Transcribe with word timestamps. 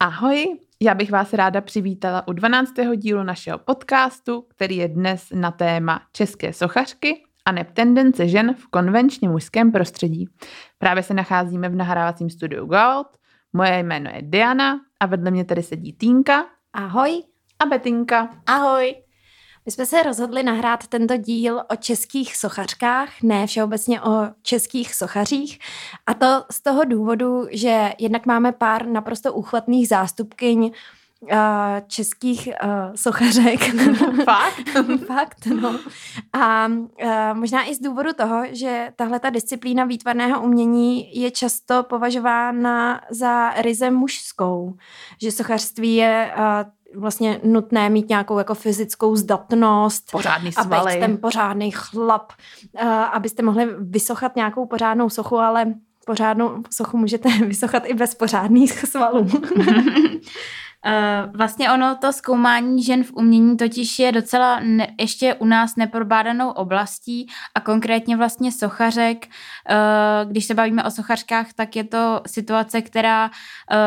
Ahoj, 0.00 0.58
já 0.80 0.94
bych 0.94 1.10
vás 1.10 1.32
ráda 1.32 1.60
přivítala 1.60 2.28
u 2.28 2.32
12. 2.32 2.72
dílu 2.96 3.22
našeho 3.22 3.58
podcastu, 3.58 4.44
který 4.48 4.76
je 4.76 4.88
dnes 4.88 5.28
na 5.34 5.50
téma 5.50 6.00
české 6.12 6.52
sochařky 6.52 7.22
a 7.44 7.52
neb 7.52 7.70
tendence 7.70 8.28
žen 8.28 8.54
v 8.54 8.66
konvenčně 8.66 9.28
mužském 9.28 9.72
prostředí. 9.72 10.28
Právě 10.78 11.02
se 11.02 11.14
nacházíme 11.14 11.68
v 11.68 11.74
nahrávacím 11.74 12.30
studiu 12.30 12.66
Gold. 12.66 13.06
Moje 13.52 13.78
jméno 13.78 14.10
je 14.14 14.22
Diana 14.22 14.80
a 15.00 15.06
vedle 15.06 15.30
mě 15.30 15.44
tady 15.44 15.62
sedí 15.62 15.92
Týnka. 15.92 16.46
Ahoj. 16.72 17.22
A 17.58 17.66
Betinka. 17.66 18.28
Ahoj. 18.46 18.94
My 19.68 19.72
jsme 19.72 19.86
se 19.86 20.02
rozhodli 20.02 20.42
nahrát 20.42 20.86
tento 20.86 21.16
díl 21.16 21.62
o 21.70 21.76
českých 21.76 22.36
sochařkách, 22.36 23.22
ne 23.22 23.46
všeobecně 23.46 24.02
o 24.02 24.22
českých 24.42 24.94
sochařích. 24.94 25.58
A 26.06 26.14
to 26.14 26.44
z 26.50 26.60
toho 26.62 26.84
důvodu, 26.84 27.46
že 27.50 27.92
jednak 27.98 28.26
máme 28.26 28.52
pár 28.52 28.86
naprosto 28.86 29.32
úchvatných 29.32 29.88
zástupkyň 29.88 30.72
českých 31.86 32.48
uh, 32.64 32.70
sochařek. 32.94 33.60
Fakt? 34.24 34.86
Fakt, 35.06 35.46
no. 35.46 35.78
A 36.32 36.66
uh, 36.66 36.88
možná 37.32 37.68
i 37.68 37.74
z 37.74 37.80
důvodu 37.80 38.12
toho, 38.12 38.42
že 38.50 38.92
tahle 38.96 39.20
ta 39.20 39.30
disciplína 39.30 39.84
výtvarného 39.84 40.42
umění 40.42 41.20
je 41.20 41.30
často 41.30 41.82
považována 41.82 43.00
za 43.10 43.50
ryze 43.50 43.90
mužskou. 43.90 44.74
Že 45.22 45.32
sochařství 45.32 45.94
je 45.94 46.34
uh, 46.36 47.00
vlastně 47.00 47.40
nutné 47.44 47.90
mít 47.90 48.08
nějakou 48.08 48.38
jako 48.38 48.54
fyzickou 48.54 49.16
zdatnost. 49.16 50.10
Pořádný 50.10 50.52
svaly. 50.52 50.96
A 50.96 51.00
ten 51.00 51.18
pořádný 51.18 51.70
chlap, 51.70 52.32
uh, 52.82 52.88
abyste 52.90 53.42
mohli 53.42 53.66
vysochat 53.80 54.36
nějakou 54.36 54.66
pořádnou 54.66 55.10
sochu, 55.10 55.36
ale 55.36 55.74
pořádnou 56.06 56.62
sochu 56.70 56.96
můžete 56.96 57.28
vysochat 57.46 57.82
i 57.86 57.94
bez 57.94 58.14
pořádných 58.14 58.72
svalů. 58.72 59.26
Uh, 60.86 61.36
vlastně 61.36 61.72
ono, 61.72 61.96
to 62.00 62.12
zkoumání 62.12 62.82
žen 62.82 63.04
v 63.04 63.12
umění 63.12 63.56
totiž 63.56 63.98
je 63.98 64.12
docela 64.12 64.60
ne, 64.60 64.86
ještě 65.00 65.34
u 65.34 65.44
nás 65.44 65.76
neprobádanou 65.76 66.50
oblastí 66.50 67.26
a 67.54 67.60
konkrétně 67.60 68.16
vlastně 68.16 68.52
sochařek. 68.52 69.26
Uh, 69.26 70.30
když 70.30 70.44
se 70.44 70.54
bavíme 70.54 70.84
o 70.84 70.90
sochařkách, 70.90 71.52
tak 71.52 71.76
je 71.76 71.84
to 71.84 72.20
situace, 72.26 72.82
která 72.82 73.24
uh, 73.26 73.30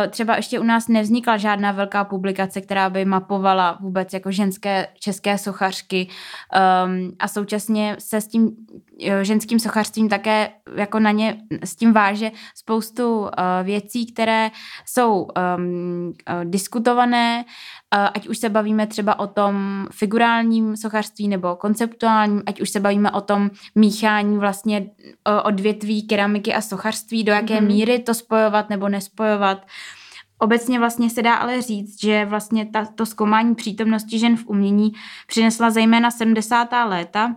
třeba 0.09 0.35
ještě 0.35 0.59
u 0.59 0.63
nás 0.63 0.87
nevznikla 0.87 1.37
žádná 1.37 1.71
velká 1.71 2.03
publikace, 2.03 2.61
která 2.61 2.89
by 2.89 3.05
mapovala 3.05 3.77
vůbec 3.81 4.13
jako 4.13 4.31
ženské 4.31 4.87
české 4.99 5.37
sochařky 5.37 6.07
um, 6.07 7.11
a 7.19 7.27
současně 7.27 7.95
se 7.99 8.21
s 8.21 8.27
tím 8.27 8.51
ženským 9.21 9.59
sochařstvím 9.59 10.09
také 10.09 10.49
jako 10.75 10.99
na 10.99 11.11
ně 11.11 11.37
s 11.63 11.75
tím 11.75 11.93
váže 11.93 12.31
spoustu 12.55 13.29
věcí, 13.63 14.13
které 14.13 14.51
jsou 14.85 15.27
um, 15.57 16.13
diskutované, 16.81 17.45
uh, 17.45 18.09
ať 18.15 18.27
už 18.27 18.37
se 18.37 18.49
bavíme 18.49 18.87
třeba 18.87 19.19
o 19.19 19.27
tom 19.27 19.87
figurálním 19.91 20.77
sochařství 20.77 21.27
nebo 21.27 21.55
konceptuálním, 21.55 22.43
ať 22.45 22.61
už 22.61 22.69
se 22.69 22.79
bavíme 22.79 23.11
o 23.11 23.21
tom 23.21 23.49
míchání 23.75 24.37
vlastně 24.37 24.79
uh, 24.79 24.85
odvětví 25.43 26.07
keramiky 26.07 26.53
a 26.53 26.61
sochařství, 26.61 27.23
do 27.23 27.31
jaké 27.31 27.61
mm-hmm. 27.61 27.67
míry 27.67 27.99
to 27.99 28.13
spojovat 28.13 28.69
nebo 28.69 28.89
nespojovat. 28.89 29.65
Obecně 30.39 30.79
vlastně 30.79 31.09
se 31.09 31.21
dá 31.21 31.35
ale 31.35 31.61
říct, 31.61 32.01
že 32.01 32.25
vlastně 32.25 32.65
ta, 32.65 32.85
to 32.85 33.05
zkoumání 33.05 33.55
přítomnosti 33.55 34.19
žen 34.19 34.37
v 34.37 34.47
umění 34.47 34.91
přinesla 35.27 35.69
zejména 35.69 36.11
70. 36.11 36.67
léta, 36.85 37.35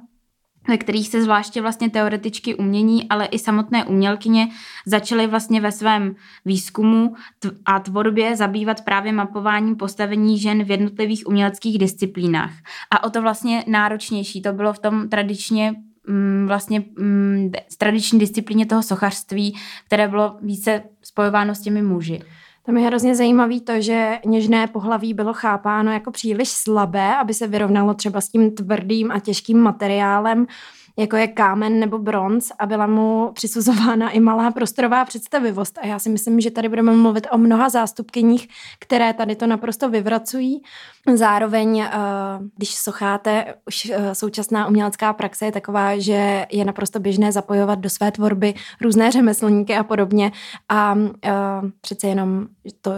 ve 0.69 0.77
kterých 0.77 1.09
se 1.09 1.23
zvláště 1.23 1.63
vlastně 1.63 1.91
teoretičky 1.91 2.55
umění, 2.55 3.09
ale 3.09 3.27
i 3.27 3.39
samotné 3.39 3.85
umělkyně 3.85 4.49
začaly 4.87 5.27
vlastně 5.27 5.61
ve 5.61 5.73
svém 5.73 6.15
výzkumu 6.45 7.15
a 7.65 7.81
tvorbě 7.81 8.37
zabývat 8.37 8.81
právě 8.81 9.13
mapováním 9.13 9.77
postavení 9.77 10.39
žen 10.39 10.65
v 10.65 10.71
jednotlivých 10.71 11.27
uměleckých 11.27 11.79
disciplínách. 11.79 12.53
A 12.91 13.05
o 13.05 13.11
to 13.11 13.23
vlastně 13.23 13.65
náročnější 13.67 14.43
to 14.43 14.53
bylo 14.53 14.73
v 14.73 14.79
tom 14.79 15.09
tradičně 15.09 15.75
mm, 16.09 16.45
vlastně 16.47 16.85
mm, 16.99 17.53
tradiční 17.79 18.19
disciplíně 18.19 18.67
toho 18.67 18.83
sochařství, 18.83 19.57
které 19.87 20.09
bylo 20.09 20.37
více 20.43 20.83
spojováno 21.03 21.55
s 21.55 21.61
těmi 21.61 21.83
muži. 21.83 22.21
Tam 22.67 22.77
je 22.77 22.87
hrozně 22.87 23.15
zajímavý 23.15 23.61
to, 23.61 23.81
že 23.81 24.19
něžné 24.25 24.67
pohlaví 24.67 25.15
bylo 25.15 25.33
chápáno 25.33 25.93
jako 25.93 26.11
příliš 26.11 26.49
slabé, 26.49 27.17
aby 27.17 27.35
se 27.35 27.47
vyrovnalo 27.47 27.95
třeba 27.95 28.21
s 28.21 28.29
tím 28.29 28.51
tvrdým 28.51 29.11
a 29.11 29.19
těžkým 29.19 29.59
materiálem 29.59 30.47
jako 30.97 31.17
je 31.17 31.27
kámen 31.29 31.81
nebo 31.81 31.99
bronz 31.99 32.53
a 32.59 32.67
byla 32.67 32.87
mu 32.87 33.31
přisuzována 33.35 34.11
i 34.11 34.21
malá 34.21 34.51
prostorová 34.51 35.05
představivost. 35.05 35.79
A 35.79 35.87
já 35.87 35.99
si 35.99 36.09
myslím, 36.09 36.41
že 36.41 36.51
tady 36.51 36.69
budeme 36.69 36.93
mluvit 36.93 37.27
o 37.31 37.39
mnoha 37.39 37.69
zástupkyních, 37.69 38.49
které 38.79 39.13
tady 39.13 39.37
to 39.37 39.47
naprosto 39.47 39.91
vyvracují. 39.91 40.63
Zároveň, 41.15 41.81
eh, 41.81 41.91
když 42.57 42.75
socháte, 42.75 43.55
už 43.67 43.91
eh, 43.91 44.15
současná 44.15 44.67
umělecká 44.67 45.13
praxe 45.13 45.45
je 45.45 45.53
taková, 45.53 45.99
že 45.99 46.47
je 46.53 46.65
naprosto 46.65 47.01
běžné 47.01 47.33
zapojovat 47.33 47.79
do 47.79 47.91
své 47.91 48.11
tvorby 48.13 48.55
různé 48.81 49.11
řemeslníky 49.11 49.77
a 49.77 49.85
podobně. 49.85 50.33
A 50.69 50.97
eh, 51.25 51.33
přece 51.81 52.07
jenom 52.07 52.47
to, 52.81 52.93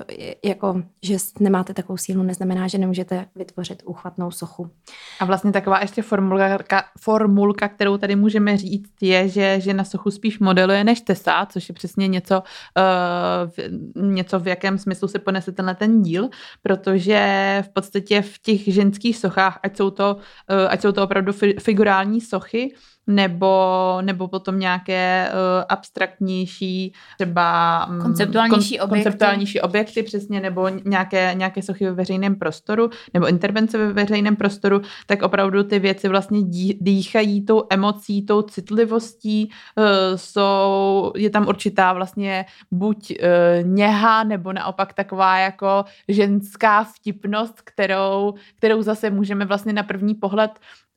jako, 0.45 0.83
že 1.03 1.17
nemáte 1.41 1.75
takovou 1.75 1.97
sílu, 1.97 2.23
neznamená, 2.23 2.69
že 2.69 2.79
nemůžete 2.79 3.27
vytvořit 3.35 3.83
úchvatnou 3.87 4.31
sochu. 4.31 4.71
A 5.21 5.25
vlastně 5.25 5.53
taková 5.53 5.81
ještě 5.81 6.03
formulka, 6.03 6.85
formulka 7.01 7.69
která 7.69 7.86
kterou 7.87 7.99
tady 7.99 8.17
můžeme 8.17 8.57
říct, 8.57 8.93
je, 9.01 9.29
že, 9.29 9.61
že 9.61 9.75
na 9.75 9.85
sochu 9.85 10.11
spíš 10.11 10.39
modeluje 10.39 10.85
než 10.85 11.01
tesá, 11.01 11.47
což 11.47 11.69
je 11.69 11.75
přesně 11.75 12.09
něco, 12.09 12.43
uh, 12.43 14.05
něco 14.05 14.41
v 14.41 14.49
jakém 14.49 14.79
smyslu 14.79 15.09
se 15.09 15.19
ponese 15.19 15.53
tenhle 15.53 15.75
ten 15.75 16.03
díl, 16.03 16.29
protože 16.63 17.19
v 17.67 17.69
podstatě 17.69 18.23
v 18.23 18.39
těch 18.39 18.75
ženských 18.75 19.17
sochách, 19.17 19.59
ať 19.63 19.77
jsou 19.77 19.91
to, 19.91 20.17
uh, 20.17 20.67
ať 20.69 20.83
jsou 20.83 20.93
to 20.93 21.05
opravdu 21.05 21.33
figurální 21.59 22.21
sochy, 22.21 22.75
nebo, 23.07 23.99
nebo 24.01 24.29
potom 24.29 24.59
nějaké 24.59 25.29
uh, 25.33 25.65
abstraktnější, 25.69 26.93
třeba 27.17 27.87
um, 27.87 28.03
konceptuálnější, 28.03 28.79
kon, 28.79 28.85
objekty. 28.85 29.05
konceptuálnější 29.05 29.61
objekty, 29.61 30.03
přesně, 30.03 30.41
nebo 30.41 30.69
nějaké, 30.85 31.35
nějaké 31.35 31.63
sochy 31.63 31.85
ve 31.85 31.93
veřejném 31.93 32.37
prostoru, 32.37 32.91
nebo 33.15 33.29
intervence 33.29 33.79
ve 33.79 33.93
veřejném 33.93 34.37
prostoru, 34.37 34.83
tak 35.07 35.23
opravdu 35.23 35.63
ty 35.63 35.79
věci 35.79 36.09
vlastně 36.09 36.43
dí, 36.43 36.79
dýchají 36.81 37.45
tou 37.45 37.63
emocí, 37.71 38.27
tou 38.27 38.43
citlivostí, 38.43 39.51
uh, 39.77 39.85
jsou, 40.17 41.13
je 41.17 41.31
tam 41.31 41.49
určitá 41.49 41.93
vlastně 41.93 42.45
buď 42.71 43.11
uh, 43.11 43.69
něha, 43.69 44.25
nebo 44.25 44.53
naopak 44.53 44.93
taková 44.93 45.39
jako 45.39 45.85
ženská 46.09 46.85
vtipnost, 46.85 47.61
kterou, 47.61 48.35
kterou 48.57 48.83
zase 48.83 49.11
můžeme 49.11 49.45
vlastně 49.45 49.73
na 49.73 49.83
první 49.83 50.15
pohled 50.15 50.51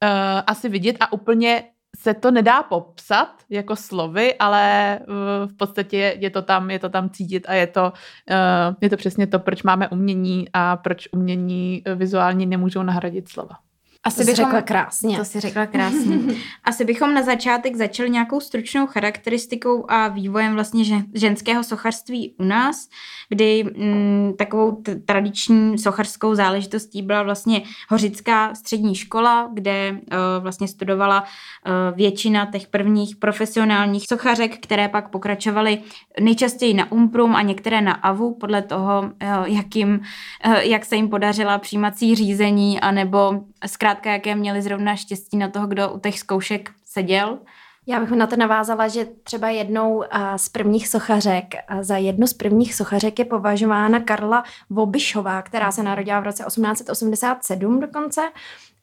uh, 0.04 0.10
asi 0.48 0.70
vidět 0.70 0.98
a 1.00 1.14
úplně 1.14 1.64
se 1.98 2.14
to 2.14 2.32
nedá 2.32 2.64
popsat 2.64 3.30
jako 3.50 3.76
slovy, 3.76 4.36
ale 4.36 5.00
v 5.46 5.54
podstatě 5.58 6.18
je 6.20 6.30
to 6.30 6.42
tam, 6.42 6.72
je 6.72 6.80
to 6.80 6.90
tam 6.90 7.10
cítit 7.10 7.46
a 7.48 7.54
je 7.54 7.68
to, 7.68 7.94
eh, 8.30 8.76
je 8.82 8.90
to 8.90 8.98
přesně 8.98 9.28
to, 9.28 9.40
proč 9.40 9.64
máme 9.64 9.90
umění 9.90 10.48
a 10.54 10.78
proč 10.78 11.08
umění 11.12 11.84
vizuální 11.96 12.46
nemůžou 12.46 12.84
nahradit 12.84 13.30
slova. 13.30 13.69
Asi 14.04 14.18
to 14.20 14.26
bychom, 14.26 14.46
řekla 14.46 14.62
krásně. 14.62 15.18
To 15.18 15.26
si 15.26 15.40
řekla 15.40 15.66
krásně. 15.66 16.18
Asi 16.64 16.86
bychom 16.86 17.14
na 17.14 17.24
začátek 17.24 17.76
začali 17.76 18.10
nějakou 18.10 18.40
stručnou 18.40 18.88
charakteristikou 18.88 19.86
a 19.92 20.08
vývojem 20.08 20.54
vlastně 20.54 21.06
ženského 21.14 21.64
sochařství 21.64 22.36
u 22.40 22.44
nás, 22.44 22.88
kdy 23.30 23.62
m, 23.62 23.70
mm, 23.76 24.34
takovou 24.38 24.72
t- 24.72 24.96
tradiční 24.96 25.78
sochařskou 25.78 26.36
záležitostí 26.36 27.02
byla 27.02 27.24
vlastně 27.24 27.62
Hořická 27.90 28.56
střední 28.56 28.96
škola, 28.96 29.50
kde 29.54 29.92
uh, 29.92 30.18
vlastně 30.40 30.68
studovala 30.68 31.22
uh, 31.22 31.98
většina 31.98 32.46
těch 32.46 32.68
prvních 32.68 33.16
profesionálních 33.16 34.08
sochařek, 34.08 34.58
které 34.64 34.88
pak 34.88 35.10
pokračovaly 35.10 35.82
nejčastěji 36.20 36.74
na 36.74 36.92
Umprum 36.92 37.36
a 37.36 37.42
některé 37.42 37.82
na 37.82 37.94
AVU, 37.94 38.36
podle 38.36 38.62
toho, 38.62 39.02
uh, 39.02 39.46
jak, 39.46 39.76
jim, 39.76 40.00
uh, 40.46 40.54
jak 40.54 40.86
se 40.86 40.96
jim 40.96 41.10
podařila 41.10 41.58
přijímací 41.58 42.16
řízení, 42.16 42.80
anebo 42.80 43.44
zkrátka, 43.66 43.89
jaké 44.06 44.36
měli 44.36 44.62
zrovna 44.62 44.96
štěstí 44.96 45.38
na 45.38 45.50
toho, 45.50 45.68
kdo 45.68 45.90
u 45.90 46.00
těch 46.00 46.20
zkoušek 46.20 46.72
seděl. 46.86 47.40
Já 47.88 48.00
bych 48.00 48.10
na 48.12 48.28
to 48.28 48.36
navázala, 48.36 48.88
že 48.88 49.06
třeba 49.24 49.50
jednou 49.50 50.04
z 50.36 50.50
prvních 50.50 50.88
sochařek, 50.88 51.46
za 51.82 51.98
jednu 51.98 52.28
z 52.28 52.34
prvních 52.34 52.76
sochařek 52.76 53.20
je 53.20 53.26
považována 53.26 54.00
Karla 54.00 54.44
Vobišová, 54.70 55.42
která 55.42 55.72
se 55.72 55.84
narodila 55.84 56.20
v 56.20 56.24
roce 56.24 56.44
1887 56.48 57.80
dokonce 57.80 58.22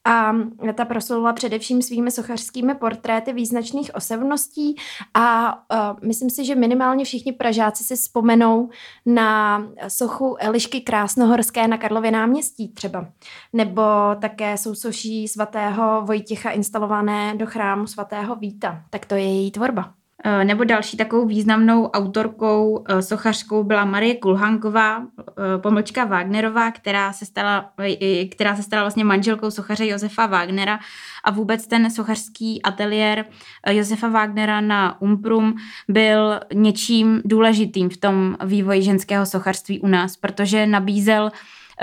a 0.07 0.35
ta 0.75 0.85
proslula 0.85 1.33
především 1.33 1.83
svými 1.83 2.11
sochařskými 2.11 2.75
portréty 2.75 3.33
význačných 3.33 3.95
osobností 3.95 4.77
a 5.15 5.55
uh, 5.55 6.09
myslím 6.09 6.31
si, 6.31 6.45
že 6.45 6.55
minimálně 6.55 7.05
všichni 7.05 7.33
Pražáci 7.33 7.85
si 7.85 7.97
vzpomenou 7.97 8.69
na 9.07 9.63
sochu 9.89 10.37
Elišky 10.41 10.81
Krásnohorské 10.81 11.69
na 11.69 11.79
Karlově 11.79 12.11
náměstí 12.11 12.69
třeba, 12.69 13.07
nebo 13.53 13.83
také 14.21 14.59
sousoší 14.59 15.29
svatého 15.29 16.03
Vojtěcha 16.03 16.51
instalované 16.51 17.35
do 17.35 17.47
chrámu 17.47 17.87
svatého 17.87 18.37
Víta. 18.37 18.83
Tak 18.91 19.07
to 19.07 19.15
je 19.15 19.25
její 19.25 19.51
tvorba. 19.51 19.95
Eh, 20.25 20.45
nebo 20.45 20.65
další 20.65 20.97
takovou 20.97 21.27
významnou 21.27 21.87
autorkou, 21.87 22.85
eh, 22.89 23.03
sochařkou 23.03 23.65
byla 23.65 23.85
Marie 23.85 24.15
Kulhanková, 24.15 25.03
eh, 25.03 25.59
pomlčka 25.59 26.05
Wagnerová, 26.05 26.71
která 26.71 27.13
se 27.13 27.27
stala, 27.27 27.73
která 28.31 28.57
se 28.57 28.63
stala 28.63 28.83
vlastně 28.83 29.05
manželkou 29.05 29.51
sochaře 29.51 29.87
Josefa 29.87 30.27
Wagnera 30.27 30.79
a 31.25 31.31
vůbec 31.31 31.67
ten 31.67 31.91
sochařský 31.91 32.63
ateliér 32.63 33.25
Josefa 33.71 34.09
Wagnera 34.09 34.61
na 34.61 35.01
Umprum 35.01 35.55
byl 35.89 36.41
něčím 36.55 37.23
důležitým 37.25 37.91
v 37.91 37.97
tom 37.97 38.37
vývoji 38.45 38.83
ženského 38.83 39.27
sochařství 39.27 39.81
u 39.81 39.87
nás, 39.87 40.17
protože 40.17 40.67
nabízel 40.67 41.31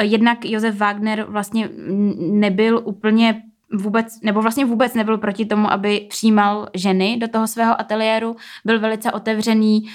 Jednak 0.02 0.46
Josef 0.46 0.78
Wagner 0.78 1.26
vlastně 1.30 1.70
nebyl 2.18 2.82
úplně 2.84 3.44
vůbec, 3.74 4.22
nebo 4.22 4.42
vlastně 4.42 4.66
vůbec 4.66 4.94
nebyl 4.94 5.18
proti 5.18 5.46
tomu, 5.46 5.72
aby 5.72 6.08
přijímal 6.10 6.68
ženy 6.74 7.18
do 7.18 7.28
toho 7.28 7.48
svého 7.48 7.82
ateliéru, 7.82 8.36
byl 8.66 8.80
velice 8.80 9.12
otevřený 9.12 9.82
uh, 9.82 9.90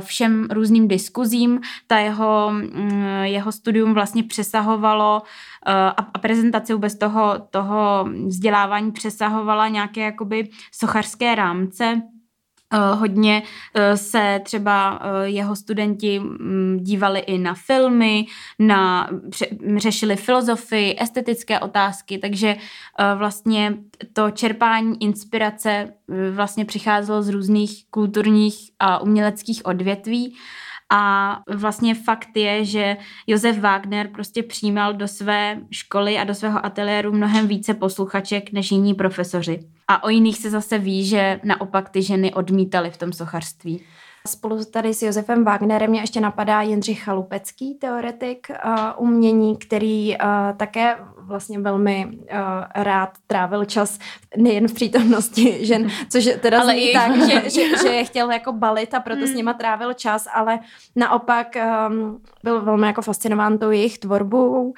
všem 0.00 0.48
různým 0.50 0.88
diskuzím, 0.88 1.60
ta 1.86 1.98
jeho, 1.98 2.46
um, 2.48 3.02
jeho 3.22 3.52
studium 3.52 3.94
vlastně 3.94 4.22
přesahovalo 4.22 5.22
uh, 5.22 5.72
a, 5.74 6.06
a 6.14 6.18
prezentace 6.18 6.74
vůbec 6.74 6.98
toho, 6.98 7.34
toho 7.50 8.08
vzdělávání 8.26 8.92
přesahovala 8.92 9.68
nějaké 9.68 10.00
jakoby 10.00 10.48
sochařské 10.72 11.34
rámce, 11.34 12.02
Eh, 12.02 12.17
hodně 12.76 13.42
eh, 13.74 13.96
se 13.96 14.40
třeba 14.44 15.00
eh, 15.02 15.28
jeho 15.28 15.56
studenti 15.56 16.20
mm, 16.20 16.78
dívali 16.82 17.20
i 17.20 17.38
na 17.38 17.54
filmy, 17.54 18.26
na, 18.58 19.10
řešili 19.76 20.16
filozofii, 20.16 20.96
estetické 21.00 21.60
otázky, 21.60 22.18
takže 22.18 22.56
vlastně 23.14 23.74
to 24.12 24.30
čerpání 24.30 25.02
inspirace 25.02 25.92
vlastně 26.32 26.64
přicházelo 26.64 27.22
z 27.22 27.28
různých 27.28 27.84
kulturních 27.90 28.70
a 28.78 28.98
uměleckých 28.98 29.66
odvětví. 29.66 30.36
A 30.90 31.42
vlastně 31.54 31.94
fakt 31.94 32.36
je, 32.36 32.64
že 32.64 32.96
Josef 33.26 33.58
Wagner 33.58 34.08
prostě 34.08 34.42
přijímal 34.42 34.94
do 34.94 35.08
své 35.08 35.60
školy 35.70 36.18
a 36.18 36.24
do 36.24 36.34
svého 36.34 36.66
ateliéru 36.66 37.12
mnohem 37.12 37.48
více 37.48 37.74
posluchaček 37.74 38.52
než 38.52 38.72
jiní 38.72 38.94
profesoři. 38.94 39.60
A 39.88 40.04
o 40.04 40.08
jiných 40.08 40.38
se 40.38 40.50
zase 40.50 40.78
ví, 40.78 41.06
že 41.06 41.40
naopak 41.44 41.88
ty 41.88 42.02
ženy 42.02 42.34
odmítaly 42.34 42.90
v 42.90 42.96
tom 42.96 43.12
sochařství. 43.12 43.84
Spolu 44.26 44.64
tady 44.64 44.94
s 44.94 45.02
Josefem 45.02 45.44
Wagnerem 45.44 45.90
mě 45.90 46.00
ještě 46.00 46.20
napadá 46.20 46.62
Jindřich 46.62 47.04
Chalupecký, 47.04 47.74
teoretik 47.74 48.46
uh, 48.50 48.80
umění, 48.96 49.56
který 49.56 50.16
uh, 50.16 50.28
také 50.56 50.96
vlastně 51.18 51.58
velmi 51.58 52.06
uh, 52.06 52.38
rád 52.74 53.10
trávil 53.26 53.64
čas 53.64 53.98
nejen 54.36 54.68
v 54.68 54.74
přítomnosti 54.74 55.66
žen, 55.66 55.88
což 56.08 56.28
teda 56.40 56.60
ale 56.60 56.72
zní 56.72 56.92
tak, 56.92 57.16
že, 57.16 57.50
že, 57.50 57.78
že 57.82 57.88
je 57.88 58.04
chtěl 58.04 58.30
jako 58.30 58.52
balit 58.52 58.94
a 58.94 59.00
proto 59.00 59.20
hmm. 59.20 59.32
s 59.32 59.34
nima 59.34 59.52
trávil 59.52 59.92
čas, 59.92 60.26
ale 60.34 60.58
naopak 60.96 61.46
um, 61.88 62.22
byl 62.44 62.60
velmi 62.62 62.86
jako 62.86 63.02
fascinován 63.02 63.58
tou 63.58 63.70
jejich 63.70 63.98
tvorbou, 63.98 64.74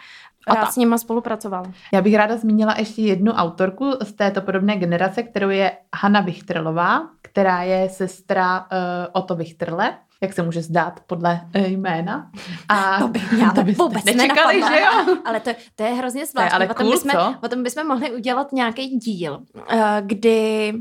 rád 0.48 0.72
s 0.72 0.76
nima 0.76 0.98
spolupracoval. 0.98 1.64
Já 1.92 2.02
bych 2.02 2.14
ráda 2.14 2.36
zmínila 2.36 2.74
ještě 2.78 3.02
jednu 3.02 3.32
autorku 3.32 3.92
z 4.02 4.12
této 4.12 4.40
podobné 4.40 4.76
generace, 4.76 5.22
kterou 5.22 5.48
je 5.48 5.72
Hanna 5.96 6.20
Vichtrlová, 6.20 7.02
která 7.22 7.62
je 7.62 7.88
sestra 7.88 8.60
uh, 8.60 8.66
Otto 9.12 9.34
Vichtrle 9.34 9.96
jak 10.22 10.32
se 10.32 10.42
může 10.42 10.62
zdát 10.62 11.00
podle 11.06 11.40
uh, 11.56 11.66
jména. 11.66 12.30
A 12.68 12.98
to 13.00 13.08
bych 13.08 13.32
měla 13.36 13.52
to 13.52 13.64
vůbec 13.64 14.04
nečekali, 14.04 14.62
že 14.62 14.80
jo? 14.80 15.16
Ale 15.24 15.40
to, 15.40 15.50
to 15.76 15.82
je 15.82 15.90
hrozně 15.90 16.26
zvláštní. 16.26 16.56
Ale 16.56 16.64
o, 16.64 16.74
tom 16.74 16.86
cool, 16.86 16.90
bychom, 16.90 17.10
co? 17.10 17.34
o 17.42 17.48
tom 17.48 17.62
bychom 17.62 17.86
mohli 17.86 18.12
udělat 18.12 18.52
nějaký 18.52 18.86
díl, 18.86 19.42
uh, 19.54 19.80
kdy 20.00 20.72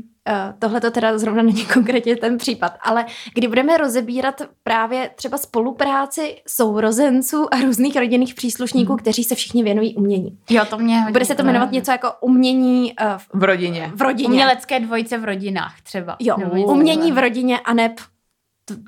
tohle 0.58 0.80
to 0.80 0.90
teda 0.90 1.18
zrovna 1.18 1.42
není 1.42 1.66
konkrétně 1.72 2.16
ten 2.16 2.38
případ, 2.38 2.72
ale 2.82 3.06
kdy 3.34 3.48
budeme 3.48 3.76
rozebírat 3.76 4.42
právě 4.62 5.10
třeba 5.14 5.38
spolupráci 5.38 6.36
sourozenců 6.48 7.54
a 7.54 7.60
různých 7.60 7.96
rodinných 7.96 8.34
příslušníků, 8.34 8.92
mm. 8.92 8.98
kteří 8.98 9.24
se 9.24 9.34
všichni 9.34 9.62
věnují 9.62 9.94
umění. 9.94 10.38
Jo, 10.50 10.64
to 10.64 10.78
mě 10.78 11.04
Bude 11.12 11.24
se 11.24 11.34
to 11.34 11.42
jmenovat 11.42 11.72
něco 11.72 11.90
jako 11.90 12.12
umění 12.20 12.92
uh, 13.02 13.18
v, 13.18 13.28
v 13.34 13.44
rodině. 13.44 13.92
V 13.94 14.02
rodině. 14.02 14.28
Umělecké 14.28 14.80
dvojice 14.80 15.18
v 15.18 15.24
rodinách 15.24 15.80
třeba. 15.82 16.16
Jo, 16.20 16.36
umění 16.66 17.12
v 17.12 17.18
rodině 17.18 17.60
a 17.60 17.74
neb 17.74 17.92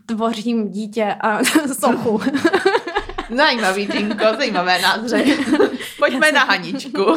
tvořím 0.06 0.70
dítě 0.70 1.14
a 1.20 1.44
sochu. 1.80 2.20
Zajímavý, 3.36 3.86
Tinko, 3.86 4.24
zajímavé 4.36 4.78
názře. 4.78 5.24
Pojďme 5.98 6.32
na 6.32 6.44
Haničku. 6.44 7.04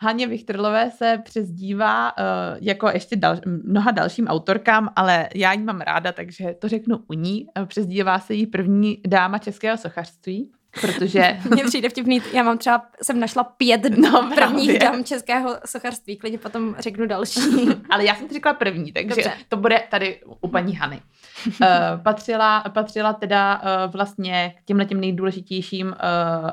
Haně 0.00 0.26
Vichtrlové 0.26 0.90
se 0.90 1.18
přezdívá 1.24 2.12
uh, 2.18 2.24
jako 2.60 2.88
ještě 2.88 3.16
dal, 3.16 3.36
mnoha 3.64 3.90
dalším 3.90 4.26
autorkám, 4.26 4.88
ale 4.96 5.28
já 5.34 5.52
ji 5.52 5.62
mám 5.62 5.80
ráda, 5.80 6.12
takže 6.12 6.54
to 6.58 6.68
řeknu 6.68 6.98
u 7.08 7.12
ní. 7.12 7.46
Přezdívá 7.66 8.18
se 8.18 8.34
jí 8.34 8.46
první 8.46 9.00
dáma 9.06 9.38
českého 9.38 9.76
sochařství 9.76 10.52
protože... 10.80 11.40
Mně 11.50 11.64
přijde 11.64 11.88
vtipný, 11.88 12.22
já 12.32 12.42
mám 12.42 12.58
třeba, 12.58 12.82
jsem 13.02 13.20
našla 13.20 13.44
pět 13.44 13.82
no, 13.96 14.30
prvních 14.34 14.78
dám 14.78 15.04
českého 15.04 15.56
sochařství, 15.66 16.16
klidně 16.16 16.38
potom 16.38 16.76
řeknu 16.78 17.06
další. 17.06 17.40
Ale 17.90 18.04
já 18.04 18.14
jsem 18.14 18.28
ti 18.28 18.34
řekla 18.34 18.54
první, 18.54 18.92
takže 18.92 19.08
Dobře. 19.08 19.32
to 19.48 19.56
bude 19.56 19.82
tady 19.90 20.20
u 20.40 20.48
paní 20.48 20.76
Hany. 20.76 21.00
Uh, 21.46 21.52
patřila, 22.02 22.60
patřila 22.60 23.12
teda 23.12 23.62
uh, 23.62 23.92
vlastně 23.92 24.54
k 24.58 24.64
těmhle 24.64 24.84
těm 24.84 25.00
nejdůležitějším 25.00 25.86
uh, 25.86 25.94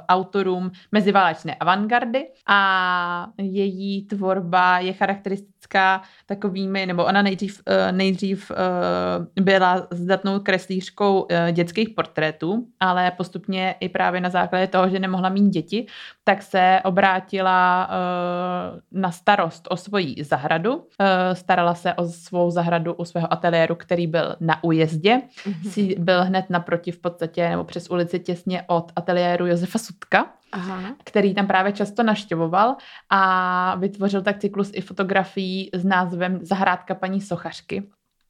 autorům 0.09 0.71
meziválečné 0.91 1.55
avantgardy 1.55 2.27
a 2.47 3.27
její 3.37 4.07
tvorba 4.07 4.79
je 4.79 4.93
charakteristická 4.93 6.01
takovými, 6.25 6.85
nebo 6.85 7.05
ona 7.05 7.21
nejdřív, 7.21 7.61
uh, 7.67 7.97
nejdřív 7.97 8.51
uh, 8.51 9.43
byla 9.43 9.87
zdatnou 9.91 10.39
kreslířkou 10.39 11.21
uh, 11.21 11.27
dětských 11.51 11.89
portrétů, 11.89 12.67
ale 12.79 13.11
postupně 13.11 13.75
i 13.79 13.89
právě 13.89 14.10
právě 14.11 14.21
na 14.21 14.29
základě 14.29 14.67
toho, 14.67 14.89
že 14.89 14.99
nemohla 14.99 15.29
mít 15.29 15.49
děti, 15.49 15.85
tak 16.23 16.41
se 16.41 16.81
obrátila 16.83 17.89
uh, 17.89 18.79
na 18.91 19.11
starost 19.11 19.67
o 19.69 19.77
svoji 19.77 20.23
zahradu. 20.23 20.75
Uh, 20.75 20.83
starala 21.33 21.75
se 21.75 21.93
o 21.93 22.05
svou 22.05 22.51
zahradu 22.51 22.93
u 22.93 23.05
svého 23.05 23.33
ateliéru, 23.33 23.75
který 23.75 24.07
byl 24.07 24.35
na 24.39 24.63
újezdě. 24.63 25.21
Mm-hmm. 25.45 25.99
Byl 25.99 26.23
hned 26.23 26.45
naproti 26.49 26.91
v 26.91 26.99
podstatě, 26.99 27.49
nebo 27.49 27.63
přes 27.63 27.89
ulici 27.89 28.19
těsně 28.19 28.63
od 28.67 28.91
ateliéru 28.95 29.47
Josefa 29.47 29.79
Sutka. 29.79 30.25
Aha. 30.53 30.95
který 31.03 31.33
tam 31.33 31.47
právě 31.47 31.71
často 31.71 32.03
naštěvoval 32.03 32.75
a 33.09 33.75
vytvořil 33.75 34.21
tak 34.21 34.39
cyklus 34.39 34.71
i 34.73 34.81
fotografií 34.81 35.69
s 35.73 35.85
názvem 35.85 36.39
Zahrádka 36.41 36.95
paní 36.95 37.21
Sochařky. 37.21 37.83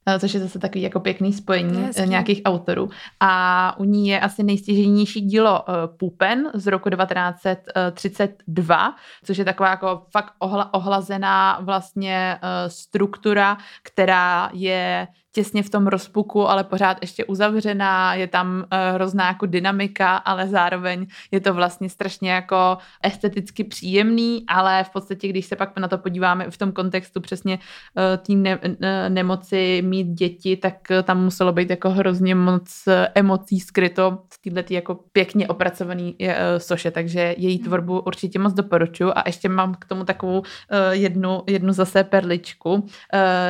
Eh, 0.06 0.18
což 0.18 0.34
je 0.34 0.40
zase 0.40 0.58
takový 0.58 0.82
jako 0.82 1.00
pěkný 1.00 1.32
spojení 1.32 1.82
Hezky. 1.82 2.08
nějakých 2.08 2.40
autorů. 2.44 2.90
A 3.20 3.74
u 3.78 3.84
ní 3.84 4.08
je 4.08 4.20
asi 4.20 4.42
nejstěženější 4.42 5.20
dílo 5.20 5.64
uh, 5.68 5.74
Pupen 5.96 6.50
z 6.54 6.66
roku 6.66 6.90
1932, 6.90 8.94
což 9.24 9.38
je 9.38 9.44
taková 9.44 9.70
jako 9.70 10.02
fakt 10.10 10.32
ohla, 10.38 10.74
ohlazená 10.74 11.58
vlastně 11.60 12.38
struktura, 12.68 13.56
která 13.82 14.50
je 14.52 15.08
těsně 15.32 15.62
v 15.62 15.70
tom 15.70 15.86
rozpuku, 15.86 16.48
ale 16.48 16.64
pořád 16.64 16.98
ještě 17.00 17.24
uzavřená, 17.24 18.14
je 18.14 18.26
tam 18.26 18.56
uh, 18.56 18.94
hrozná 18.94 19.26
jako 19.26 19.46
dynamika, 19.46 20.16
ale 20.16 20.48
zároveň 20.48 21.06
je 21.30 21.40
to 21.40 21.54
vlastně 21.54 21.88
strašně 21.90 22.30
jako 22.32 22.78
esteticky 23.02 23.64
příjemný, 23.64 24.44
ale 24.48 24.84
v 24.84 24.90
podstatě, 24.90 25.28
když 25.28 25.46
se 25.46 25.56
pak 25.56 25.78
na 25.78 25.88
to 25.88 25.98
podíváme 25.98 26.50
v 26.50 26.58
tom 26.58 26.72
kontextu 26.72 27.20
přesně 27.20 27.58
uh, 27.58 28.24
té 28.26 28.32
ne- 28.32 28.58
ne- 28.80 29.10
nemoci 29.10 29.82
mít 29.82 30.08
děti, 30.08 30.56
tak 30.56 30.74
tam 31.02 31.24
muselo 31.24 31.52
být 31.52 31.70
jako 31.70 31.90
hrozně 31.90 32.34
moc 32.34 32.88
emocí 33.14 33.60
skryto 33.60 34.18
v 34.32 34.50
této 34.50 34.74
jako 34.74 34.94
pěkně 35.12 35.48
opracovaný 35.48 36.16
soše, 36.58 36.90
takže 36.90 37.34
její 37.38 37.56
hmm. 37.56 37.64
tvorbu 37.64 38.00
určitě 38.00 38.38
moc 38.38 38.52
doporučuji 38.52 39.12
a 39.12 39.22
ještě 39.26 39.48
mám 39.48 39.74
k 39.74 39.84
tomu 39.84 40.04
takovou 40.04 40.42
jednu, 40.90 41.42
jednu 41.46 41.72
zase 41.72 42.04
perličku, 42.04 42.86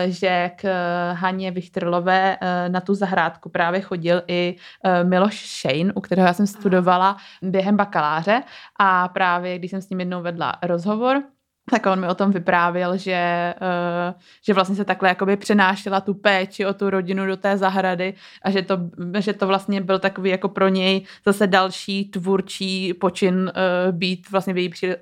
že 0.06 0.50
k 0.56 0.64
Haně 1.12 1.52
bych 1.52 1.71
Trlové 1.72 2.38
eh, 2.40 2.68
na 2.68 2.80
tu 2.80 2.94
zahrádku 2.94 3.48
právě 3.48 3.80
chodil 3.80 4.22
i 4.26 4.56
eh, 4.84 5.04
Miloš 5.04 5.60
Shane, 5.60 5.92
u 5.94 6.00
kterého 6.00 6.26
já 6.26 6.34
jsem 6.34 6.46
studovala 6.46 7.16
během 7.42 7.76
bakaláře. 7.76 8.42
A 8.78 9.08
právě 9.08 9.58
když 9.58 9.70
jsem 9.70 9.82
s 9.82 9.90
ním 9.90 10.00
jednou 10.00 10.22
vedla 10.22 10.52
rozhovor, 10.62 11.22
tak 11.70 11.86
on 11.86 12.00
mi 12.00 12.08
o 12.08 12.14
tom 12.14 12.30
vyprávěl, 12.30 12.96
že, 12.96 13.54
uh, 13.60 14.20
že 14.46 14.54
vlastně 14.54 14.76
se 14.76 14.84
takhle 14.84 15.08
jakoby 15.08 15.36
přenášela 15.36 16.00
tu 16.00 16.14
péči 16.14 16.66
o 16.66 16.74
tu 16.74 16.90
rodinu 16.90 17.26
do 17.26 17.36
té 17.36 17.56
zahrady 17.56 18.14
a 18.42 18.50
že 18.50 18.62
to, 18.62 18.78
že 19.18 19.32
to 19.32 19.46
vlastně 19.46 19.80
byl 19.80 19.98
takový 19.98 20.30
jako 20.30 20.48
pro 20.48 20.68
něj 20.68 21.06
zase 21.26 21.46
další 21.46 22.04
tvůrčí 22.04 22.94
počin 22.94 23.34
uh, 23.34 23.92
být 23.92 24.30
vlastně 24.30 24.54
v 24.54 24.58
její 24.58 24.68
uh, 24.68 24.92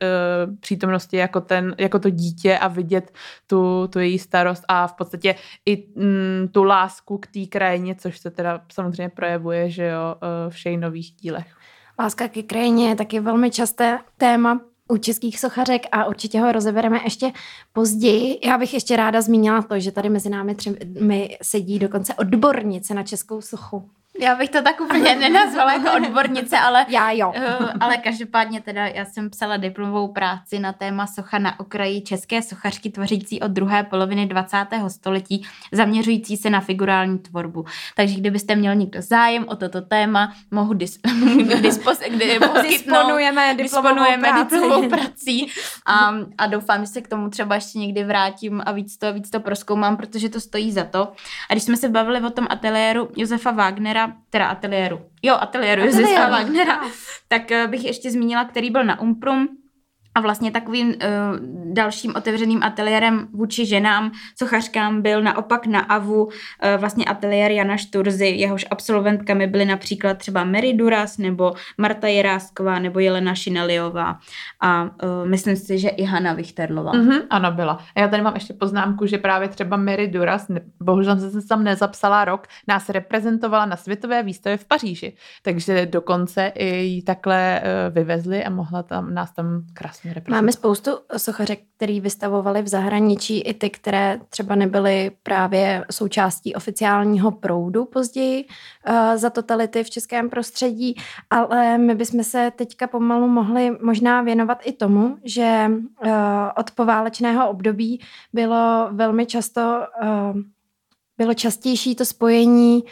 přítomnosti 0.61 1.17
jako, 1.17 1.40
ten, 1.40 1.75
jako 1.79 1.99
to 1.99 2.11
dítě 2.11 2.59
a 2.59 2.69
vidět 2.69 3.12
tu, 3.47 3.88
tu 3.93 3.99
její 3.99 4.19
starost 4.19 4.64
a 4.69 4.87
v 4.87 4.93
podstatě 4.93 5.35
i 5.67 5.87
mm, 5.97 6.49
tu 6.52 6.62
lásku 6.62 7.19
k 7.19 7.26
té 7.26 7.47
krajině, 7.47 7.95
což 7.95 8.19
se 8.19 8.31
teda 8.31 8.61
samozřejmě 8.73 9.09
projevuje, 9.09 9.71
že 9.71 9.87
jo, 9.87 10.17
v 10.49 10.76
nových 10.76 11.12
dílech. 11.12 11.47
Láska 12.00 12.29
ke 12.29 12.43
krajině 12.43 12.88
je 12.88 12.97
taky 12.97 13.21
velmi 13.21 13.50
časté 13.50 13.99
téma 14.17 14.61
u 14.90 14.97
českých 14.97 15.40
sochařek 15.40 15.82
a 15.92 16.04
určitě 16.04 16.40
ho 16.40 16.52
rozebereme 16.52 17.00
ještě 17.04 17.32
později. 17.73 18.38
Já 18.44 18.59
bych 18.59 18.75
ještě 18.75 18.97
ráda 18.97 19.23
zmínila 19.23 19.62
to, 19.62 19.80
že 19.80 19.92
tady 19.92 20.09
mezi 20.09 20.30
námi 20.30 20.54
třemi 20.54 21.38
sedí 21.42 21.78
dokonce 21.78 22.14
odbornice 22.14 22.94
na 22.94 23.02
českou 23.02 23.40
sochu. 23.40 23.90
Já 24.20 24.34
bych 24.34 24.50
to 24.50 24.62
tak 24.62 24.80
úplně 24.80 25.16
nenazvala 25.16 25.72
jako 25.72 25.96
odbornice, 25.96 26.58
ale, 26.58 26.86
já 26.88 27.10
jo. 27.10 27.32
Uh, 27.36 27.70
ale 27.80 27.96
každopádně 27.96 28.60
teda 28.60 28.86
já 28.86 29.04
jsem 29.04 29.30
psala 29.30 29.56
diplomovou 29.56 30.08
práci 30.08 30.58
na 30.58 30.72
téma 30.72 31.06
socha 31.06 31.38
na 31.38 31.60
okraji 31.60 32.00
české 32.00 32.42
sochařky 32.42 32.90
tvořící 32.90 33.40
od 33.40 33.50
druhé 33.50 33.82
poloviny 33.82 34.26
20. 34.26 34.66
století, 34.88 35.46
zaměřující 35.72 36.36
se 36.36 36.50
na 36.50 36.60
figurální 36.60 37.18
tvorbu. 37.18 37.64
Takže 37.96 38.14
kdybyste 38.14 38.56
měl 38.56 38.74
někdo 38.74 39.02
zájem 39.02 39.44
o 39.48 39.56
toto 39.56 39.80
téma, 39.80 40.32
mohu 40.50 40.74
dis, 40.74 40.98
dispos, 41.60 41.98
kdy, 42.08 42.38
disponujeme 42.62 43.54
diplomovou, 43.54 43.62
disponujeme 43.62 44.28
práci. 44.28 44.54
diplomovou 44.54 44.88
prací 44.88 45.50
a, 45.86 46.14
a 46.38 46.46
doufám, 46.46 46.80
že 46.80 46.86
se 46.86 47.00
k 47.00 47.08
tomu 47.08 47.30
třeba 47.30 47.54
ještě 47.54 47.78
někdy 47.78 48.04
vrátím 48.04 48.62
a 48.66 48.72
víc 48.72 48.96
to, 48.96 49.12
víc 49.12 49.30
to 49.30 49.40
proskoumám, 49.40 49.96
protože 49.96 50.28
to 50.28 50.40
stojí 50.40 50.72
za 50.72 50.84
to. 50.84 51.12
A 51.50 51.54
když 51.54 51.64
jsme 51.64 51.76
se 51.76 51.88
bavili 51.88 52.20
o 52.20 52.30
tom 52.30 52.46
ateliéru 52.50 53.08
Josefa 53.16 53.50
Wagnera, 53.50 54.10
teda 54.31 54.47
ateliéru, 54.47 55.00
jo, 55.23 55.37
ateliéru. 55.40 55.83
Josefa 55.87 56.29
Wagnera, 56.29 56.81
tak 57.29 57.50
eh, 57.50 57.67
bych 57.67 57.85
ještě 57.85 58.11
zmínila, 58.11 58.45
který 58.45 58.71
byl 58.71 58.85
na 58.85 59.00
Umprum, 59.00 59.49
a 60.14 60.21
vlastně 60.21 60.50
takovým 60.50 60.88
uh, 60.88 60.95
dalším 61.75 62.12
otevřeným 62.17 62.62
ateliérem 62.62 63.29
vůči 63.33 63.67
ženám, 63.67 64.12
sochařkám 64.38 65.02
byl 65.02 65.23
naopak 65.23 65.67
na 65.67 65.81
AVU 65.81 66.25
uh, 66.25 66.31
vlastně 66.76 67.05
ateliér 67.05 67.50
Jana 67.50 67.76
Šturzy, 67.76 68.26
jehož 68.26 68.67
absolventkami 68.71 69.47
byly 69.47 69.64
například 69.64 70.19
třeba 70.19 70.45
Mary 70.45 70.73
Duras 70.73 71.19
nebo 71.19 71.52
Marta 71.79 72.09
Jirásková 72.09 72.79
nebo 72.79 72.99
Jelena 72.99 73.35
Šineliová 73.35 74.19
a 74.61 74.83
uh, 74.83 74.88
myslím 75.25 75.57
si, 75.57 75.79
že 75.79 75.88
i 75.88 76.05
Hanna 76.05 76.33
Vichterlová. 76.33 76.93
Mm-hmm, 76.93 77.23
ano, 77.31 77.52
byla. 77.52 77.79
A 77.97 78.00
já 78.00 78.09
tady 78.09 78.23
mám 78.23 78.35
ještě 78.35 78.55
poznámku, 78.55 79.07
že 79.07 79.19
právě 79.19 79.49
třeba 79.49 79.76
Mary 79.76 80.09
Duras, 80.09 80.49
ne, 80.49 80.61
bohužel 80.83 81.19
jsem 81.19 81.40
se 81.40 81.49
tam 81.49 81.64
nezapsala 81.64 82.25
rok, 82.25 82.47
nás 82.69 82.88
reprezentovala 82.88 83.67
na 83.67 83.76
světové 83.76 84.23
výstavě 84.23 84.57
v 84.57 84.64
Paříži, 84.64 85.17
takže 85.43 85.87
dokonce 85.87 86.52
i 86.55 86.76
ji 86.76 87.02
takhle 87.02 87.62
uh, 87.62 87.95
vyvezli 87.95 88.45
a 88.45 88.50
mohla 88.50 88.83
tam 88.83 89.14
nás 89.14 89.33
tam 89.33 89.62
krásně 89.75 90.00
krásně 90.02 90.23
Máme 90.28 90.52
spoustu 90.52 90.90
sochařek, 91.16 91.61
který 91.76 92.00
vystavovali 92.00 92.62
v 92.62 92.69
zahraničí, 92.69 93.40
i 93.40 93.54
ty, 93.54 93.71
které 93.71 94.21
třeba 94.28 94.54
nebyly 94.54 95.11
právě 95.23 95.85
součástí 95.90 96.54
oficiálního 96.54 97.30
proudu 97.30 97.85
později 97.85 98.45
uh, 98.45 98.95
za 99.16 99.30
totality 99.30 99.85
v 99.85 99.90
českém 99.90 100.30
prostředí, 100.30 100.95
ale 101.30 101.78
my 101.78 101.95
bychom 101.95 102.25
se 102.25 102.52
teďka 102.57 102.87
pomalu 102.87 103.28
mohli 103.28 103.71
možná 103.83 104.23
věnovat 104.23 104.59
i 104.64 104.73
tomu, 104.73 105.16
že 105.25 105.66
uh, 105.71 106.11
od 106.57 106.71
poválečného 106.71 107.50
období 107.50 108.00
bylo 108.33 108.88
velmi 108.92 109.26
často 109.26 109.61
uh, 110.02 110.40
bylo 111.19 111.35
častější 111.35 111.95
to 111.95 112.04
spojení 112.04 112.85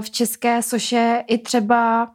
v 0.00 0.10
české 0.10 0.62
soše 0.62 1.24
i 1.26 1.38
třeba 1.38 2.10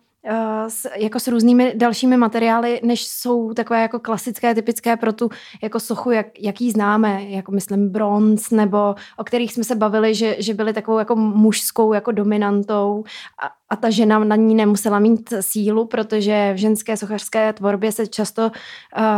s, 0.68 0.88
jako 0.96 1.20
s 1.20 1.28
různými 1.28 1.74
dalšími 1.76 2.18
materiály, 2.18 2.80
než 2.84 3.08
jsou 3.08 3.54
takové 3.54 3.82
jako 3.82 4.00
klasické, 4.00 4.56
typické 4.56 4.98
pro 4.98 5.14
tu 5.14 5.30
jako 5.64 5.80
sochu, 5.80 6.12
jak, 6.12 6.28
jaký 6.40 6.72
známe, 6.72 7.24
jako 7.24 7.52
myslím 7.52 7.90
bronz, 7.90 8.52
nebo 8.52 8.96
o 9.18 9.24
kterých 9.24 9.54
jsme 9.54 9.64
se 9.64 9.76
bavili, 9.76 10.16
že, 10.16 10.36
že 10.40 10.54
byly 10.54 10.74
takovou 10.74 10.98
jako 10.98 11.16
mužskou 11.16 11.94
jako 11.94 12.12
dominantou 12.12 13.04
a, 13.44 13.50
a 13.70 13.76
ta 13.76 13.90
žena 13.90 14.20
na 14.20 14.36
ní 14.36 14.56
nemusela 14.56 15.00
mít 15.00 15.34
sílu, 15.42 15.86
protože 15.86 16.54
v 16.54 16.58
ženské 16.58 16.98
sochařské 16.98 17.54
tvorbě 17.54 17.92
se 17.92 18.08
často 18.08 18.52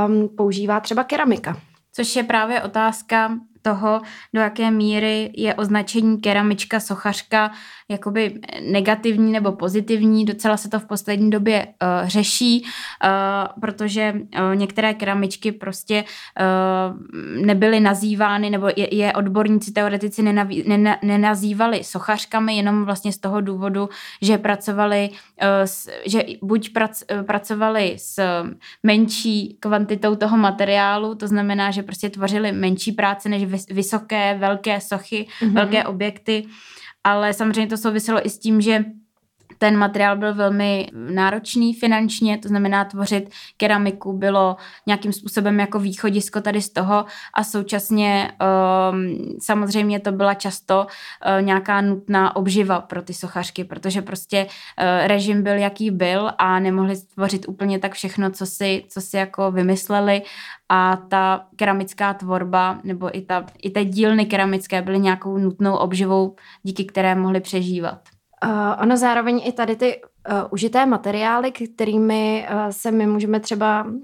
um, 0.08 0.30
používá 0.38 0.80
třeba 0.80 1.04
keramika. 1.04 1.58
Což 1.94 2.16
je 2.16 2.24
právě 2.24 2.62
otázka 2.62 3.32
toho, 3.62 4.02
do 4.34 4.42
jaké 4.42 4.72
míry 4.72 5.32
je 5.36 5.56
označení 5.56 6.22
keramička, 6.22 6.80
sochařka 6.80 7.52
jakoby 7.92 8.40
negativní 8.72 9.32
nebo 9.32 9.52
pozitivní. 9.52 10.26
Docela 10.26 10.58
se 10.58 10.70
to 10.70 10.80
v 10.80 10.86
poslední 10.86 11.30
době 11.30 11.68
uh, 11.68 12.08
řeší, 12.08 12.64
uh, 12.64 13.62
protože 13.62 14.14
uh, 14.16 14.56
některé 14.56 14.94
keramičky 14.94 15.52
prostě 15.52 16.04
uh, 16.04 17.46
nebyly 17.46 17.80
nazývány, 17.80 18.50
nebo 18.50 18.68
je, 18.76 18.96
je 18.96 19.14
odborníci, 19.14 19.72
teoretici 19.72 20.22
nenaví, 20.22 20.64
nena, 20.68 20.98
nenazývali 21.04 21.84
sochařkami 21.84 22.58
jenom 22.58 22.86
vlastně 22.86 23.12
z 23.12 23.18
toho 23.18 23.42
důvodu, 23.42 23.90
že 24.22 24.38
pracovali, 24.38 25.10
uh, 25.10 25.48
s, 25.66 25.90
že 26.06 26.24
buď 26.42 26.74
prac, 26.74 27.04
uh, 27.12 27.24
pracovali 27.24 27.96
s 27.98 28.44
menší 28.84 29.58
kvantitou 29.60 30.16
toho 30.16 30.38
materiálu, 30.38 31.16
to 31.16 31.28
znamená, 31.28 31.72
že 31.72 31.84
prostě 31.84 32.10
tvořili 32.10 32.52
menší 32.52 32.92
práce 32.92 33.30
než 33.30 33.46
vysoké, 33.72 34.38
velké 34.40 34.82
sochy, 34.82 35.28
mm-hmm. 35.42 35.54
velké 35.54 35.86
objekty, 35.86 36.46
ale 37.06 37.34
samozřejmě 37.34 37.68
to 37.68 37.78
souviselo 37.78 38.26
i 38.26 38.30
s 38.30 38.40
tím, 38.40 38.62
že 38.62 38.86
ten 39.58 39.78
materiál 39.78 40.18
byl 40.18 40.36
velmi 40.36 40.88
náročný 40.94 41.74
finančně, 41.74 42.38
to 42.38 42.48
znamená 42.48 42.86
tvořit 42.86 43.30
keramiku 43.58 44.14
bylo 44.14 44.56
nějakým 44.88 45.14
způsobem 45.14 45.60
jako 45.60 45.80
východisko 45.80 46.42
tady 46.42 46.62
z 46.62 46.70
toho 46.70 47.06
a 47.34 47.44
současně 47.44 48.32
um, 48.92 49.38
samozřejmě 49.42 50.00
to 50.00 50.12
byla 50.12 50.34
často 50.34 50.88
uh, 50.88 51.46
nějaká 51.46 51.82
nutná 51.82 52.36
obživa 52.36 52.80
pro 52.80 53.02
ty 53.02 53.14
sochařky, 53.14 53.64
protože 53.64 54.02
prostě 54.02 54.46
uh, 54.46 55.08
režim 55.08 55.44
byl 55.44 55.58
jaký 55.58 55.92
byl 55.92 56.32
a 56.38 56.60
nemohli 56.60 56.96
tvořit 57.14 57.48
úplně 57.48 57.80
tak 57.80 57.94
všechno, 57.94 58.32
co 58.32 58.46
si, 58.46 58.84
co 58.90 59.02
si 59.02 59.18
jako 59.18 59.52
vymysleli 59.52 60.22
a 60.70 60.96
ta 60.96 61.46
keramická 61.56 62.14
tvorba 62.14 62.80
nebo 62.84 63.18
i, 63.18 63.22
ta, 63.22 63.46
i 63.64 63.70
ty 63.70 63.86
dílny 63.86 64.26
keramické 64.26 64.82
byly 64.82 65.00
nějakou 65.00 65.38
nutnou 65.38 65.76
obživou, 65.76 66.36
díky 66.64 66.86
které 66.86 67.16
mohly 67.16 67.42
přežívat. 67.42 68.15
Uh, 68.44 68.82
ono 68.82 68.98
zároveň 68.98 69.42
i 69.46 69.52
tady 69.52 69.76
ty 69.76 70.02
uh, 70.02 70.36
užité 70.50 70.86
materiály, 70.86 71.52
kterými 71.52 72.48
uh, 72.52 72.58
se 72.70 72.92
my 72.92 73.08
můžeme 73.08 73.40
třeba, 73.40 73.84
uh, 73.84 73.98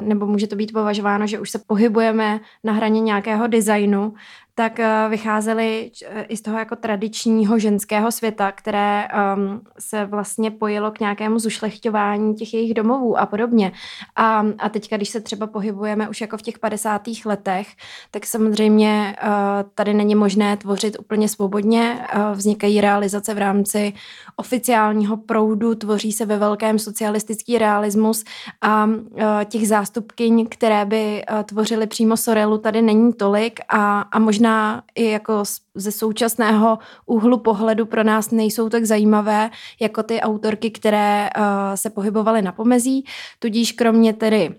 nebo 0.00 0.26
může 0.26 0.46
to 0.46 0.56
být 0.56 0.72
považováno, 0.72 1.26
že 1.26 1.40
už 1.40 1.50
se 1.50 1.58
pohybujeme 1.66 2.40
na 2.64 2.72
hraně 2.72 3.00
nějakého 3.00 3.46
designu, 3.46 4.14
tak 4.58 4.78
uh, 4.78 5.10
vycházely 5.10 5.90
i 6.28 6.36
z 6.36 6.42
toho 6.42 6.58
jako 6.58 6.76
tradičního 6.76 7.58
ženského 7.58 8.12
světa, 8.12 8.52
které 8.52 9.08
um, 9.36 9.60
se 9.78 10.04
vlastně 10.04 10.50
pojilo 10.50 10.90
k 10.90 11.00
nějakému 11.00 11.38
zušlechťování 11.38 12.34
těch 12.34 12.54
jejich 12.54 12.74
domovů 12.74 13.18
a 13.18 13.26
podobně. 13.26 13.72
A, 14.16 14.44
a 14.58 14.68
teďka, 14.68 14.96
když 14.96 15.08
se 15.08 15.20
třeba 15.20 15.46
pohybujeme 15.46 16.08
už 16.08 16.20
jako 16.20 16.36
v 16.36 16.42
těch 16.42 16.58
50. 16.58 17.02
letech, 17.24 17.68
tak 18.10 18.26
samozřejmě 18.26 19.16
uh, 19.22 19.30
tady 19.74 19.94
není 19.94 20.14
možné 20.14 20.56
tvořit 20.56 20.96
úplně 21.00 21.28
svobodně. 21.28 22.06
Uh, 22.16 22.32
vznikají 22.32 22.80
realizace 22.80 23.34
v 23.34 23.38
rámci 23.38 23.92
oficiálního 24.36 25.16
proudu, 25.16 25.74
tvoří 25.74 26.12
se 26.12 26.26
ve 26.26 26.36
velkém 26.36 26.78
socialistický 26.78 27.58
realismus 27.58 28.24
a 28.62 28.84
uh, 28.84 29.00
těch 29.44 29.68
zástupkyň, 29.68 30.46
které 30.50 30.84
by 30.84 31.24
uh, 31.30 31.42
tvořily 31.42 31.86
přímo 31.86 32.16
Sorelu, 32.16 32.58
tady 32.58 32.82
není 32.82 33.12
tolik 33.12 33.60
a, 33.68 34.00
a 34.00 34.18
možná 34.18 34.45
možná 34.46 34.82
i 34.94 35.10
jako 35.10 35.42
ze 35.74 35.92
současného 35.92 36.78
úhlu 37.06 37.38
pohledu 37.38 37.86
pro 37.86 38.04
nás 38.04 38.30
nejsou 38.30 38.68
tak 38.68 38.84
zajímavé 38.84 39.50
jako 39.80 40.02
ty 40.02 40.20
autorky, 40.20 40.70
které 40.70 41.30
uh, 41.36 41.44
se 41.74 41.90
pohybovaly 41.90 42.42
na 42.42 42.52
pomezí, 42.52 43.04
tudíž 43.38 43.72
kromě 43.72 44.12
tedy 44.12 44.54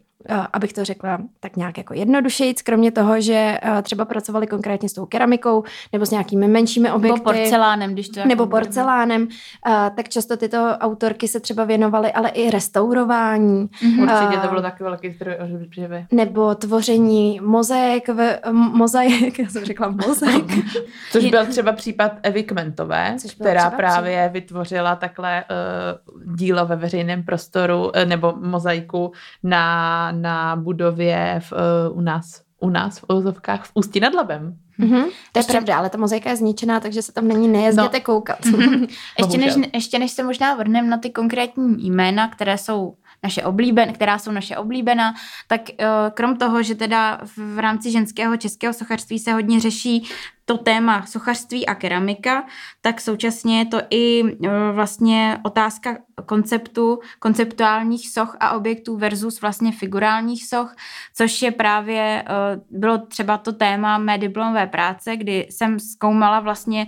abych 0.53 0.73
to 0.73 0.85
řekla 0.85 1.17
tak 1.39 1.55
nějak 1.55 1.77
jako 1.77 1.93
jednodušejc, 1.93 2.61
kromě 2.61 2.91
toho, 2.91 3.21
že 3.21 3.57
eh, 3.61 3.81
třeba 3.81 4.05
pracovali 4.05 4.47
konkrétně 4.47 4.89
s 4.89 4.93
tou 4.93 5.05
keramikou 5.05 5.63
nebo 5.93 6.05
s 6.05 6.11
nějakými 6.11 6.47
menšími 6.47 6.91
objekty. 6.91 7.19
Nebo 7.19 7.31
porcelánem, 7.31 7.93
když 7.93 8.09
to 8.09 8.25
Nebo 8.25 8.47
porcelánem, 8.47 9.27
eh, 9.67 9.91
tak 9.95 10.09
často 10.09 10.37
tyto 10.37 10.57
autorky 10.79 11.27
se 11.27 11.39
třeba 11.39 11.63
věnovaly 11.63 12.11
ale 12.11 12.29
i 12.29 12.49
restaurování. 12.49 13.67
Mm-hmm. 13.67 14.03
Určitě 14.03 14.41
to 14.41 14.47
bylo 14.47 14.61
taky 14.61 14.83
velký 14.83 15.11
zdroj 15.11 15.35
oživy. 15.67 16.05
Nebo 16.11 16.55
tvoření 16.55 17.39
mozaik, 17.43 18.09
v, 18.09 18.39
mozaik, 18.51 19.39
já 19.43 19.49
jsem 19.49 19.65
řekla 19.65 19.89
mozaik. 20.07 20.45
Což 21.11 21.25
byl 21.25 21.45
třeba 21.45 21.71
případ 21.71 22.11
Evy 22.23 22.43
Kmentové, 22.43 23.15
která 23.39 23.69
právě 23.69 24.17
případ. 24.17 24.33
vytvořila 24.33 24.95
takhle 24.95 25.43
uh, 25.43 26.35
dílo 26.35 26.65
ve 26.65 26.75
veřejném 26.75 27.23
prostoru 27.23 27.83
uh, 27.83 27.91
nebo 28.05 28.33
mozaiku 28.41 29.11
na 29.43 30.11
na 30.17 30.55
budově 30.55 31.41
v, 31.43 31.51
uh, 31.91 31.97
u 31.97 32.01
nás 32.01 32.47
u 32.59 32.69
nás 32.69 32.99
v 32.99 33.03
Ozovkách 33.07 33.65
v 33.65 33.71
Ústí 33.73 33.99
nad 33.99 34.13
Labem. 34.13 34.57
Mm-hmm. 34.79 35.03
To 35.31 35.39
je 35.39 35.39
ještě... 35.39 35.51
pravda, 35.51 35.77
ale 35.77 35.89
ta 35.89 35.97
mozaika 35.97 36.29
je 36.29 36.35
zničená, 36.35 36.79
takže 36.79 37.01
se 37.01 37.13
tam 37.13 37.27
není 37.27 37.47
nejezděte 37.47 37.97
no. 37.97 38.03
koukat. 38.03 38.39
ještě, 39.19 39.37
než, 39.37 39.55
ještě 39.73 39.99
než 39.99 40.11
se 40.11 40.23
možná 40.23 40.55
vrhneme 40.55 40.87
na 40.87 40.97
ty 40.97 41.09
konkrétní 41.09 41.87
jména, 41.89 42.27
které 42.27 42.57
jsou 42.57 42.95
naše 43.23 43.43
oblíben, 43.43 43.93
která 43.93 44.19
jsou 44.19 44.31
naše 44.31 44.57
oblíbená, 44.57 45.13
tak 45.47 45.61
uh, 45.61 45.85
krom 46.13 46.37
toho, 46.37 46.63
že 46.63 46.75
teda 46.75 47.19
v, 47.37 47.59
rámci 47.59 47.91
ženského 47.91 48.37
českého 48.37 48.73
sochařství 48.73 49.19
se 49.19 49.33
hodně 49.33 49.59
řeší 49.59 50.07
to 50.45 50.57
téma 50.57 51.05
sochařství 51.05 51.65
a 51.65 51.75
keramika, 51.75 52.45
tak 52.81 53.01
současně 53.01 53.59
je 53.59 53.65
to 53.65 53.81
i 53.89 54.23
uh, 54.23 54.49
vlastně 54.71 55.37
otázka 55.43 55.97
konceptu, 56.25 56.99
konceptuálních 57.19 58.09
soch 58.09 58.37
a 58.39 58.51
objektů 58.51 58.97
versus 58.97 59.41
vlastně 59.41 59.71
figurálních 59.71 60.45
soch, 60.45 60.75
což 61.15 61.41
je 61.41 61.51
právě, 61.51 62.23
uh, 62.29 62.79
bylo 62.79 62.97
třeba 62.97 63.37
to 63.37 63.53
téma 63.53 63.97
mé 63.97 64.17
diplomové 64.17 64.67
práce, 64.67 65.17
kdy 65.17 65.47
jsem 65.49 65.79
zkoumala 65.79 66.39
vlastně 66.39 66.87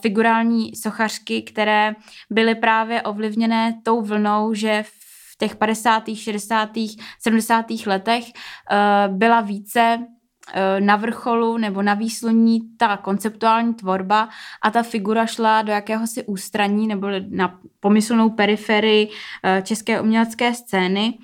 figurální 0.00 0.76
sochařky, 0.76 1.42
které 1.42 1.94
byly 2.30 2.54
právě 2.54 3.02
ovlivněné 3.02 3.80
tou 3.82 4.02
vlnou, 4.02 4.54
že 4.54 4.82
v 4.82 4.99
těch 5.40 5.56
50., 5.56 6.02
60., 6.14 6.70
70. 7.18 7.66
letech 7.86 8.24
uh, 8.24 9.16
byla 9.16 9.40
více 9.40 9.98
uh, 9.98 10.86
na 10.86 10.96
vrcholu 10.96 11.58
nebo 11.58 11.82
na 11.82 11.94
výsloní 11.94 12.60
ta 12.76 12.96
konceptuální 12.96 13.74
tvorba 13.74 14.28
a 14.62 14.70
ta 14.70 14.82
figura 14.82 15.26
šla 15.26 15.62
do 15.62 15.72
jakéhosi 15.72 16.24
ústraní 16.24 16.86
nebo 16.86 17.08
na 17.28 17.58
pomyslnou 17.80 18.30
periferii 18.30 19.06
uh, 19.08 19.62
české 19.62 20.00
umělecké 20.00 20.54
scény. 20.54 21.18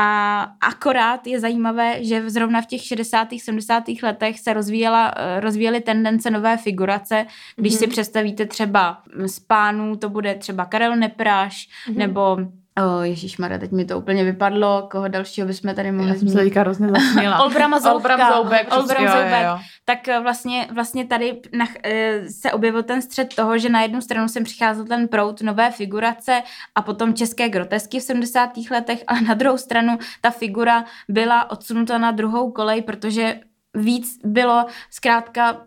A 0.00 0.40
akorát 0.60 1.26
je 1.26 1.40
zajímavé, 1.40 2.04
že 2.04 2.30
zrovna 2.30 2.62
v 2.62 2.66
těch 2.66 2.82
60. 2.82 3.28
70. 3.38 3.84
letech 4.02 4.40
se 4.40 4.52
rozvíjela, 4.52 5.14
rozvíjely 5.40 5.80
tendence 5.80 6.30
nové 6.30 6.56
figurace. 6.56 7.26
Když 7.56 7.72
mm-hmm. 7.72 7.78
si 7.78 7.86
představíte 7.86 8.46
třeba 8.46 9.02
z 9.26 9.40
pánů, 9.40 9.96
to 9.96 10.08
bude 10.08 10.34
třeba 10.34 10.64
Karel 10.64 10.96
Nepráš 10.96 11.68
mm-hmm. 11.88 11.96
nebo 11.96 12.36
Oh, 12.78 13.02
Ježíš 13.02 13.38
Mara, 13.38 13.58
teď 13.58 13.72
mi 13.72 13.84
to 13.84 13.98
úplně 13.98 14.24
vypadlo, 14.24 14.88
koho 14.90 15.08
dalšího 15.08 15.46
bychom 15.46 15.74
tady 15.74 15.92
mohli 15.92 16.18
zmínit. 16.18 16.34
Já 16.34 16.42
jsem 16.42 16.52
se 16.52 16.60
hrozně 16.60 16.88
zasměla. 17.00 17.44
Olbram 17.44 17.80
Zoubek. 17.80 18.76
Olbram 18.76 19.08
Zoubek. 19.08 19.46
Tak 19.84 20.08
eh, 20.08 20.20
vlastně, 20.20 20.68
vlastně 20.74 21.06
tady 21.06 21.40
na, 21.56 21.66
eh, 21.84 22.20
se 22.30 22.52
objevil 22.52 22.82
ten 22.82 23.02
střed 23.02 23.34
toho, 23.34 23.58
že 23.58 23.68
na 23.68 23.82
jednu 23.82 24.00
stranu 24.00 24.28
jsem 24.28 24.44
přicházel 24.44 24.84
ten 24.84 25.08
prout 25.08 25.42
nové 25.42 25.70
figurace 25.70 26.42
a 26.74 26.82
potom 26.82 27.14
české 27.14 27.48
grotesky 27.48 28.00
v 28.00 28.02
70. 28.02 28.50
letech, 28.70 29.04
ale 29.06 29.20
na 29.20 29.34
druhou 29.34 29.58
stranu 29.58 29.98
ta 30.20 30.30
figura 30.30 30.84
byla 31.08 31.50
odsunuta 31.50 31.98
na 31.98 32.10
druhou 32.10 32.52
kolej, 32.52 32.82
protože 32.82 33.40
víc 33.74 34.18
bylo 34.24 34.66
zkrátka 34.90 35.62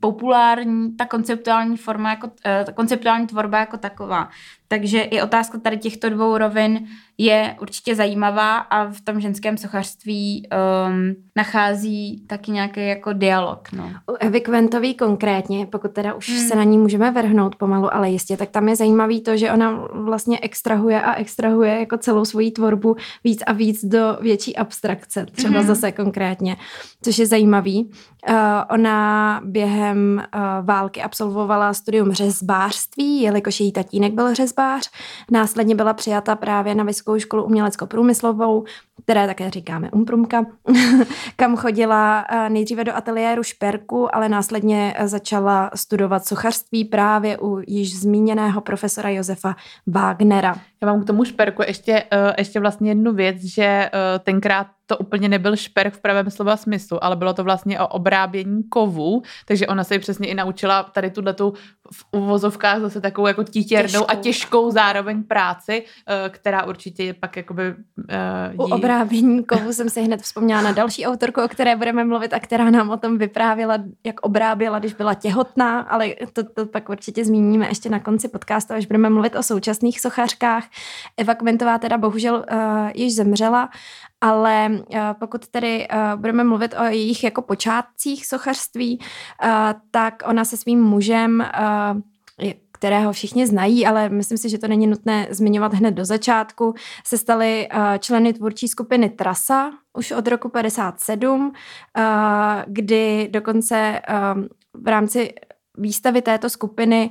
populární 0.00 0.96
ta 0.96 1.06
konceptuální 1.06 1.76
forma, 1.76 2.10
jako, 2.10 2.30
eh, 2.46 2.64
ta 2.64 2.72
konceptuální 2.72 3.26
tvorba 3.26 3.58
jako 3.58 3.76
taková. 3.76 4.28
Takže 4.68 5.00
i 5.00 5.22
otázka 5.22 5.58
tady 5.58 5.78
těchto 5.78 6.10
dvou 6.10 6.38
rovin 6.38 6.86
je 7.18 7.56
určitě 7.60 7.94
zajímavá 7.94 8.56
a 8.56 8.90
v 8.90 9.00
tom 9.00 9.20
ženském 9.20 9.56
sochařství 9.56 10.48
um, 10.88 11.14
nachází 11.36 12.24
taky 12.26 12.50
nějaký 12.50 12.88
jako 12.88 13.12
dialog. 13.12 13.68
No. 13.72 13.90
U 14.10 14.14
Evy 14.20 14.40
Kventový 14.40 14.94
konkrétně, 14.94 15.66
pokud 15.66 15.92
teda 15.92 16.14
už 16.14 16.30
hmm. 16.30 16.48
se 16.48 16.56
na 16.56 16.64
ní 16.64 16.78
můžeme 16.78 17.10
vrhnout 17.10 17.56
pomalu, 17.56 17.94
ale 17.94 18.10
jistě, 18.10 18.36
tak 18.36 18.50
tam 18.50 18.68
je 18.68 18.76
zajímavý 18.76 19.20
to, 19.20 19.36
že 19.36 19.52
ona 19.52 19.70
vlastně 19.92 20.40
extrahuje 20.40 21.02
a 21.02 21.14
extrahuje 21.14 21.78
jako 21.78 21.98
celou 21.98 22.24
svoji 22.24 22.50
tvorbu 22.50 22.96
víc 23.24 23.42
a 23.46 23.52
víc 23.52 23.84
do 23.84 24.18
větší 24.20 24.56
abstrakce, 24.56 25.26
třeba 25.26 25.58
hmm. 25.58 25.66
zase 25.66 25.92
konkrétně, 25.92 26.56
což 27.02 27.18
je 27.18 27.26
zajímavý. 27.26 27.90
Uh, 28.28 28.36
ona 28.70 29.40
během 29.44 30.22
uh, 30.34 30.66
války 30.66 31.02
absolvovala 31.02 31.74
studium 31.74 32.12
řezbářství, 32.12 33.22
jelikož 33.22 33.60
její 33.60 33.72
tatínek 33.72 34.12
byl 34.12 34.34
řezbář. 34.34 34.90
Následně 35.30 35.74
byla 35.74 35.94
přijata 35.94 36.36
právě 36.36 36.74
na 36.74 36.84
Vysokou 36.84 37.18
školu 37.18 37.44
umělecko-průmyslovou, 37.44 38.64
které 39.02 39.26
také 39.26 39.50
říkáme 39.50 39.90
Umprumka, 39.90 40.46
kam 41.36 41.56
chodila 41.56 42.26
uh, 42.32 42.48
nejdříve 42.48 42.84
do 42.84 42.96
ateliéru 42.96 43.42
šperku, 43.42 44.14
ale 44.16 44.28
následně 44.28 44.94
začala 45.04 45.70
studovat 45.74 46.26
sochařství 46.26 46.84
právě 46.84 47.38
u 47.38 47.60
již 47.66 48.00
zmíněného 48.00 48.60
profesora 48.60 49.08
Josefa 49.10 49.56
Wagnera. 49.86 50.56
Já 50.82 50.88
mám 50.88 51.02
k 51.02 51.06
tomu 51.06 51.24
šperku 51.24 51.62
ještě, 51.66 52.04
ještě 52.38 52.60
vlastně 52.60 52.90
jednu 52.90 53.12
věc, 53.12 53.36
že 53.44 53.90
tenkrát 54.24 54.66
to 54.86 54.98
úplně 54.98 55.28
nebyl 55.28 55.56
šperk 55.56 55.94
v 55.94 56.00
pravém 56.00 56.30
slova 56.30 56.56
smyslu, 56.56 57.04
ale 57.04 57.16
bylo 57.16 57.34
to 57.34 57.44
vlastně 57.44 57.80
o 57.80 57.86
obrábění 57.86 58.64
kovů, 58.68 59.22
takže 59.44 59.66
ona 59.66 59.84
se 59.84 59.94
ji 59.94 59.98
přesně 59.98 60.28
i 60.28 60.34
naučila 60.34 60.82
tady 60.82 61.10
tuhle 61.10 61.34
tu 61.34 61.54
v 61.92 62.04
uvozovkách 62.12 62.80
zase 62.80 63.00
takovou 63.00 63.26
jako 63.26 63.44
títěrnou 63.44 63.88
těžkou. 63.88 64.06
a 64.08 64.14
těžkou 64.14 64.70
zároveň 64.70 65.22
práci, 65.22 65.84
eh, 66.08 66.28
která 66.28 66.64
určitě 66.64 67.04
je 67.04 67.14
pak 67.14 67.36
jakoby 67.36 67.62
uh, 67.72 68.52
jí... 68.52 68.58
U 68.58 68.62
obrábění 68.62 69.44
kovů 69.44 69.72
jsem 69.72 69.90
si 69.90 70.02
hned 70.02 70.22
vzpomněla 70.22 70.62
na 70.62 70.72
další 70.72 71.06
autorku, 71.06 71.42
o 71.42 71.48
které 71.48 71.76
budeme 71.76 72.04
mluvit 72.04 72.32
a 72.32 72.40
která 72.40 72.70
nám 72.70 72.90
o 72.90 72.96
tom 72.96 73.18
vyprávěla, 73.18 73.78
jak 74.04 74.20
obráběla, 74.20 74.78
když 74.78 74.94
byla 74.94 75.14
těhotná, 75.14 75.80
ale 75.80 76.14
to, 76.32 76.42
to 76.44 76.66
pak 76.66 76.88
určitě 76.88 77.24
zmíníme 77.24 77.68
ještě 77.68 77.88
na 77.88 78.00
konci 78.00 78.28
podcastu, 78.28 78.74
až 78.74 78.86
budeme 78.86 79.10
mluvit 79.10 79.36
o 79.36 79.42
současných 79.42 80.00
sochařkách. 80.00 80.64
Eva 81.16 81.34
Kmentová 81.34 81.78
teda 81.78 81.98
bohužel 81.98 82.44
uh, 82.52 82.90
již 82.94 83.14
zemřela 83.14 83.68
ale 84.20 84.68
uh, 84.70 84.98
pokud 85.20 85.48
tedy 85.48 85.88
uh, 85.92 86.20
budeme 86.20 86.44
mluvit 86.44 86.74
o 86.80 86.84
jejich 86.84 87.24
jako 87.24 87.42
počátcích 87.42 88.26
sochařství, 88.26 88.98
uh, 88.98 89.48
tak 89.90 90.22
ona 90.26 90.44
se 90.44 90.56
svým 90.56 90.82
mužem 90.82 91.44
kterého 92.72 93.12
všichni 93.12 93.46
znají, 93.46 93.86
ale 93.86 94.08
myslím 94.08 94.38
si, 94.38 94.48
že 94.48 94.58
to 94.58 94.68
není 94.68 94.86
nutné 94.86 95.26
zmiňovat 95.30 95.74
hned 95.74 95.90
do 95.90 96.04
začátku, 96.04 96.74
se 97.04 97.18
staly 97.18 97.68
členy 97.98 98.32
tvůrčí 98.32 98.68
skupiny 98.68 99.10
Trasa 99.10 99.70
už 99.92 100.10
od 100.10 100.28
roku 100.28 100.48
57, 100.48 101.52
kdy 102.66 103.28
dokonce 103.32 104.00
v 104.74 104.88
rámci 104.88 105.34
výstavy 105.78 106.22
této 106.22 106.50
skupiny 106.50 107.10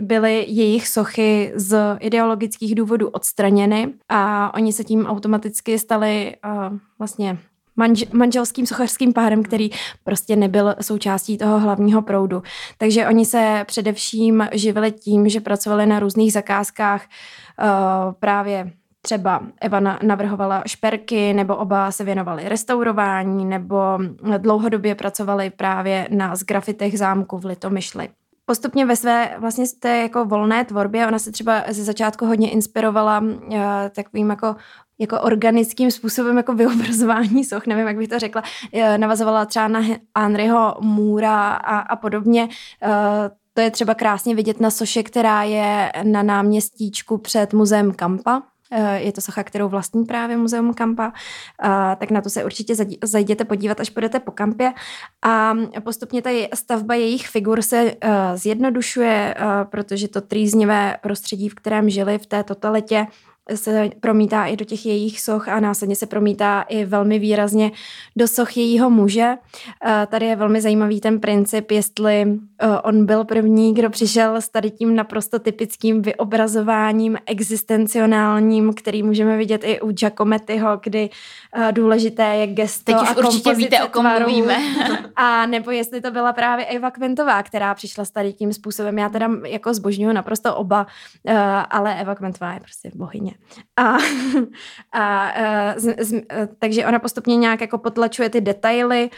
byly 0.00 0.44
jejich 0.48 0.88
sochy 0.88 1.52
z 1.54 1.96
ideologických 2.00 2.74
důvodů 2.74 3.08
odstraněny 3.08 3.94
a 4.08 4.54
oni 4.54 4.72
se 4.72 4.84
tím 4.84 5.06
automaticky 5.06 5.78
stali 5.78 6.36
uh, 6.44 6.78
vlastně 6.98 7.38
manž- 7.78 8.08
manželským 8.12 8.66
sochařským 8.66 9.12
párem, 9.12 9.42
který 9.42 9.70
prostě 10.04 10.36
nebyl 10.36 10.74
součástí 10.80 11.38
toho 11.38 11.58
hlavního 11.58 12.02
proudu. 12.02 12.42
Takže 12.78 13.06
oni 13.08 13.24
se 13.24 13.64
především 13.66 14.48
živili 14.52 14.92
tím, 14.92 15.28
že 15.28 15.40
pracovali 15.40 15.86
na 15.86 16.00
různých 16.00 16.32
zakázkách 16.32 17.02
uh, 17.02 18.12
právě 18.20 18.72
třeba 19.02 19.42
Eva 19.60 19.80
navrhovala 19.80 20.62
šperky, 20.66 21.34
nebo 21.34 21.56
oba 21.56 21.90
se 21.90 22.04
věnovali 22.04 22.48
restaurování, 22.48 23.44
nebo 23.44 23.98
dlouhodobě 24.38 24.94
pracovali 24.94 25.50
právě 25.50 26.08
na 26.10 26.36
zgrafitech 26.36 26.98
zámku 26.98 27.38
v 27.38 27.44
Litomyšli 27.44 28.08
postupně 28.48 28.86
ve 28.86 28.96
své 28.96 29.36
vlastně 29.38 29.64
té 29.80 29.96
jako 29.96 30.24
volné 30.24 30.64
tvorbě, 30.64 31.06
ona 31.06 31.18
se 31.18 31.32
třeba 31.32 31.64
ze 31.68 31.84
začátku 31.84 32.26
hodně 32.26 32.50
inspirovala 32.50 33.20
uh, 33.20 33.58
takovým 33.94 34.30
jako 34.30 34.56
jako 35.00 35.20
organickým 35.20 35.90
způsobem 35.90 36.36
jako 36.36 36.54
vyobrazování 36.54 37.44
soch, 37.44 37.66
nevím, 37.66 37.86
jak 37.86 37.96
bych 37.96 38.08
to 38.08 38.18
řekla, 38.18 38.42
uh, 38.72 38.98
navazovala 38.98 39.44
třeba 39.44 39.68
na 39.68 39.80
Henryho 40.18 40.76
Můra 40.80 41.48
a, 41.52 41.78
a 41.78 41.96
podobně. 41.96 42.42
Uh, 42.44 42.50
to 43.54 43.60
je 43.60 43.70
třeba 43.70 43.94
krásně 43.94 44.34
vidět 44.34 44.60
na 44.60 44.70
soše, 44.70 45.02
která 45.02 45.42
je 45.42 45.92
na 46.02 46.22
náměstíčku 46.22 47.18
před 47.18 47.52
muzeem 47.52 47.92
Kampa, 47.92 48.42
Eh, 48.42 48.57
je 48.96 49.12
to 49.12 49.20
socha, 49.20 49.44
kterou 49.44 49.68
vlastní 49.68 50.04
právě 50.04 50.36
Muzeum 50.36 50.74
Kampa, 50.74 51.12
eh, 51.64 51.96
tak 51.96 52.10
na 52.10 52.20
to 52.20 52.30
se 52.30 52.44
určitě 52.44 52.74
zajděte 53.04 53.44
podívat, 53.44 53.80
až 53.80 53.90
budete 53.90 54.20
po 54.20 54.30
kampě. 54.30 54.72
A 55.22 55.54
postupně 55.84 56.22
ta 56.22 56.30
stavba 56.54 56.94
jejich 56.94 57.28
figur 57.28 57.62
se 57.62 57.94
eh, 58.00 58.36
zjednodušuje, 58.36 59.34
protože 59.70 60.08
to 60.08 60.20
trýznivé 60.20 60.96
prostředí, 61.02 61.48
v 61.48 61.54
kterém 61.54 61.90
žili 61.90 62.18
v 62.18 62.26
té 62.26 62.44
totalitě, 62.44 63.06
se 63.54 63.90
promítá 64.00 64.46
i 64.46 64.56
do 64.56 64.64
těch 64.64 64.86
jejich 64.86 65.20
soch 65.20 65.48
a 65.48 65.60
následně 65.60 65.96
se 65.96 66.06
promítá 66.06 66.62
i 66.62 66.84
velmi 66.84 67.18
výrazně 67.18 67.72
do 68.16 68.28
soch 68.28 68.56
jejího 68.56 68.90
muže. 68.90 69.34
Tady 70.06 70.26
je 70.26 70.36
velmi 70.36 70.60
zajímavý 70.60 71.00
ten 71.00 71.20
princip, 71.20 71.70
jestli 71.70 72.20
e, 72.20 72.38
on 72.82 73.06
byl 73.06 73.24
první, 73.24 73.74
kdo 73.74 73.90
přišel 73.90 74.36
s 74.36 74.48
tady 74.48 74.70
tím 74.70 74.96
naprosto 74.96 75.38
typickým 75.38 76.02
vyobrazováním 76.02 77.18
existencionálním, 77.26 78.74
který 78.74 79.02
můžeme 79.02 79.36
vidět 79.36 79.64
i 79.64 79.80
u 79.80 79.92
Giacomettiho, 79.92 80.80
kdy 80.82 81.10
důležité 81.70 82.22
je 82.22 82.46
gesto 82.46 82.92
Teď 82.92 83.02
už 83.02 83.08
a 83.08 83.16
určitě 83.16 83.54
víte, 83.54 83.84
o 83.84 83.88
kom 83.88 84.08
mluvíme. 84.18 84.56
A 85.16 85.46
nebo 85.46 85.70
jestli 85.70 86.00
to 86.00 86.10
byla 86.10 86.32
právě 86.32 86.66
Eva 86.66 86.90
Kventová, 86.90 87.42
která 87.42 87.74
přišla 87.74 88.04
s 88.04 88.10
tady 88.10 88.32
tím 88.32 88.52
způsobem. 88.52 88.98
Já 88.98 89.08
teda 89.08 89.30
jako 89.46 89.74
zbožňuju 89.74 90.12
naprosto 90.12 90.56
oba, 90.56 90.86
e, 91.26 91.38
ale 91.70 92.00
Eva 92.00 92.14
Kventová 92.14 92.52
je 92.52 92.60
prostě 92.60 92.90
bohyně. 92.94 93.32
A, 93.76 93.96
a 94.92 95.32
z, 95.76 96.04
z, 96.04 96.22
takže 96.58 96.86
ona 96.86 96.98
postupně 96.98 97.36
nějak 97.36 97.60
jako 97.60 97.78
potlačuje 97.78 98.30
ty 98.30 98.40
detaily, 98.40 99.10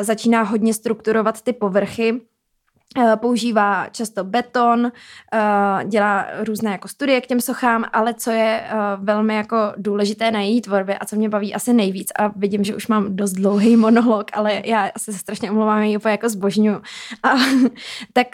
začíná 0.00 0.42
hodně 0.42 0.74
strukturovat 0.74 1.42
ty 1.42 1.52
povrchy 1.52 2.20
Eh, 2.20 2.39
používá 3.16 3.88
často 3.88 4.24
beton, 4.24 4.92
eh, 5.32 5.84
dělá 5.84 6.26
různé 6.44 6.70
jako 6.70 6.88
studie 6.88 7.20
k 7.20 7.26
těm 7.26 7.40
sochám, 7.40 7.84
ale 7.92 8.14
co 8.14 8.30
je 8.30 8.60
eh, 8.64 8.72
velmi 8.96 9.34
jako 9.34 9.56
důležité 9.76 10.30
na 10.30 10.40
její 10.40 10.60
tvorbě 10.60 10.98
a 10.98 11.04
co 11.04 11.16
mě 11.16 11.28
baví 11.28 11.54
asi 11.54 11.72
nejvíc 11.72 12.08
a 12.18 12.28
vidím, 12.28 12.64
že 12.64 12.76
už 12.76 12.86
mám 12.86 13.16
dost 13.16 13.32
dlouhý 13.32 13.76
monolog, 13.76 14.26
ale 14.32 14.62
já 14.64 14.90
se 14.98 15.12
strašně 15.12 15.50
omlouvám, 15.50 15.82
ji 15.82 15.96
úplně 15.96 16.12
jako 16.12 16.28
zbožňuju. 16.28 16.82
A, 17.22 17.34
tak, 18.12 18.26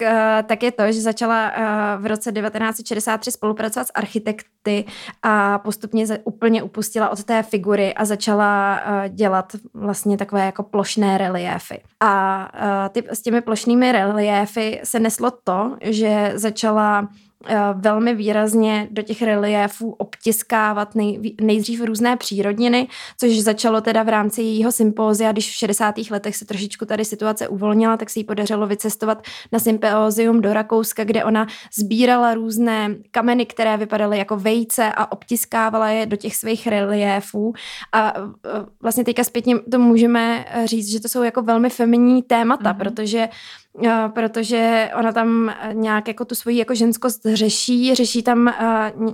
tak 0.47 0.63
je 0.63 0.73
to, 0.73 0.93
že 0.93 1.01
začala 1.01 1.53
v 1.99 2.07
roce 2.07 2.33
1963 2.33 3.31
spolupracovat 3.31 3.87
s 3.87 3.93
architekty 3.95 4.85
a 5.23 5.59
postupně 5.59 6.07
úplně 6.25 6.63
upustila 6.63 7.09
od 7.09 7.25
té 7.25 7.43
figury 7.43 7.95
a 7.95 8.05
začala 8.05 8.81
dělat 9.09 9.53
vlastně 9.75 10.17
takové 10.17 10.47
jako 10.47 10.63
plošné 10.63 11.19
reliéfy. 11.19 11.81
A 12.01 12.89
ty, 12.93 13.03
s 13.11 13.23
těmi 13.23 13.41
plošnými 13.41 13.93
reliéfy 13.93 14.46
reliéfy 14.47 14.81
se 14.85 15.01
neslo 15.01 15.31
to, 15.45 15.77
že 15.81 16.33
začala 16.35 17.09
Eh, 17.49 17.59
velmi 17.75 18.15
výrazně 18.15 18.89
do 18.91 19.03
těch 19.03 19.23
reliéfů 19.23 19.91
obtiskávat 19.91 20.95
nej, 20.95 21.35
nejdřív 21.41 21.81
různé 21.81 22.17
přírodniny, 22.17 22.89
což 23.19 23.41
začalo 23.41 23.81
teda 23.81 24.03
v 24.03 24.09
rámci 24.09 24.43
jejího 24.43 24.73
sympózia, 24.73 25.33
když 25.33 25.51
v 25.51 25.55
60. 25.55 25.95
letech 26.11 26.37
se 26.37 26.45
trošičku 26.45 26.87
tady 26.87 27.05
situace 27.05 27.49
uvolnila, 27.49 27.97
tak 27.97 28.11
se 28.11 28.21
jí 28.21 28.25
podařilo 28.25 28.67
vycestovat 28.67 29.23
na 29.53 29.59
sympózium 29.59 30.41
do 30.41 30.53
Rakouska, 30.53 31.05
kde 31.05 31.25
ona 31.25 31.47
sbírala 31.79 32.35
různé 32.35 32.95
kameny, 33.11 33.47
které 33.47 33.77
vypadaly 33.77 34.19
jako 34.19 34.37
vejce 34.37 34.93
a 34.93 35.13
obtiskávala 35.13 35.89
je 35.89 36.07
do 36.07 36.17
těch 36.17 36.37
svých 36.37 36.67
reliéfů 36.67 37.53
a 37.93 38.13
eh, 38.17 38.21
vlastně 38.83 39.05
teďka 39.05 39.25
zpětně 39.25 39.59
to 39.59 39.79
můžeme 39.79 40.45
říct, 40.65 40.89
že 40.89 41.01
to 41.01 41.09
jsou 41.09 41.23
jako 41.23 41.43
velmi 41.43 41.71
feminní 41.71 42.23
témata, 42.23 42.73
mm-hmm. 42.73 42.79
protože 42.79 43.29
protože 44.09 44.91
ona 44.99 45.13
tam 45.13 45.55
nějak 45.73 46.09
jako 46.09 46.25
tu 46.25 46.35
svoji 46.35 46.59
jako 46.59 46.75
ženskost 46.75 47.27
řeší, 47.27 47.95
řeší 47.95 48.23
tam 48.23 48.55
uh, 48.97 49.13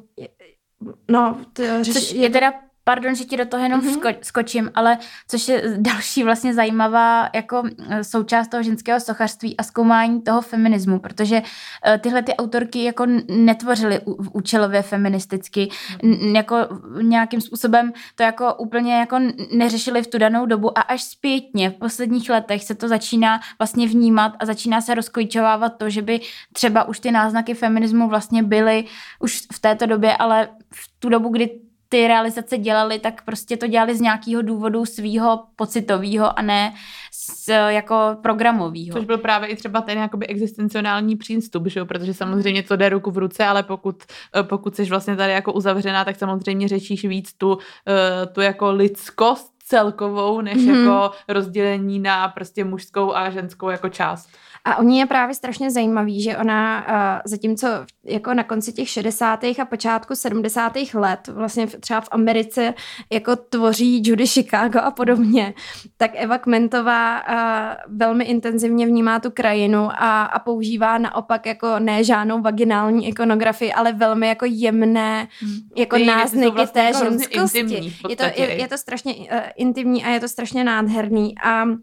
no, 1.10 1.40
to, 1.52 1.62
řeší, 1.80 1.92
Což 1.92 2.12
je 2.12 2.30
teda 2.30 2.52
Pardon, 2.84 3.14
že 3.14 3.24
ti 3.24 3.36
do 3.36 3.46
toho 3.46 3.62
jenom 3.62 3.80
mm-hmm. 3.80 4.00
sko- 4.00 4.16
skočím, 4.22 4.70
ale 4.74 4.98
což 5.28 5.48
je 5.48 5.62
další 5.76 6.24
vlastně 6.24 6.54
zajímavá 6.54 7.28
jako 7.34 7.62
součást 8.02 8.48
toho 8.48 8.62
ženského 8.62 9.00
sochařství 9.00 9.56
a 9.56 9.62
zkoumání 9.62 10.22
toho 10.22 10.40
feminismu, 10.40 10.98
protože 10.98 11.40
uh, 11.40 11.98
tyhle 11.98 12.22
ty 12.22 12.34
autorky 12.36 12.84
jako 12.84 13.06
netvořily 13.28 14.00
účelově 14.32 14.82
feministicky, 14.82 15.68
n- 16.02 16.36
jako 16.36 16.56
nějakým 17.02 17.40
způsobem 17.40 17.92
to 18.14 18.22
jako 18.22 18.54
úplně 18.54 18.94
jako 18.94 19.18
neřešili 19.52 20.02
v 20.02 20.06
tu 20.06 20.18
danou 20.18 20.46
dobu 20.46 20.78
a 20.78 20.80
až 20.80 21.02
zpětně 21.02 21.70
v 21.70 21.74
posledních 21.74 22.30
letech 22.30 22.64
se 22.64 22.74
to 22.74 22.88
začíná 22.88 23.40
vlastně 23.58 23.88
vnímat 23.88 24.32
a 24.38 24.46
začíná 24.46 24.80
se 24.80 24.94
rozkojčovávat 24.94 25.76
to, 25.78 25.90
že 25.90 26.02
by 26.02 26.20
třeba 26.52 26.84
už 26.84 27.00
ty 27.00 27.10
náznaky 27.10 27.54
feminismu 27.54 28.08
vlastně 28.08 28.42
byly 28.42 28.84
už 29.20 29.42
v 29.52 29.58
této 29.58 29.86
době, 29.86 30.16
ale 30.16 30.48
v 30.74 30.90
tu 30.98 31.08
dobu, 31.08 31.28
kdy 31.28 31.60
ty 31.92 32.08
realizace 32.08 32.58
dělali, 32.58 32.98
tak 32.98 33.24
prostě 33.24 33.56
to 33.56 33.66
dělali 33.66 33.96
z 33.96 34.00
nějakého 34.00 34.42
důvodu 34.42 34.84
svýho 34.84 35.44
pocitového 35.56 36.38
a 36.38 36.42
ne 36.42 36.72
z, 37.12 37.48
jako 37.68 38.16
programového. 38.22 38.92
Což 38.92 39.04
byl 39.04 39.18
právě 39.18 39.48
i 39.48 39.56
třeba 39.56 39.80
ten 39.80 39.98
jakoby 39.98 40.26
existenciální 40.26 41.16
přístup, 41.16 41.66
že 41.66 41.80
jo? 41.80 41.86
protože 41.86 42.14
samozřejmě 42.14 42.62
to 42.62 42.76
jde 42.76 42.88
ruku 42.88 43.10
v 43.10 43.18
ruce, 43.18 43.44
ale 43.44 43.62
pokud, 43.62 44.02
eh, 44.36 44.42
pokud 44.42 44.76
jsi 44.76 44.84
vlastně 44.84 45.16
tady 45.16 45.32
jako 45.32 45.52
uzavřená, 45.52 46.04
tak 46.04 46.16
samozřejmě 46.16 46.68
řečíš 46.68 47.04
víc 47.04 47.32
tu, 47.32 47.58
eh, 47.88 48.26
tu 48.26 48.40
jako 48.40 48.72
lidskost 48.72 49.51
celkovou, 49.66 50.40
než 50.40 50.56
mm-hmm. 50.56 50.82
jako 50.82 51.10
rozdělení 51.28 51.98
na 51.98 52.28
prostě 52.28 52.64
mužskou 52.64 53.14
a 53.14 53.30
ženskou 53.30 53.68
jako 53.68 53.88
část. 53.88 54.28
A 54.64 54.76
oni 54.76 54.98
je 54.98 55.06
právě 55.06 55.34
strašně 55.34 55.70
zajímavý, 55.70 56.22
že 56.22 56.36
ona 56.36 56.86
uh, 56.88 57.20
zatímco 57.24 57.66
jako 58.04 58.34
na 58.34 58.44
konci 58.44 58.72
těch 58.72 58.88
60. 58.88 59.44
a 59.44 59.64
počátku 59.64 60.14
70. 60.14 60.72
let, 60.94 61.28
vlastně 61.28 61.66
třeba 61.66 62.00
v 62.00 62.08
Americe 62.10 62.74
jako 63.12 63.36
tvoří 63.36 64.02
Judy 64.06 64.26
Chicago 64.26 64.78
a 64.78 64.90
podobně, 64.90 65.54
tak 65.96 66.10
Eva 66.14 66.38
Kmentová 66.38 67.22
uh, 67.28 67.96
velmi 67.98 68.24
intenzivně 68.24 68.86
vnímá 68.86 69.20
tu 69.20 69.30
krajinu 69.30 69.88
a, 69.92 70.22
a 70.22 70.38
používá 70.38 70.98
naopak 70.98 71.46
jako 71.46 71.78
ne 71.78 72.04
žádnou 72.04 72.40
vaginální 72.42 73.08
ikonografii, 73.08 73.72
ale 73.72 73.92
velmi 73.92 74.28
jako 74.28 74.44
jemné 74.48 75.28
hmm. 75.40 75.54
jako 75.76 75.96
Ty 75.96 76.06
náznaky 76.06 76.50
vlastně 76.50 76.82
té 76.82 76.86
jako 76.86 77.04
ženskosti. 77.04 77.94
Je 78.08 78.16
to, 78.16 78.24
je, 78.24 78.60
je 78.60 78.68
to 78.68 78.78
strašně 78.78 79.14
uh, 79.14 79.40
intimní 79.56 80.04
a 80.04 80.08
je 80.08 80.20
to 80.20 80.28
strašně 80.28 80.64
nádherný 80.64 81.34
a 81.38 81.64
uh, 81.64 81.78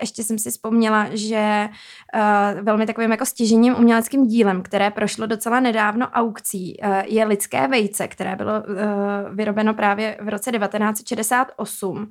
ještě 0.00 0.22
jsem 0.22 0.38
si 0.38 0.50
vzpomněla, 0.50 1.06
že 1.12 1.68
uh, 2.14 2.60
velmi 2.60 2.86
takovým 2.86 3.10
jako 3.10 3.26
stěžením 3.26 3.74
uměleckým 3.74 4.26
dílem, 4.26 4.62
které 4.62 4.90
prošlo 4.90 5.26
docela 5.26 5.60
nedávno 5.60 6.06
aukcí, 6.06 6.76
uh, 6.82 6.96
je 7.06 7.24
lidské 7.24 7.68
vejce, 7.68 8.08
které 8.08 8.36
bylo 8.36 8.52
uh, 8.52 9.36
vyrobeno 9.36 9.74
právě 9.74 10.18
v 10.20 10.28
roce 10.28 10.52
1968. 10.52 12.08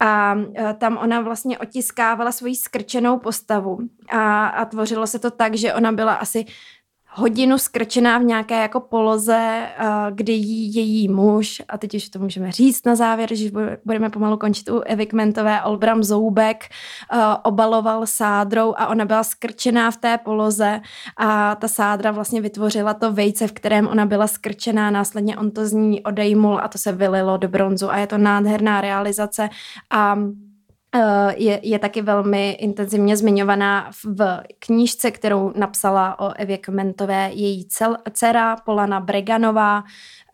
A 0.00 0.36
tam 0.78 0.96
ona 0.96 1.20
vlastně 1.20 1.58
otiskávala 1.58 2.32
svoji 2.32 2.56
skrčenou 2.56 3.18
postavu 3.18 3.78
a, 4.10 4.46
a 4.46 4.64
tvořilo 4.64 5.06
se 5.06 5.18
to 5.18 5.30
tak, 5.30 5.54
že 5.54 5.74
ona 5.74 5.92
byla 5.92 6.14
asi 6.14 6.44
hodinu 7.14 7.58
skrčená 7.58 8.18
v 8.18 8.24
nějaké 8.24 8.62
jako 8.62 8.80
poloze, 8.80 9.66
kdy 10.10 10.32
jí 10.32 10.74
její 10.74 11.08
muž, 11.08 11.62
a 11.68 11.78
teď 11.78 11.94
už 11.94 12.08
to 12.08 12.18
můžeme 12.18 12.52
říct 12.52 12.86
na 12.86 12.94
závěr, 12.94 13.34
že 13.34 13.50
budeme 13.84 14.10
pomalu 14.10 14.36
končit 14.36 14.70
u 14.70 14.80
Evy 14.80 15.06
Kmentové, 15.06 15.62
Olbram 15.62 16.02
Zoubek 16.02 16.64
obaloval 17.42 18.06
sádrou 18.06 18.74
a 18.76 18.86
ona 18.86 19.04
byla 19.04 19.24
skrčená 19.24 19.90
v 19.90 19.96
té 19.96 20.18
poloze 20.18 20.80
a 21.16 21.54
ta 21.54 21.68
sádra 21.68 22.10
vlastně 22.10 22.40
vytvořila 22.40 22.94
to 22.94 23.12
vejce, 23.12 23.46
v 23.46 23.52
kterém 23.52 23.88
ona 23.88 24.06
byla 24.06 24.26
skrčená, 24.26 24.90
následně 24.90 25.36
on 25.36 25.50
to 25.50 25.66
z 25.66 25.72
ní 25.72 26.02
odejmul 26.02 26.60
a 26.62 26.68
to 26.68 26.78
se 26.78 26.92
vylilo 26.92 27.36
do 27.36 27.48
bronzu 27.48 27.90
a 27.90 27.96
je 27.96 28.06
to 28.06 28.18
nádherná 28.18 28.80
realizace 28.80 29.48
a 29.90 30.14
Eh, 30.14 30.53
je, 31.36 31.60
je 31.62 31.78
taky 31.78 32.02
velmi 32.02 32.50
intenzivně 32.50 33.16
zmiňovaná 33.16 33.90
v 34.04 34.42
knížce, 34.58 35.10
kterou 35.10 35.52
napsala 35.56 36.20
o 36.20 36.32
Evě 36.36 36.58
Kmentové 36.58 37.30
její 37.32 37.64
cel, 37.68 37.96
dcera 38.12 38.56
Polana 38.56 39.00
Breganová. 39.00 39.84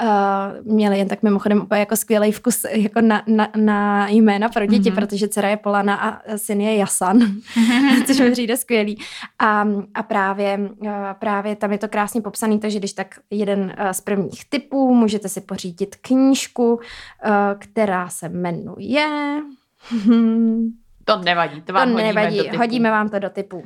Uh, 0.02 0.72
měli 0.72 0.98
jen 0.98 1.08
tak 1.08 1.22
mimochodem 1.22 1.60
úplně 1.60 1.80
jako 1.80 1.96
skvělý 1.96 2.32
vkus 2.32 2.64
jako 2.70 3.00
na, 3.00 3.22
na, 3.26 3.48
na 3.56 4.08
jména 4.08 4.48
pro 4.48 4.66
děti, 4.66 4.90
mm-hmm. 4.90 4.94
protože 4.94 5.28
dcera 5.28 5.48
je 5.48 5.56
Polana 5.56 5.94
a 5.94 6.20
syn 6.36 6.60
je 6.60 6.76
Jasan, 6.76 7.18
což 8.06 8.20
mi 8.20 8.30
přijde 8.30 8.56
skvělý. 8.56 8.98
A, 9.38 9.66
a 9.94 10.02
právě, 10.02 10.58
uh, 10.58 10.90
právě 11.18 11.56
tam 11.56 11.72
je 11.72 11.78
to 11.78 11.88
krásně 11.88 12.20
popsaný, 12.20 12.58
takže 12.58 12.78
když 12.78 12.92
tak 12.92 13.18
jeden 13.30 13.74
z 13.92 14.00
prvních 14.00 14.44
typů, 14.48 14.94
můžete 14.94 15.28
si 15.28 15.40
pořídit 15.40 15.96
knížku, 15.96 16.80
která 17.58 18.08
se 18.08 18.28
jmenuje 18.28 19.06
to 21.04 21.16
nevadí, 21.16 21.60
to 21.60 21.72
vám 21.72 21.88
to 21.88 21.94
hodíme 21.94 22.14
nevadí, 22.14 22.48
hodíme 22.56 22.90
vám 22.90 23.08
to 23.08 23.18
do 23.18 23.30
typu. 23.30 23.64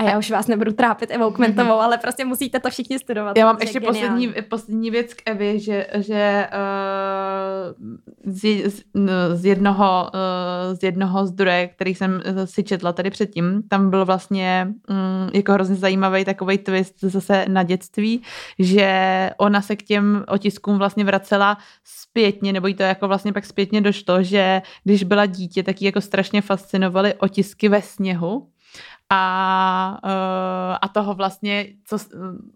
A 0.00 0.02
já 0.02 0.18
už 0.18 0.30
vás 0.30 0.46
nebudu 0.46 0.72
trápit 0.72 1.10
Evou 1.10 1.30
Kmentovou, 1.30 1.80
ale 1.80 1.98
prostě 1.98 2.24
musíte 2.24 2.60
to 2.60 2.70
všichni 2.70 2.98
studovat. 2.98 3.38
Já 3.38 3.46
mám 3.46 3.56
ještě 3.60 3.80
poslední, 3.80 4.34
poslední 4.48 4.90
věc 4.90 5.14
k 5.14 5.22
Evi, 5.26 5.60
že, 5.60 5.86
že 5.98 6.48
uh, 6.52 8.32
z, 8.32 8.72
z, 9.34 9.44
jednoho, 9.44 10.10
uh, 10.14 10.78
z 10.78 10.82
jednoho 10.82 11.26
zdroje, 11.26 11.68
který 11.68 11.94
jsem 11.94 12.22
si 12.44 12.64
četla 12.64 12.92
tady 12.92 13.10
předtím, 13.10 13.62
tam 13.68 13.90
byl 13.90 14.04
vlastně 14.04 14.68
um, 14.88 15.30
jako 15.34 15.52
hrozně 15.52 15.76
zajímavý 15.76 16.24
takový 16.24 16.58
twist 16.58 17.00
zase 17.00 17.44
na 17.48 17.62
dětství, 17.62 18.22
že 18.58 19.30
ona 19.36 19.62
se 19.62 19.76
k 19.76 19.82
těm 19.82 20.24
otiskům 20.28 20.78
vlastně 20.78 21.04
vracela 21.04 21.58
zpětně, 21.84 22.52
nebo 22.52 22.66
jí 22.66 22.74
to 22.74 22.82
jako 22.82 23.08
vlastně 23.08 23.32
pak 23.32 23.44
zpětně 23.44 23.80
došlo, 23.80 24.22
že 24.22 24.62
když 24.84 25.04
byla 25.04 25.26
dítě, 25.26 25.62
tak 25.62 25.82
jí 25.82 25.86
jako 25.86 26.00
strašně 26.00 26.42
fascinovaly 26.42 27.14
otisky 27.14 27.68
ve 27.68 27.82
sněhu 27.82 28.46
a, 29.10 30.00
uh, 30.04 30.76
a 30.80 30.88
toho 30.88 31.14
vlastně, 31.14 31.66
co, 31.84 31.98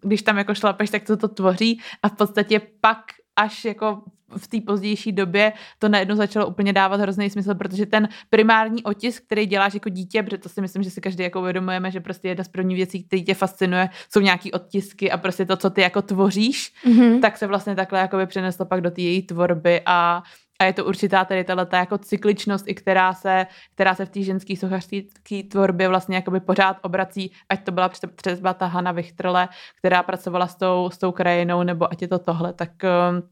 když 0.01 0.23
tam 0.23 0.39
jako 0.39 0.55
šlapeš, 0.55 0.91
tak 0.91 1.05
co 1.05 1.17
to 1.17 1.29
tvoří 1.29 1.81
a 2.03 2.09
v 2.09 2.17
podstatě 2.17 2.61
pak 2.81 2.99
až 3.37 3.65
jako 3.65 4.03
v 4.37 4.49
té 4.49 4.61
pozdější 4.61 5.13
době 5.13 5.53
to 5.79 5.89
najednou 5.89 6.17
začalo 6.17 6.47
úplně 6.47 6.73
dávat 6.73 7.01
hrozný 7.01 7.31
smysl, 7.31 7.55
protože 7.55 7.87
ten 7.87 8.09
primární 8.31 8.83
otisk, 8.83 9.23
který 9.27 9.47
děláš 9.47 9.75
jako 9.75 9.89
dítě, 9.89 10.23
protože 10.23 10.39
to 10.39 10.49
si 10.49 10.61
myslím, 10.61 10.83
že 10.83 10.91
si 10.91 11.01
každý 11.01 11.23
jako 11.23 11.41
uvědomujeme, 11.41 11.91
že 11.91 12.01
prostě 12.01 12.29
jedna 12.29 12.45
z 12.45 12.49
prvních 12.49 12.77
věcí, 12.77 13.05
které 13.05 13.23
tě 13.23 13.35
fascinuje, 13.35 13.89
jsou 14.13 14.21
nějaký 14.21 14.53
odtisky 14.53 15.11
a 15.11 15.17
prostě 15.17 15.45
to, 15.45 15.57
co 15.57 15.71
ty 15.71 15.81
jako 15.81 16.03
tvoříš, 16.03 16.73
mm-hmm. 16.87 17.21
tak 17.21 17.37
se 17.37 17.47
vlastně 17.47 17.75
takhle 17.75 17.99
jako 17.99 18.17
by 18.17 18.27
přeneslo 18.27 18.65
pak 18.65 18.81
do 18.81 18.91
té 18.91 19.03
její 19.03 19.23
tvorby 19.23 19.81
a 19.87 20.23
a 20.61 20.65
je 20.65 20.73
to 20.73 20.85
určitá 20.85 21.25
tady 21.25 21.45
ta 21.45 21.79
jako 21.79 21.99
cykličnost, 21.99 22.69
i 22.69 22.75
která 22.75 23.13
se, 23.13 23.47
která 23.75 23.95
se 23.95 24.07
v 24.07 24.11
té 24.11 24.23
ženské 24.23 24.57
sochařské 24.57 25.03
tvorbě 25.51 25.89
vlastně 25.89 26.17
jakoby 26.17 26.41
pořád 26.41 26.77
obrací, 26.83 27.33
ať 27.49 27.65
to 27.65 27.73
byla 27.73 27.91
třeba 28.17 28.55
ta 28.55 28.67
Hanna 28.67 28.93
Vichtrle, 28.93 29.49
která 29.79 30.03
pracovala 30.03 30.47
s 30.47 30.55
tou, 30.55 30.91
s 30.93 30.99
tou 30.99 31.13
krajinou, 31.13 31.63
nebo 31.63 31.93
ať 31.93 32.03
je 32.03 32.09
to 32.09 32.19
tohle, 32.19 32.53
tak 32.53 32.71
um, 32.83 33.23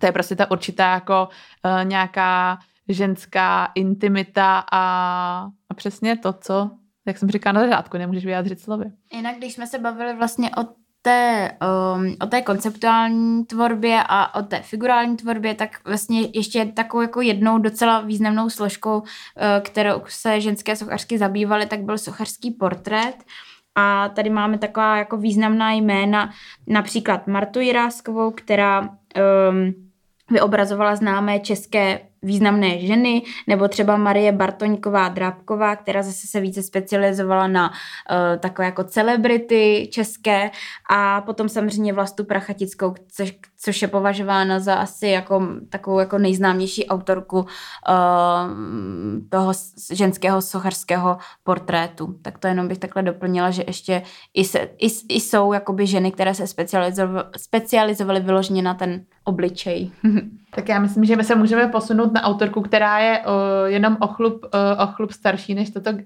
To 0.00 0.06
je 0.06 0.12
prostě 0.12 0.36
ta 0.36 0.50
určitá 0.50 0.92
jako 0.92 1.28
uh, 1.64 1.84
nějaká 1.84 2.58
ženská 2.88 3.70
intimita 3.74 4.64
a, 4.72 4.82
a 5.68 5.74
přesně 5.74 6.16
to, 6.16 6.32
co, 6.32 6.70
jak 7.06 7.18
jsem 7.18 7.30
říkala 7.30 7.52
na 7.52 7.60
začátku, 7.60 7.98
nemůžeš 7.98 8.24
vyjádřit 8.24 8.60
slovy. 8.60 8.84
Jinak, 9.12 9.36
když 9.36 9.52
jsme 9.52 9.66
se 9.66 9.78
bavili 9.78 10.16
vlastně 10.16 10.50
o 10.50 10.81
té, 11.02 11.50
um, 11.96 12.16
o 12.20 12.26
té 12.26 12.42
konceptuální 12.42 13.44
tvorbě 13.44 14.02
a 14.08 14.34
o 14.34 14.42
té 14.42 14.62
figurální 14.62 15.16
tvorbě, 15.16 15.54
tak 15.54 15.70
vlastně 15.84 16.20
ještě 16.34 16.66
takovou 16.66 17.00
jako 17.00 17.20
jednou 17.20 17.58
docela 17.58 18.00
významnou 18.00 18.50
složkou, 18.50 18.98
uh, 18.98 19.06
kterou 19.62 20.02
se 20.06 20.40
ženské 20.40 20.76
sochařky 20.76 21.18
zabývaly, 21.18 21.66
tak 21.66 21.80
byl 21.80 21.98
sochařský 21.98 22.50
portrét. 22.50 23.24
A 23.74 24.08
tady 24.08 24.30
máme 24.30 24.58
taková 24.58 24.96
jako 24.96 25.16
významná 25.16 25.72
jména, 25.72 26.30
například 26.66 27.26
Martu 27.26 27.60
Jiráskovou, 27.60 28.30
která 28.30 28.80
um, 28.80 29.91
vyobrazovala 30.32 30.96
známé 30.96 31.40
české 31.40 32.00
významné 32.22 32.78
ženy, 32.78 33.22
nebo 33.46 33.68
třeba 33.68 33.96
Marie 33.96 34.32
Bartoňková 34.32 35.08
Drábková, 35.08 35.76
která 35.76 36.02
zase 36.02 36.26
se 36.26 36.40
více 36.40 36.62
specializovala 36.62 37.46
na 37.46 37.70
uh, 37.70 37.76
takové 38.38 38.66
jako 38.66 38.84
celebrity 38.84 39.88
české 39.92 40.50
a 40.90 41.20
potom 41.20 41.48
samozřejmě 41.48 41.92
Vlastu 41.92 42.24
Prachatickou, 42.24 42.94
což, 43.12 43.34
což 43.64 43.82
je 43.82 43.88
považována 43.88 44.60
za 44.60 44.74
asi 44.74 45.06
jako 45.06 45.48
takovou 45.68 45.98
jako 45.98 46.18
nejznámější 46.18 46.86
autorku 46.86 47.38
uh, 47.38 47.46
toho 49.28 49.52
ženského 49.92 50.42
sochařského 50.42 51.18
portrétu. 51.44 52.18
Tak 52.22 52.38
to 52.38 52.46
jenom 52.46 52.68
bych 52.68 52.78
takhle 52.78 53.02
doplnila, 53.02 53.50
že 53.50 53.64
ještě 53.66 54.02
i, 54.34 54.44
se, 54.44 54.58
i, 54.58 54.86
i 55.08 55.20
jsou 55.20 55.52
jakoby 55.52 55.86
ženy, 55.86 56.12
které 56.12 56.34
se 56.34 56.46
specializovaly, 56.46 57.28
specializovaly 57.36 58.20
vyloženě 58.20 58.62
na 58.62 58.74
ten 58.74 59.04
obličej. 59.24 59.90
tak 60.54 60.68
já 60.68 60.78
myslím, 60.78 61.04
že 61.04 61.16
my 61.16 61.24
se 61.24 61.34
můžeme 61.34 61.68
posunout 61.68 62.12
na 62.12 62.22
autorku, 62.22 62.62
která 62.62 62.98
je 62.98 63.18
uh, 63.18 63.34
jenom 63.66 63.96
o 64.00 64.06
chlup, 64.06 64.44
uh, 64.44 64.82
o 64.82 64.86
chlup 64.86 65.12
starší 65.12 65.54
než, 65.54 65.70
toto, 65.70 65.90
uh, 65.90 65.98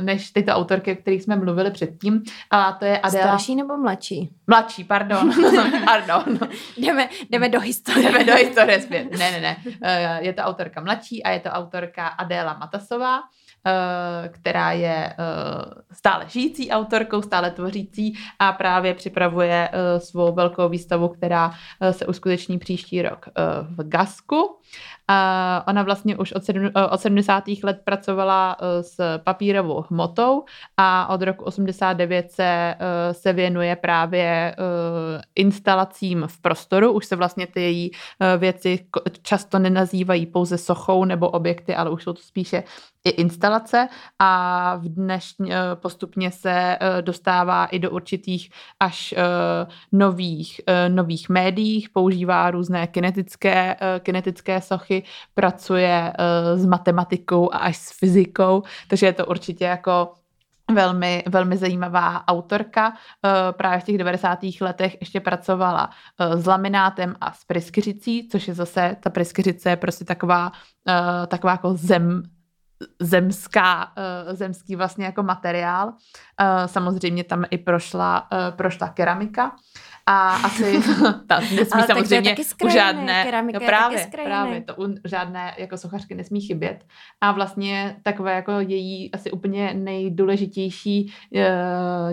než 0.00 0.30
tyto 0.30 0.52
autorky, 0.52 0.92
o 0.92 0.96
kterých 0.96 1.22
jsme 1.22 1.36
mluvili 1.36 1.70
předtím. 1.70 2.22
A 2.50 2.72
to 2.72 2.84
je 2.84 2.98
Adela. 2.98 3.24
Starší 3.24 3.56
nebo 3.56 3.76
mladší? 3.76 4.30
Mladší, 4.46 4.84
pardon. 4.84 5.30
pardon. 5.84 6.38
jdeme, 6.76 7.08
jdeme 7.30 7.48
do 7.48 7.60
historie. 7.60 8.12
Jdeme 8.12 8.24
do 8.24 8.34
historie 8.34 8.80
zpět. 8.80 9.18
Ne, 9.18 9.30
ne, 9.30 9.40
ne. 9.40 9.56
Uh, 9.66 10.24
je 10.26 10.32
to 10.32 10.42
autorka 10.42 10.80
mladší 10.80 11.22
a 11.22 11.30
je 11.30 11.40
to 11.40 11.48
autorka 11.48 12.06
Adéla 12.06 12.58
Matasová. 12.58 13.20
Eh, 13.66 14.28
která 14.28 14.72
je 14.72 15.06
eh, 15.06 15.14
stále 15.92 16.24
žijící 16.28 16.70
autorkou, 16.70 17.22
stále 17.22 17.50
tvořící 17.50 18.14
a 18.38 18.52
právě 18.52 18.94
připravuje 18.94 19.68
eh, 19.72 20.00
svou 20.00 20.32
velkou 20.34 20.68
výstavu, 20.68 21.08
která 21.08 21.52
se 21.90 22.06
uskuteční 22.06 22.58
příští 22.58 23.02
rok 23.02 23.28
v 23.76 23.88
Gasku. 23.94 24.40
A 25.08 25.64
ona 25.68 25.82
vlastně 25.82 26.16
už 26.16 26.32
od, 26.32 26.44
sedm, 26.44 26.70
od 26.90 27.00
70. 27.00 27.44
let 27.62 27.80
pracovala 27.84 28.56
s 28.80 29.18
papírovou 29.18 29.84
hmotou 29.90 30.44
a 30.76 31.08
od 31.08 31.22
roku 31.22 31.44
89 31.44 32.32
se, 32.32 32.74
se 33.12 33.32
věnuje 33.32 33.76
právě 33.76 34.56
instalacím 35.34 36.24
v 36.26 36.40
prostoru. 36.40 36.92
Už 36.92 37.06
se 37.06 37.16
vlastně 37.16 37.46
ty 37.46 37.60
její 37.60 37.90
věci 38.38 38.86
často 39.22 39.58
nenazývají 39.58 40.26
pouze 40.26 40.58
sochou 40.58 41.04
nebo 41.04 41.30
objekty, 41.30 41.74
ale 41.74 41.90
už 41.90 42.02
jsou 42.02 42.12
to 42.12 42.22
spíše 42.22 42.62
i 43.04 43.10
instalace 43.10 43.88
a 44.18 44.76
v 44.76 44.88
dnešní 44.88 45.52
eh, 45.52 45.56
postupně 45.74 46.30
se 46.30 46.78
eh, 46.80 47.02
dostává 47.02 47.66
i 47.66 47.78
do 47.78 47.90
určitých 47.90 48.50
až 48.80 49.14
eh, 49.16 49.22
nových, 49.92 50.60
nových 50.88 51.28
médiích, 51.28 51.88
používá 51.88 52.50
různé 52.50 52.86
kinetické, 52.86 53.76
kinetické 54.00 54.60
sochy, 54.60 54.93
pracuje 55.34 56.12
s 56.54 56.66
matematikou 56.66 57.54
a 57.54 57.58
až 57.58 57.76
s 57.76 57.98
fyzikou, 57.98 58.62
takže 58.88 59.06
je 59.06 59.12
to 59.12 59.26
určitě 59.26 59.64
jako 59.64 60.12
velmi, 60.72 61.24
velmi 61.28 61.56
zajímavá 61.56 62.28
autorka. 62.28 62.92
Právě 63.52 63.80
v 63.80 63.84
těch 63.84 63.98
90. 63.98 64.38
letech 64.60 64.96
ještě 65.00 65.20
pracovala 65.20 65.90
s 66.18 66.46
laminátem 66.46 67.16
a 67.20 67.32
s 67.32 67.44
pryskyřicí, 67.44 68.28
což 68.28 68.48
je 68.48 68.54
zase, 68.54 68.96
ta 69.00 69.10
pryskyřice 69.10 69.70
je 69.70 69.76
prostě 69.76 70.04
taková, 70.04 70.52
taková 71.26 71.52
jako 71.52 71.74
zem, 71.74 72.22
zemská, 73.00 73.92
zemský 74.32 74.76
vlastně 74.76 75.04
jako 75.04 75.22
materiál. 75.22 75.92
Samozřejmě 76.66 77.24
tam 77.24 77.44
i 77.50 77.58
prošla, 77.58 78.28
prošla 78.50 78.88
keramika. 78.88 79.52
A 80.06 80.36
asi 80.36 80.80
ta 81.26 81.40
nesmí 81.40 81.68
Ale 81.72 81.86
samozřejmě 81.86 82.36
u 82.64 82.68
žádné, 82.68 83.24
keramika 83.24 83.58
no 83.58 83.66
právě, 83.66 84.08
právě, 84.24 84.60
to 84.60 84.74
u 84.74 84.94
žádné 85.04 85.54
jako 85.58 85.76
sochařky 85.76 86.14
nesmí 86.14 86.40
chybět. 86.40 86.84
A 87.20 87.32
vlastně 87.32 87.96
takové 88.02 88.34
jako 88.34 88.52
její 88.52 89.12
asi 89.12 89.30
úplně 89.30 89.74
nejdůležitější 89.74 91.12
uh, 91.30 91.42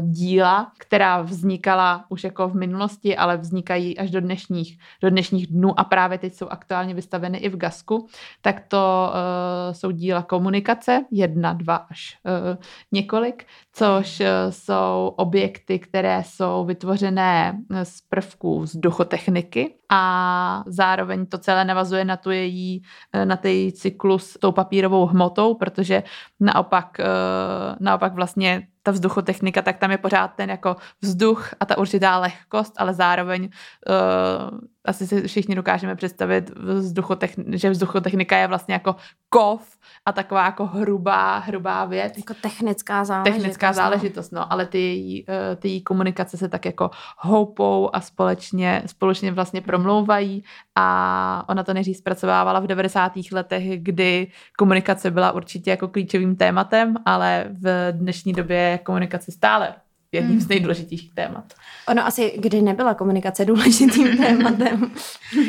díla, 0.09 0.71
která 0.77 1.21
vznikala 1.21 2.05
už 2.09 2.23
jako 2.23 2.47
v 2.47 2.55
minulosti, 2.55 3.17
ale 3.17 3.37
vznikají 3.37 3.97
až 3.97 4.11
do 4.11 4.21
dnešních, 4.21 4.77
do 5.01 5.09
dnešních 5.09 5.47
dnů 5.47 5.79
a 5.79 5.83
právě 5.83 6.17
teď 6.17 6.33
jsou 6.33 6.47
aktuálně 6.47 6.93
vystaveny 6.93 7.37
i 7.37 7.49
v 7.49 7.57
Gasku, 7.57 8.07
tak 8.41 8.59
to 8.67 9.11
uh, 9.13 9.73
jsou 9.73 9.91
díla 9.91 10.21
komunikace, 10.21 11.05
jedna, 11.11 11.53
dva 11.53 11.75
až 11.75 12.17
uh, 12.23 12.63
několik, 12.91 13.45
což 13.73 14.19
uh, 14.19 14.25
jsou 14.49 15.13
objekty, 15.17 15.79
které 15.79 16.23
jsou 16.25 16.65
vytvořené 16.65 17.57
z 17.85 18.01
prvků 18.01 18.59
vzduchotechniky 18.59 19.75
a 19.89 20.63
zároveň 20.65 21.25
to 21.25 21.37
celé 21.37 21.65
navazuje 21.65 22.05
na 22.05 22.17
tu 22.17 22.31
její, 22.31 22.83
na 23.25 23.39
její 23.43 23.73
cyklus 23.73 24.37
tou 24.39 24.51
papírovou 24.51 25.05
hmotou, 25.05 25.53
protože 25.53 26.03
naopak, 26.39 26.99
eh, 26.99 27.05
naopak 27.79 28.13
vlastně 28.13 28.67
ta 28.83 28.91
vzduchotechnika, 28.91 29.61
tak 29.61 29.77
tam 29.77 29.91
je 29.91 29.97
pořád 29.97 30.27
ten 30.27 30.49
jako 30.49 30.75
vzduch 31.01 31.49
a 31.59 31.65
ta 31.65 31.77
určitá 31.77 32.19
lehkost, 32.19 32.73
ale 32.77 32.93
zároveň 32.93 33.43
uh, 33.43 34.59
asi 34.85 35.07
si 35.07 35.27
všichni 35.27 35.55
dokážeme 35.55 35.95
představit, 35.95 36.49
vzduchotechn- 36.49 37.55
že 37.55 37.69
vzduchotechnika 37.69 38.37
je 38.37 38.47
vlastně 38.47 38.73
jako 38.73 38.95
kov 39.29 39.77
a 40.05 40.11
taková 40.11 40.45
jako 40.45 40.65
hrubá, 40.65 41.37
hrubá 41.37 41.85
věc. 41.85 42.13
Jako 42.17 42.33
technická 42.41 43.05
záležitost. 43.05 43.35
Technická 43.35 43.67
no. 43.67 43.73
záležitost, 43.73 44.31
no, 44.31 44.53
ale 44.53 44.65
ty 44.65 44.79
její, 44.79 45.25
uh, 45.25 45.35
ty 45.55 45.67
její 45.69 45.81
komunikace 45.81 46.37
se 46.37 46.49
tak 46.49 46.65
jako 46.65 46.89
houpou 47.17 47.89
a 47.93 48.01
společně, 48.01 48.83
společně 48.85 49.31
vlastně 49.31 49.61
promlouvají 49.61 50.43
a 50.75 51.45
ona 51.49 51.63
to 51.63 51.73
nejdřív 51.73 51.97
zpracovávala 51.97 52.59
v 52.59 52.67
90. 52.67 53.11
letech, 53.31 53.83
kdy 53.83 54.27
komunikace 54.57 55.11
byla 55.11 55.31
určitě 55.31 55.69
jako 55.69 55.87
klíčovým 55.87 56.35
tématem, 56.35 56.95
ale 57.05 57.45
v 57.61 57.91
dnešní 57.91 58.33
době 58.33 58.70
je 58.71 58.77
komunikace 58.77 59.31
stále 59.31 59.75
jedním 60.11 60.39
z 60.39 60.43
hmm. 60.43 60.49
nejdůležitějších 60.49 61.13
témat. 61.13 61.53
Ono 61.87 62.05
asi, 62.05 62.33
kdy 62.37 62.61
nebyla 62.61 62.93
komunikace 62.93 63.45
důležitým 63.45 64.17
tématem. 64.23 64.91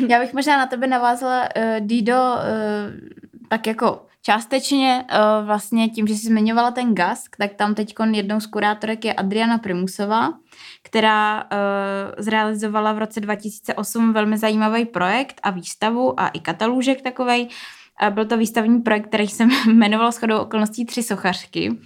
Já 0.09 0.19
bych 0.19 0.33
možná 0.33 0.57
na 0.57 0.65
tebe 0.65 0.87
navázala, 0.87 1.41
uh, 1.41 1.63
Dido, 1.79 2.13
uh, 2.13 2.39
tak 3.47 3.67
jako 3.67 4.05
částečně 4.21 5.05
uh, 5.11 5.45
vlastně 5.45 5.89
tím, 5.89 6.07
že 6.07 6.13
jsi 6.13 6.27
zmiňovala 6.27 6.71
ten 6.71 6.95
GASK, 6.95 7.35
tak 7.37 7.53
tam 7.53 7.75
teď 7.75 7.93
jednou 8.11 8.39
z 8.39 8.45
kurátorek 8.45 9.05
je 9.05 9.13
Adriana 9.13 9.57
Primusová, 9.57 10.33
která 10.83 11.43
uh, 11.43 11.49
zrealizovala 12.17 12.93
v 12.93 12.97
roce 12.97 13.19
2008 13.19 14.13
velmi 14.13 14.37
zajímavý 14.37 14.85
projekt 14.85 15.39
a 15.43 15.49
výstavu 15.49 16.19
a 16.19 16.27
i 16.27 16.39
katalůžek 16.39 17.01
takovej, 17.01 17.47
byl 18.09 18.25
to 18.25 18.37
výstavní 18.37 18.81
projekt, 18.81 19.07
který 19.07 19.27
jsem 19.27 19.49
jmenoval 19.67 20.11
shodou 20.11 20.37
okolností 20.37 20.85
Tři 20.85 21.03
sochařky, 21.03 21.77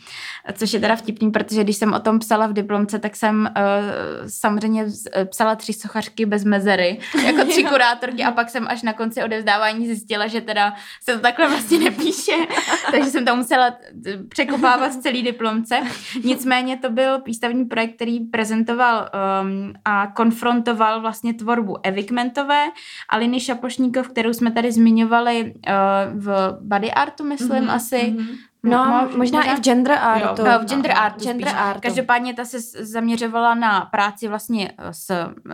což 0.54 0.74
je 0.74 0.80
teda 0.80 0.96
vtipný, 0.96 1.32
protože 1.32 1.64
když 1.64 1.78
jsem 1.78 1.94
o 1.94 2.00
tom 2.00 2.20
psala 2.20 2.48
v 2.48 2.54
diplomce, 2.54 3.00
tak 3.00 3.16
jsem 3.16 3.50
uh, 3.58 4.28
samozřejmě 4.28 4.86
eh, 5.14 5.26
psala 5.26 5.56
tři 5.56 5.74
sochařky 5.74 6.26
bez 6.26 6.44
mezery, 6.44 7.00
jako 7.26 7.46
tři 7.46 7.64
kurátorky 7.64 8.24
a 8.24 8.32
pak 8.32 8.50
jsem 8.50 8.68
až 8.68 8.84
na 8.84 8.94
konci 8.94 9.24
odevzdávání 9.24 9.88
zjistila, 9.88 10.28
že 10.28 10.42
teda 10.42 10.74
se 11.04 11.16
to 11.16 11.20
takhle 11.20 11.50
vlastně 11.50 11.80
nepíše, 11.80 12.32
takže 12.92 13.10
jsem 13.10 13.26
to 13.26 13.36
musela 13.36 13.68
eh, 14.08 14.18
překopávat 14.30 14.92
v 14.92 15.02
celý 15.02 15.24
diplomce. 15.24 15.80
Nicméně 16.24 16.78
to 16.78 16.90
byl 16.90 17.22
výstavní 17.22 17.66
projekt, 17.66 17.96
který 17.96 18.20
prezentoval 18.20 19.10
um, 19.42 19.74
a 19.86 20.08
konfrontoval 20.08 21.02
vlastně 21.02 21.34
tvorbu 21.34 21.78
Evy 21.84 22.04
Kmentové 22.04 22.66
a 23.10 23.18
Liny 23.18 23.40
Šapošníkov, 23.40 24.08
kterou 24.08 24.34
jsme 24.34 24.52
tady 24.52 24.72
zmiňovali 24.72 25.44
uh, 25.44 25.97
v 26.14 26.58
body 26.62 26.92
artu, 26.92 27.24
myslím 27.24 27.50
mm-hmm, 27.50 27.70
asi, 27.70 27.96
mm-hmm. 27.96 28.36
No, 28.64 28.86
možná, 28.86 29.18
možná 29.18 29.44
i 29.44 29.56
v 29.56 29.60
gender 29.60 29.98
artu. 30.02 30.46
Jo, 30.46 30.60
v 30.60 30.66
gender 30.66 30.92
artu 30.92 31.20
gender 31.20 31.50
artu. 31.56 31.80
Každopádně 31.82 32.34
ta 32.34 32.46
se 32.46 32.60
zaměřovala 32.86 33.56
na 33.56 33.82
práci 33.82 34.28
vlastně 34.28 34.72
s, 34.92 35.10
uh, 35.10 35.52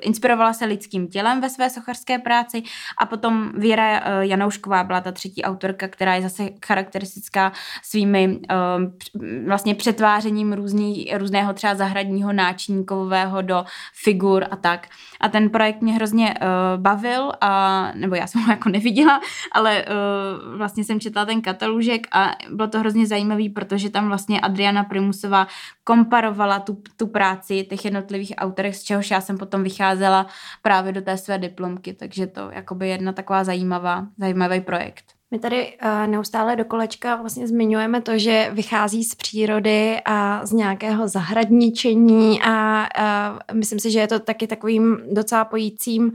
inspirovala 0.00 0.52
se 0.52 0.64
lidským 0.64 1.08
tělem 1.08 1.40
ve 1.40 1.50
své 1.50 1.70
sochařské 1.70 2.18
práci 2.18 2.62
a 2.98 3.06
potom 3.06 3.52
Věra 3.54 4.00
uh, 4.00 4.06
Janoušková 4.20 4.84
byla 4.84 5.00
ta 5.00 5.12
třetí 5.12 5.42
autorka, 5.42 5.88
která 5.88 6.14
je 6.14 6.22
zase 6.22 6.48
charakteristická 6.66 7.52
svými 7.82 8.28
uh, 8.28 9.46
vlastně 9.46 9.74
přetvářením 9.74 10.52
různý, 10.52 11.10
různého 11.14 11.52
třeba 11.52 11.74
zahradního 11.74 12.32
náčníkového 12.32 13.42
do 13.42 13.64
figur 14.02 14.44
a 14.50 14.56
tak. 14.56 14.88
A 15.20 15.28
ten 15.28 15.50
projekt 15.50 15.80
mě 15.80 15.92
hrozně 15.92 16.34
uh, 16.34 16.82
bavil, 16.82 17.32
a, 17.40 17.92
nebo 17.94 18.14
já 18.14 18.26
jsem 18.26 18.40
ho 18.40 18.50
jako 18.50 18.68
neviděla, 18.68 19.20
ale 19.52 19.84
uh, 19.84 20.56
vlastně 20.56 20.84
jsem 20.84 21.00
četla 21.00 21.24
ten 21.24 21.42
katalůžek 21.42 22.06
a 22.10 22.21
bylo 22.50 22.68
to 22.68 22.78
hrozně 22.78 23.06
zajímavý, 23.06 23.48
protože 23.48 23.90
tam 23.90 24.08
vlastně 24.08 24.40
Adriana 24.40 24.84
Primusová 24.84 25.46
komparovala 25.84 26.58
tu, 26.60 26.82
tu 26.96 27.06
práci 27.06 27.66
těch 27.70 27.84
jednotlivých 27.84 28.32
autorech, 28.38 28.76
z 28.76 28.82
čehož 28.82 29.10
já 29.10 29.20
jsem 29.20 29.38
potom 29.38 29.62
vycházela 29.62 30.26
právě 30.62 30.92
do 30.92 31.02
té 31.02 31.16
své 31.16 31.38
diplomky, 31.38 31.92
takže 31.92 32.26
to 32.26 32.50
jakoby 32.50 32.88
jedna 32.88 33.12
taková 33.12 33.44
zajímavá, 33.44 34.06
zajímavý 34.18 34.60
projekt. 34.60 35.04
My 35.30 35.38
tady 35.38 35.72
uh, 35.82 36.06
neustále 36.06 36.56
do 36.56 36.64
kolečka 36.64 37.16
vlastně 37.16 37.48
zmiňujeme 37.48 38.00
to, 38.00 38.18
že 38.18 38.50
vychází 38.52 39.04
z 39.04 39.14
přírody 39.14 40.00
a 40.04 40.46
z 40.46 40.52
nějakého 40.52 41.08
zahradničení 41.08 42.42
a 42.42 42.86
uh, 43.52 43.56
myslím 43.58 43.78
si, 43.78 43.90
že 43.90 43.98
je 43.98 44.08
to 44.08 44.18
taky 44.18 44.46
takovým 44.46 44.98
docela 45.12 45.44
pojícím 45.44 46.12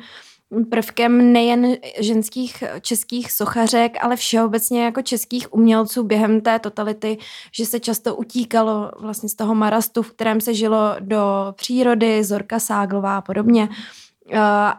prvkem 0.69 1.33
nejen 1.33 1.75
ženských 1.99 2.63
českých 2.81 3.31
sochařek, 3.31 3.97
ale 4.01 4.15
všeobecně 4.15 4.83
jako 4.83 5.01
českých 5.01 5.53
umělců 5.53 6.03
během 6.03 6.41
té 6.41 6.59
totality, 6.59 7.17
že 7.51 7.65
se 7.65 7.79
často 7.79 8.15
utíkalo 8.15 8.91
vlastně 8.99 9.29
z 9.29 9.35
toho 9.35 9.55
marastu, 9.55 10.01
v 10.01 10.11
kterém 10.11 10.41
se 10.41 10.53
žilo 10.53 10.95
do 10.99 11.53
přírody, 11.55 12.23
Zorka 12.23 12.59
Ságlová 12.59 13.17
a 13.17 13.21
podobně. 13.21 13.69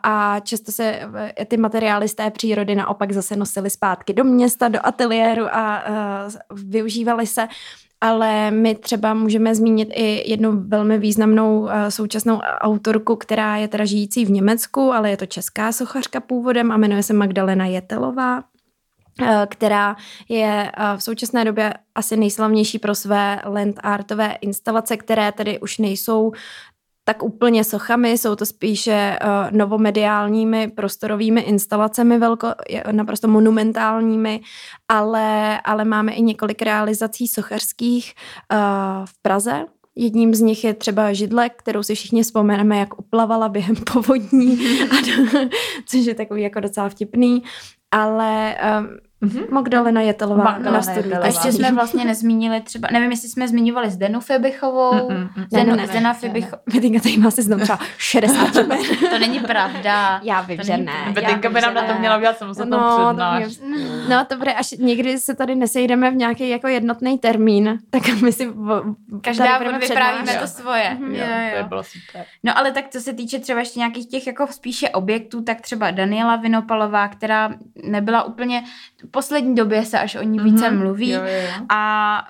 A 0.03 0.41
často 0.45 0.73
se 0.73 1.01
ty 1.49 1.57
materiály 1.57 2.09
z 2.09 2.15
té 2.15 2.31
přírody 2.31 2.75
naopak 2.75 3.13
zase 3.13 3.37
nosily 3.37 3.71
zpátky 3.71 4.13
do 4.13 4.25
města, 4.25 4.69
do 4.69 4.79
ateliéru 4.83 5.47
a 5.55 5.85
využívaly 6.51 7.27
se 7.27 7.49
ale 8.01 8.51
my 8.51 8.75
třeba 8.75 9.15
můžeme 9.15 9.55
zmínit 9.55 9.89
i 9.95 10.31
jednu 10.31 10.63
velmi 10.69 10.99
významnou 10.99 11.61
uh, 11.61 11.71
současnou 11.89 12.39
autorku, 12.39 13.17
která 13.17 13.57
je 13.57 13.69
teda 13.69 13.85
žijící 13.85 14.25
v 14.25 14.31
Německu, 14.31 14.93
ale 14.93 15.11
je 15.11 15.17
to 15.17 15.27
česká 15.27 15.73
sochařka 15.73 16.21
původem 16.21 16.73
a 16.73 16.77
jmenuje 16.77 17.03
se 17.03 17.13
Magdalena 17.13 17.67
Jetelová 17.67 18.43
eh, 19.23 19.47
která 19.51 19.97
je 20.29 20.73
eh, 20.77 20.97
v 20.97 21.03
současné 21.03 21.45
době 21.45 21.75
asi 21.95 22.17
nejslavnější 22.17 22.79
pro 22.79 22.95
své 22.95 23.41
land 23.45 23.77
artové 23.83 24.37
instalace, 24.41 24.97
které 24.97 25.33
tedy 25.33 25.61
už 25.61 25.79
nejsou 25.79 26.33
tak 27.09 27.23
úplně 27.23 27.65
sochami, 27.65 28.19
jsou 28.19 28.37
to 28.37 28.47
spíše 28.47 29.19
uh, 29.23 29.57
novomediálními 29.57 30.69
prostorovými 30.69 31.41
instalacemi, 31.41 32.19
velko, 32.19 32.49
naprosto 32.93 33.29
monumentálními, 33.29 34.41
ale, 34.89 35.61
ale 35.61 35.85
máme 35.85 36.13
i 36.13 36.23
několik 36.23 36.63
realizací 36.63 37.29
sochařských 37.29 38.15
uh, 38.53 38.59
v 39.07 39.23
Praze. 39.23 39.67
Jedním 39.97 40.35
z 40.35 40.41
nich 40.41 40.65
je 40.65 40.75
třeba 40.75 41.13
židle, 41.13 41.49
kterou 41.49 41.83
si 41.83 41.95
všichni 41.95 42.23
vzpomeneme, 42.23 42.79
jak 42.79 42.99
uplavala 42.99 43.49
během 43.49 43.77
povodní, 43.93 44.59
což 45.87 46.07
je 46.07 46.15
takový 46.15 46.43
jako 46.43 46.61
docela 46.61 46.89
vtipný. 46.89 47.43
Ale 47.91 48.57
um, 48.81 48.89
Mm-hmm. 49.23 49.51
Magdalena 49.51 50.01
Jetelová 50.01 50.45
Magdalena 50.45 50.71
na 50.71 50.83
studiu. 50.83 51.03
Jetelová. 51.05 51.25
A 51.25 51.27
ještě 51.27 51.53
jsme 51.53 51.73
vlastně 51.73 52.05
nezmínili 52.05 52.61
třeba, 52.61 52.89
nevím, 52.93 53.11
jestli 53.11 53.29
jsme 53.29 53.49
zmiňovali 53.49 53.91
Zdenu 53.91 54.21
Fibichovou. 54.21 54.93
Mm-mm, 54.93 55.29
mm, 55.37 55.45
Zdenu, 55.51 55.71
ne, 55.71 55.77
ne, 55.77 55.83
ne. 55.83 55.87
Zdena 55.89 56.15
Fibichová. 56.15 56.59
Betinka 56.75 57.01
tady 57.01 57.17
má 57.17 57.31
seznam 57.31 57.61
třeba 57.61 57.79
60 57.99 58.55
jmen. 58.55 58.79
To 59.11 59.19
není 59.19 59.41
pravda. 59.41 60.21
Já 60.23 60.41
vím, 60.41 60.57
To 60.59 60.65
že 60.65 60.77
ne. 60.77 60.93
Betinka 61.13 61.51
by 61.51 61.61
nám 61.61 61.75
na 61.75 61.83
to 61.83 61.99
měla 61.99 62.17
udělat 62.17 62.39
samostatnou 62.39 62.79
No, 62.79 63.15
to 63.17 63.37
mě- 63.39 63.79
No, 64.09 64.27
dobré, 64.31 64.53
až 64.55 64.71
někdy 64.71 65.19
se 65.19 65.35
tady 65.35 65.55
nesejdeme 65.55 66.11
v 66.11 66.15
nějaký 66.15 66.49
jako 66.49 66.69
jednotný 66.69 67.19
termín, 67.19 67.79
tak 67.91 68.03
my 68.23 68.33
si 68.33 68.53
Každá 69.21 69.59
budeme 69.59 69.79
vyprávíme 69.79 70.35
to 70.35 70.47
svoje. 70.47 70.97
Jo, 71.01 71.07
Jo, 71.09 71.25
to 71.53 71.57
jo. 71.59 71.69
bylo 71.69 71.85
super. 71.85 72.25
No 72.45 72.59
ale 72.59 72.73
tak 72.73 72.85
co 72.89 73.01
se 73.01 73.13
týče 73.13 73.39
třeba 73.39 73.59
ještě 73.61 73.79
nějakých 73.79 74.09
těch 74.09 74.27
jako 74.27 74.47
spíše 74.51 74.89
objektů, 74.89 75.43
tak 75.43 75.61
třeba 75.61 75.91
Daniela 75.91 76.37
Vinopalová, 76.37 77.09
která 77.09 77.51
nebyla 77.85 78.23
úplně, 78.23 78.65
v 79.05 79.11
poslední 79.11 79.55
době 79.55 79.85
se 79.85 79.99
až 79.99 80.15
o 80.17 80.23
ní 80.23 80.39
více 80.39 80.71
Mhm. 80.71 80.79
mluví. 80.79 81.11
Jo, 81.11 81.21
jo. 81.25 81.49
A 81.69 82.29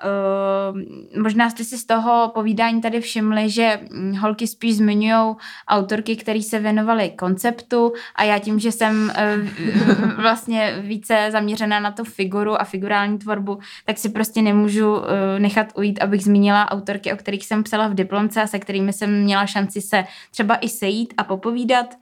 uh, 0.73 1.21
možná 1.21 1.49
jste 1.49 1.63
si 1.63 1.77
z 1.77 1.85
toho 1.85 2.31
povídání 2.33 2.81
tady 2.81 3.01
všimli, 3.01 3.49
že 3.49 3.79
mm, 3.91 4.15
holky 4.15 4.47
spíš 4.47 4.75
zmiňují 4.77 5.35
autorky, 5.67 6.15
které 6.15 6.41
se 6.41 6.59
věnovaly 6.59 7.09
konceptu 7.09 7.93
a 8.15 8.23
já 8.23 8.39
tím, 8.39 8.59
že 8.59 8.71
jsem 8.71 9.11
uh, 9.43 10.11
vlastně 10.21 10.75
více 10.79 11.29
zaměřená 11.31 11.79
na 11.79 11.91
tu 11.91 12.03
figuru 12.03 12.61
a 12.61 12.63
figurální 12.63 13.17
tvorbu, 13.19 13.59
tak 13.85 13.97
si 13.97 14.09
prostě 14.09 14.41
nemůžu 14.41 14.93
uh, 14.95 15.03
nechat 15.37 15.67
ujít, 15.75 16.01
abych 16.03 16.23
zmínila 16.23 16.71
autorky, 16.71 17.13
o 17.13 17.17
kterých 17.17 17.45
jsem 17.45 17.63
psala 17.63 17.87
v 17.87 17.93
diplomce 17.95 18.41
a 18.41 18.47
se 18.47 18.59
kterými 18.59 18.93
jsem 18.93 19.23
měla 19.23 19.45
šanci 19.45 19.81
se 19.81 20.05
třeba 20.31 20.55
i 20.61 20.69
sejít 20.69 21.13
a 21.17 21.23
popovídat. 21.23 21.95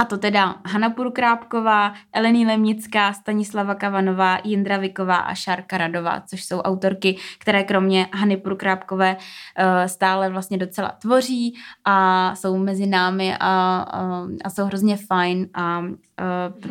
A 0.00 0.04
to 0.04 0.18
teda 0.18 0.60
Hanna 0.66 0.90
Purkrápková, 0.90 1.94
Elení 2.12 2.46
Lemnická, 2.46 3.12
Stanislava 3.12 3.74
Kavanová, 3.74 4.38
Jindra 4.44 4.76
Viková 4.76 5.16
a 5.16 5.34
Šárka 5.34 5.78
Radová, 5.78 6.20
což 6.20 6.44
jsou 6.44 6.60
autorky, 6.60 7.16
které 7.38 7.64
kromě 7.64 8.06
Hany 8.14 8.36
Purkrápkové 8.36 9.16
eh, 9.56 9.88
stále 9.88 10.30
vlastně 10.30 10.58
docela 10.58 10.88
tvoří 10.88 11.54
a 11.84 12.34
jsou 12.36 12.58
mezi 12.58 12.86
námi 12.86 13.34
a, 13.34 13.38
a, 13.40 14.26
a 14.44 14.50
jsou 14.50 14.64
hrozně 14.64 14.96
fajn 14.96 15.48
a 15.54 15.82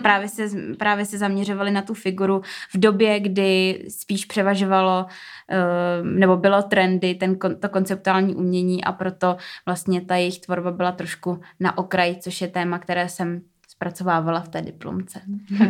právě 0.01 0.27
se, 0.27 0.49
právě 0.77 1.05
se 1.05 1.17
zaměřovali 1.17 1.71
na 1.71 1.81
tu 1.81 1.93
figuru 1.93 2.41
v 2.73 2.79
době, 2.79 3.19
kdy 3.19 3.85
spíš 3.89 4.25
převažovalo 4.25 5.05
eh, 5.49 6.03
nebo 6.03 6.37
bylo 6.37 6.61
trendy 6.61 7.15
ten, 7.15 7.37
to 7.39 7.69
konceptuální 7.69 8.35
umění 8.35 8.83
a 8.83 8.91
proto 8.91 9.37
vlastně 9.65 10.01
ta 10.01 10.15
jejich 10.15 10.39
tvorba 10.39 10.71
byla 10.71 10.91
trošku 10.91 11.41
na 11.59 11.77
okraji, 11.77 12.15
což 12.15 12.41
je 12.41 12.47
téma, 12.47 12.79
které 12.79 13.09
jsem 13.09 13.41
zpracovávala 13.67 14.39
v 14.39 14.49
té 14.49 14.61
diplomce. 14.61 15.21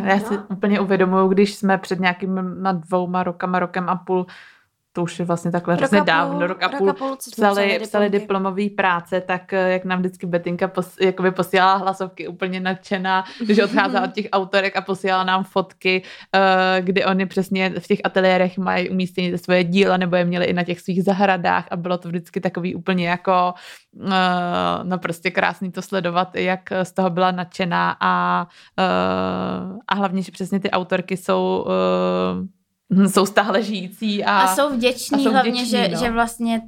Já 0.04 0.18
si 0.18 0.38
úplně 0.38 0.80
uvědomuju, 0.80 1.28
když 1.28 1.54
jsme 1.54 1.78
před 1.78 2.00
nějakými 2.00 2.40
dvouma 2.72 3.22
rokama, 3.22 3.58
rokem 3.58 3.88
a 3.88 3.96
půl, 3.96 4.26
to 4.98 5.02
už 5.02 5.18
je 5.18 5.24
vlastně 5.24 5.50
takhle 5.50 5.74
Rok 5.74 5.80
hrozně 5.80 6.00
dávno, 6.00 6.46
rok 6.46 6.62
a 6.62 6.68
půl, 6.68 6.92
půl, 6.92 7.16
psali, 7.16 7.78
psali 7.82 8.10
diplomový 8.10 8.70
práce, 8.70 9.20
tak 9.20 9.52
eh, 9.52 9.72
jak 9.72 9.84
nám 9.84 9.98
vždycky 9.98 10.26
Betinka 10.26 10.68
pos, 10.68 10.96
jakoby 11.00 11.30
posílala 11.30 11.74
hlasovky 11.74 12.28
úplně 12.28 12.60
nadšená, 12.60 13.24
když 13.40 13.58
odcházela 13.58 14.04
od 14.04 14.12
těch 14.18 14.28
autorek 14.32 14.76
a 14.76 14.80
posílala 14.80 15.24
nám 15.24 15.44
fotky, 15.44 16.02
eh, 16.34 16.82
kdy 16.82 17.04
oni 17.04 17.26
přesně 17.26 17.70
v 17.78 17.86
těch 17.86 17.98
ateliérech 18.04 18.58
mají 18.58 18.90
umístění 18.90 19.38
svoje 19.38 19.64
díla, 19.64 19.96
nebo 19.96 20.16
je 20.16 20.24
měli 20.24 20.44
i 20.44 20.52
na 20.52 20.62
těch 20.62 20.80
svých 20.80 21.04
zahradách 21.04 21.66
a 21.70 21.76
bylo 21.76 21.98
to 21.98 22.08
vždycky 22.08 22.40
takový 22.40 22.74
úplně 22.74 23.08
jako 23.08 23.54
eh, 24.06 24.82
no 24.82 24.98
prostě 24.98 25.30
krásný 25.30 25.72
to 25.72 25.82
sledovat, 25.82 26.36
jak 26.36 26.60
z 26.82 26.92
toho 26.92 27.10
byla 27.10 27.30
nadšená 27.30 27.96
a, 28.00 28.46
a 29.88 29.94
hlavně, 29.94 30.22
že 30.22 30.32
přesně 30.32 30.60
ty 30.60 30.70
autorky 30.70 31.16
jsou 31.16 31.64
jsou 33.06 33.26
stále 33.26 33.62
žijící 33.62 34.24
a, 34.24 34.38
A 34.38 34.54
jsou 34.54 34.70
vděční 34.70 35.20
a 35.20 35.24
jsou 35.24 35.30
hlavně, 35.30 35.50
vděční, 35.50 35.70
že, 35.70 35.88
no. 35.88 35.98
že 35.98 36.10
vlastně 36.10 36.62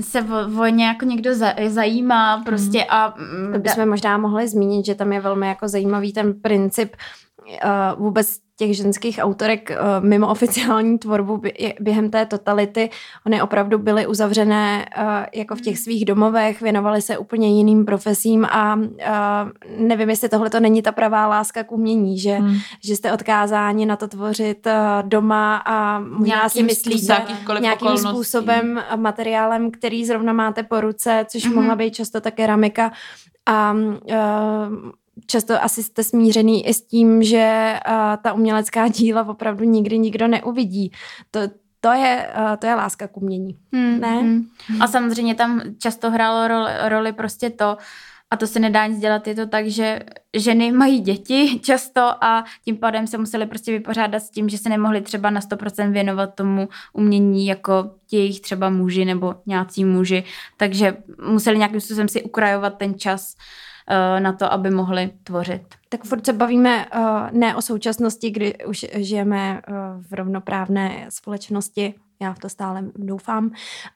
se 0.00 0.22
o, 0.22 0.62
o 0.62 0.66
ně 0.66 0.86
jako 0.86 1.04
někdo 1.04 1.34
za, 1.34 1.54
zajímá 1.68 2.42
prostě 2.46 2.84
a 2.84 3.14
mm, 3.18 3.52
To 3.52 3.58
bychom 3.58 3.88
možná 3.88 4.18
mohli 4.18 4.48
zmínit, 4.48 4.86
že 4.86 4.94
tam 4.94 5.12
je 5.12 5.20
velmi 5.20 5.48
jako 5.48 5.68
zajímavý 5.68 6.12
ten 6.12 6.40
princip 6.40 6.96
uh, 7.48 8.00
vůbec 8.04 8.38
těch 8.56 8.76
ženských 8.76 9.18
autorek 9.22 9.70
uh, 9.70 10.04
mimo 10.06 10.28
oficiální 10.28 10.98
tvorbu 10.98 11.36
bě- 11.36 11.74
během 11.80 12.10
té 12.10 12.26
totality. 12.26 12.90
Ony 13.26 13.42
opravdu 13.42 13.78
byly 13.78 14.06
uzavřené 14.06 14.86
uh, 14.98 15.04
jako 15.34 15.56
v 15.56 15.60
těch 15.60 15.78
svých 15.78 16.04
domovech, 16.04 16.60
věnovaly 16.60 17.02
se 17.02 17.18
úplně 17.18 17.48
jiným 17.48 17.84
profesím 17.84 18.44
a 18.44 18.74
uh, 18.74 18.82
nevím, 19.78 20.10
jestli 20.10 20.28
tohle 20.28 20.50
to 20.50 20.60
není 20.60 20.82
ta 20.82 20.92
pravá 20.92 21.26
láska 21.26 21.64
k 21.64 21.72
umění, 21.72 22.18
že, 22.18 22.34
Hmm. 22.34 22.56
že 22.84 22.96
jste 22.96 23.12
odkázáni 23.12 23.86
na 23.86 23.96
to 23.96 24.08
tvořit 24.08 24.66
uh, 24.66 24.72
doma 25.08 25.56
a 25.56 25.98
možná 25.98 26.24
Nějakým 26.24 26.50
si 26.50 26.62
myslíte 26.62 27.22
nějakým 27.60 27.86
okolností. 27.88 28.08
způsobem 28.08 28.82
materiálem, 28.96 29.70
který 29.70 30.04
zrovna 30.06 30.32
máte 30.32 30.62
po 30.62 30.80
ruce, 30.80 31.24
což 31.28 31.46
mm-hmm. 31.46 31.54
mohla 31.54 31.76
být 31.76 31.94
často 31.94 32.20
ta 32.20 32.30
keramika. 32.30 32.92
A 33.46 33.72
uh, 33.72 34.90
často 35.26 35.62
asi 35.62 35.82
jste 35.82 36.04
smířený 36.04 36.68
i 36.68 36.74
s 36.74 36.86
tím, 36.86 37.22
že 37.22 37.74
uh, 37.88 37.94
ta 38.22 38.32
umělecká 38.32 38.88
díla 38.98 39.28
opravdu 39.28 39.64
nikdy 39.64 39.98
nikdo 39.98 40.28
neuvidí. 40.28 40.92
To, 41.30 41.40
to, 41.80 41.92
je, 41.92 42.30
uh, 42.38 42.56
to 42.56 42.66
je 42.66 42.74
láska 42.74 43.08
k 43.08 43.16
umění. 43.16 43.56
Hmm, 43.72 44.00
Ne? 44.00 44.20
hmm. 44.20 44.48
A 44.80 44.86
samozřejmě 44.86 45.34
tam 45.34 45.62
často 45.78 46.10
hrálo 46.10 46.48
roli, 46.48 46.72
roli 46.84 47.12
prostě 47.12 47.50
to, 47.50 47.76
a 48.30 48.36
to 48.36 48.46
se 48.46 48.60
nedá 48.60 48.86
nic 48.86 48.98
dělat. 48.98 49.26
Je 49.26 49.34
to 49.34 49.46
tak, 49.46 49.66
že 49.66 50.00
ženy 50.36 50.72
mají 50.72 51.00
děti 51.00 51.60
často 51.64 52.24
a 52.24 52.44
tím 52.64 52.76
pádem 52.76 53.06
se 53.06 53.18
museli 53.18 53.46
prostě 53.46 53.72
vypořádat 53.72 54.20
s 54.20 54.30
tím, 54.30 54.48
že 54.48 54.58
se 54.58 54.68
nemohli 54.68 55.00
třeba 55.00 55.30
na 55.30 55.40
100% 55.40 55.92
věnovat 55.92 56.34
tomu 56.34 56.68
umění 56.92 57.46
jako 57.46 57.90
jejich 58.12 58.40
třeba 58.40 58.70
muži 58.70 59.04
nebo 59.04 59.34
nějací 59.46 59.84
muži, 59.84 60.24
takže 60.56 60.96
museli 61.28 61.58
nějakým 61.58 61.80
způsobem 61.80 62.08
si 62.08 62.22
ukrajovat 62.22 62.78
ten 62.78 62.98
čas 62.98 63.34
uh, 63.34 63.67
na 64.18 64.32
to, 64.32 64.52
aby 64.52 64.70
mohli 64.70 65.10
tvořit. 65.24 65.62
Tak 65.88 66.04
furt 66.04 66.26
se 66.26 66.32
bavíme 66.32 66.86
uh, 66.86 67.00
ne 67.32 67.56
o 67.56 67.62
současnosti, 67.62 68.30
kdy 68.30 68.54
už 68.66 68.86
žijeme 68.92 69.62
uh, 69.68 69.74
v 70.08 70.12
rovnoprávné 70.12 71.06
společnosti, 71.08 71.94
já 72.22 72.32
v 72.32 72.38
to 72.38 72.48
stále 72.48 72.84
doufám, 72.96 73.50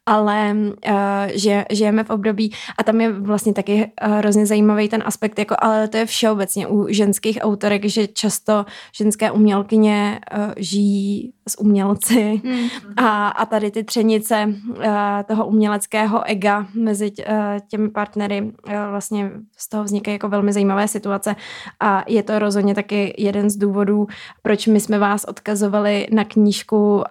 ale 0.07 0.57
uh, 0.57 0.95
že 1.35 1.65
žijeme 1.71 2.05
v 2.05 2.11
období 2.11 2.53
a 2.79 2.83
tam 2.83 3.01
je 3.01 3.13
vlastně 3.13 3.53
taky 3.53 3.93
uh, 4.07 4.13
hrozně 4.13 4.47
zajímavý 4.47 4.89
ten 4.89 5.03
aspekt, 5.07 5.39
jako, 5.39 5.55
ale 5.59 5.89
to 5.89 5.97
je 5.97 6.07
všeobecně 6.07 6.67
u 6.67 6.87
ženských 6.89 7.39
autorek, 7.41 7.85
že 7.85 8.07
často 8.07 8.67
ženské 8.97 9.31
umělkyně 9.31 10.21
uh, 10.37 10.53
žijí 10.57 11.33
s 11.49 11.61
umělci 11.61 12.41
mm. 12.45 12.69
a, 12.97 13.29
a 13.29 13.47
tady 13.47 13.71
ty 13.71 13.85
třenice 13.85 14.55
uh, 14.69 14.85
toho 15.27 15.47
uměleckého 15.47 16.23
ega 16.27 16.67
mezi 16.75 17.13
uh, 17.13 17.35
těmi 17.69 17.91
partnery 17.91 18.43
uh, 18.43 18.73
vlastně 18.91 19.31
z 19.59 19.69
toho 19.69 19.85
vznikají 19.85 20.15
jako 20.15 20.29
velmi 20.29 20.53
zajímavé 20.53 20.89
situace 20.89 21.37
a 21.81 22.05
je 22.09 22.23
to 22.23 22.39
rozhodně 22.39 22.75
taky 22.75 23.15
jeden 23.19 23.51
z 23.51 23.57
důvodů, 23.57 24.07
proč 24.43 24.67
my 24.67 24.81
jsme 24.81 24.99
vás 24.99 25.25
odkazovali 25.25 26.07
na 26.13 26.25
knížku 26.25 26.97
uh, 26.97 27.03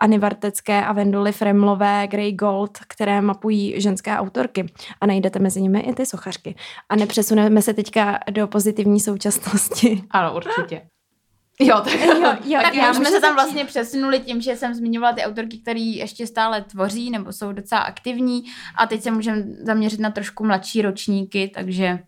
Anny 0.00 0.18
Vartecké 0.18 0.84
a 0.84 0.92
Venduly 0.92 1.32
Fremlové 1.32 2.06
Grey 2.06 2.32
Gold, 2.32 2.78
které 2.88 3.20
mapují 3.20 3.80
ženské 3.80 4.18
autorky 4.18 4.66
a 5.00 5.06
najdete 5.06 5.38
mezi 5.38 5.62
nimi 5.62 5.80
i 5.80 5.92
ty 5.92 6.06
sochařky. 6.06 6.54
A 6.88 6.96
nepřesuneme 6.96 7.62
se 7.62 7.74
teďka 7.74 8.18
do 8.30 8.46
pozitivní 8.46 9.00
současnosti. 9.00 10.02
Ano, 10.10 10.34
určitě. 10.36 10.82
Jo, 11.60 11.80
tak, 11.84 12.00
jo, 12.00 12.36
jo, 12.44 12.60
tak 12.62 12.74
já 12.74 12.94
jsme 12.94 13.04
se 13.04 13.20
tam 13.20 13.34
vlastně 13.34 13.64
přesunuli 13.64 14.20
tím, 14.20 14.40
že 14.40 14.56
jsem 14.56 14.74
zmiňovala 14.74 15.12
ty 15.12 15.22
autorky, 15.22 15.58
které 15.58 15.80
ještě 15.80 16.26
stále 16.26 16.62
tvoří 16.62 17.10
nebo 17.10 17.32
jsou 17.32 17.52
docela 17.52 17.80
aktivní 17.80 18.42
a 18.76 18.86
teď 18.86 19.02
se 19.02 19.10
můžeme 19.10 19.42
zaměřit 19.62 20.00
na 20.00 20.10
trošku 20.10 20.44
mladší 20.44 20.82
ročníky, 20.82 21.50
takže, 21.54 21.98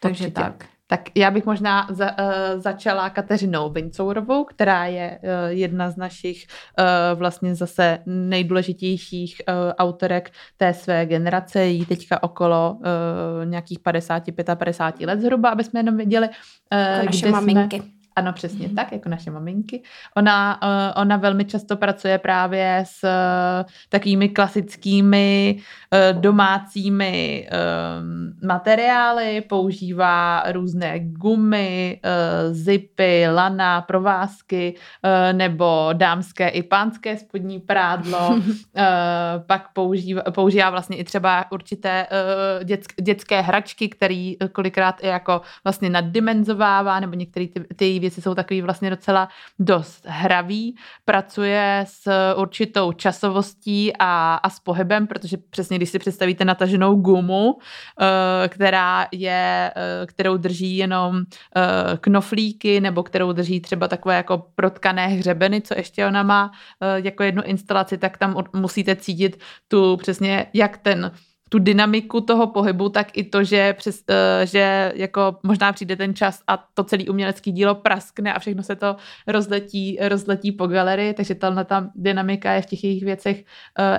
takže 0.00 0.30
tak. 0.30 0.64
Tak 0.86 1.00
já 1.14 1.30
bych 1.30 1.46
možná 1.46 1.86
za, 1.90 2.18
uh, 2.18 2.60
začala 2.60 3.10
Kateřinou 3.10 3.70
Vincourovou, 3.70 4.44
která 4.44 4.86
je 4.86 5.18
uh, 5.22 5.28
jedna 5.48 5.90
z 5.90 5.96
našich 5.96 6.46
uh, 6.78 7.18
vlastně 7.18 7.54
zase 7.54 7.98
nejdůležitějších 8.06 9.42
uh, 9.48 9.54
autorek 9.78 10.30
té 10.56 10.74
své 10.74 11.06
generace. 11.06 11.64
Jí 11.64 11.86
teďka 11.86 12.22
okolo 12.22 12.72
uh, 12.72 13.46
nějakých 13.50 13.78
50, 13.78 14.22
55 14.54 15.06
let 15.06 15.20
zhruba, 15.20 15.50
aby 15.50 15.64
jsme 15.64 15.80
jenom 15.80 15.96
viděli. 15.96 16.28
Uh, 16.28 17.04
naše 17.06 17.30
maminky. 17.30 17.76
Jsme, 17.76 17.93
ano, 18.16 18.32
přesně 18.32 18.68
mm-hmm. 18.68 18.74
tak, 18.74 18.92
jako 18.92 19.08
naše 19.08 19.30
maminky. 19.30 19.82
Ona, 20.16 20.62
uh, 20.62 21.02
ona 21.02 21.16
velmi 21.16 21.44
často 21.44 21.76
pracuje 21.76 22.18
právě 22.18 22.84
s 22.86 23.04
uh, 23.04 23.70
takovými 23.88 24.28
klasickými 24.28 25.56
uh, 25.58 26.20
domácími 26.20 27.48
uh, 27.52 28.48
materiály, 28.48 29.40
používá 29.40 30.42
různé 30.52 31.00
gumy, 31.00 32.00
uh, 32.04 32.54
zipy, 32.54 33.26
lana, 33.28 33.80
provázky, 33.80 34.74
uh, 35.04 35.36
nebo 35.36 35.88
dámské 35.92 36.48
i 36.48 36.62
pánské 36.62 37.16
spodní 37.16 37.60
prádlo. 37.60 38.28
uh, 38.28 38.42
pak 39.46 39.72
používá, 39.72 40.22
používá 40.22 40.70
vlastně 40.70 40.96
i 40.96 41.04
třeba 41.04 41.52
určité 41.52 42.06
uh, 42.10 42.64
dětské, 42.64 43.02
dětské 43.02 43.40
hračky, 43.40 43.88
který 43.88 44.36
kolikrát 44.52 45.04
i 45.04 45.06
jako 45.06 45.40
vlastně 45.64 45.90
naddimenzovává, 45.90 47.00
nebo 47.00 47.14
některé 47.14 47.46
ty, 47.46 47.60
ty 47.76 48.03
věci 48.04 48.22
jsou 48.22 48.34
takový 48.34 48.62
vlastně 48.62 48.90
docela 48.90 49.28
dost 49.58 50.06
hravý, 50.06 50.76
pracuje 51.04 51.84
s 51.88 52.34
určitou 52.36 52.92
časovostí 52.92 53.92
a, 53.98 54.34
a 54.34 54.50
s 54.50 54.60
pohybem, 54.60 55.06
protože 55.06 55.36
přesně 55.36 55.76
když 55.76 55.90
si 55.90 55.98
představíte 55.98 56.44
nataženou 56.44 56.94
gumu, 56.94 57.58
eh, 58.00 58.48
která 58.48 59.06
je, 59.12 59.72
eh, 59.76 60.06
kterou 60.06 60.36
drží 60.36 60.76
jenom 60.76 61.22
eh, 61.56 61.96
knoflíky 62.00 62.80
nebo 62.80 63.02
kterou 63.02 63.32
drží 63.32 63.60
třeba 63.60 63.88
takové 63.88 64.16
jako 64.16 64.46
protkané 64.54 65.06
hřebeny, 65.06 65.60
co 65.60 65.74
ještě 65.76 66.06
ona 66.06 66.22
má 66.22 66.50
jako 66.96 67.22
jednu 67.22 67.42
instalaci, 67.42 67.98
tak 67.98 68.18
tam 68.18 68.44
musíte 68.52 68.96
cítit 68.96 69.40
tu 69.68 69.96
přesně, 69.96 70.46
jak 70.54 70.78
ten 70.78 71.12
tu 71.48 71.58
dynamiku 71.58 72.20
toho 72.20 72.46
pohybu, 72.46 72.88
tak 72.88 73.16
i 73.16 73.24
to, 73.24 73.44
že, 73.44 73.72
přes, 73.72 74.04
uh, 74.10 74.46
že 74.46 74.92
jako 74.94 75.36
možná 75.42 75.72
přijde 75.72 75.96
ten 75.96 76.14
čas 76.14 76.42
a 76.46 76.68
to 76.74 76.84
celé 76.84 77.04
umělecké 77.04 77.50
dílo 77.50 77.74
praskne 77.74 78.34
a 78.34 78.38
všechno 78.38 78.62
se 78.62 78.76
to 78.76 78.96
rozletí, 79.26 79.98
rozletí 80.00 80.52
po 80.52 80.66
galerii, 80.66 81.14
takže 81.14 81.34
ta 81.34 81.90
dynamika 81.94 82.52
je 82.52 82.62
v 82.62 82.66
těch 82.66 82.84
jejich 82.84 83.04
věcech 83.04 83.38
uh, 83.38 83.44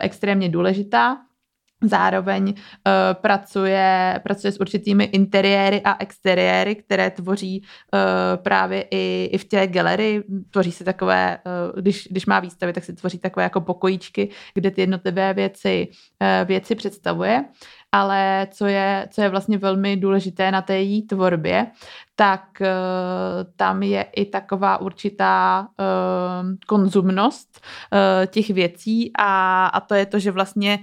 extrémně 0.01 0.49
důležitá. 0.49 1.17
Zároveň 1.87 2.47
uh, 2.47 2.53
pracuje, 3.13 4.19
pracuje 4.23 4.51
s 4.51 4.59
určitými 4.59 5.03
interiéry 5.03 5.81
a 5.81 5.95
exteriéry, 5.99 6.75
které 6.75 7.09
tvoří 7.09 7.61
uh, 7.61 7.99
právě 8.43 8.85
i, 8.91 9.29
i 9.31 9.37
v 9.37 9.45
té 9.45 9.67
galerii. 9.67 10.23
Tvoří 10.51 10.71
se 10.71 10.83
takové, 10.83 11.37
uh, 11.45 11.81
když, 11.81 12.07
když 12.11 12.25
má 12.25 12.39
výstavy, 12.39 12.73
tak 12.73 12.83
si 12.83 12.93
tvoří 12.93 13.19
takové 13.19 13.43
jako 13.43 13.61
pokojíčky, 13.61 14.29
kde 14.53 14.71
ty 14.71 14.81
jednotlivé 14.81 15.33
věci, 15.33 15.87
uh, 16.21 16.47
věci 16.47 16.75
představuje. 16.75 17.45
Ale 17.91 18.47
co 18.51 18.65
je, 18.65 19.07
co 19.11 19.21
je 19.21 19.29
vlastně 19.29 19.57
velmi 19.57 19.97
důležité 19.97 20.51
na 20.51 20.61
té 20.61 20.77
její 20.77 21.07
tvorbě, 21.07 21.67
tak 22.15 22.43
uh, 22.61 22.67
tam 23.55 23.83
je 23.83 24.03
i 24.03 24.25
taková 24.25 24.77
určitá 24.81 25.67
uh, 25.79 26.55
konzumnost 26.67 27.61
uh, 27.61 28.25
těch 28.25 28.49
věcí 28.49 29.11
a, 29.19 29.65
a 29.65 29.79
to 29.79 29.95
je 29.95 30.05
to, 30.05 30.19
že 30.19 30.31
vlastně 30.31 30.79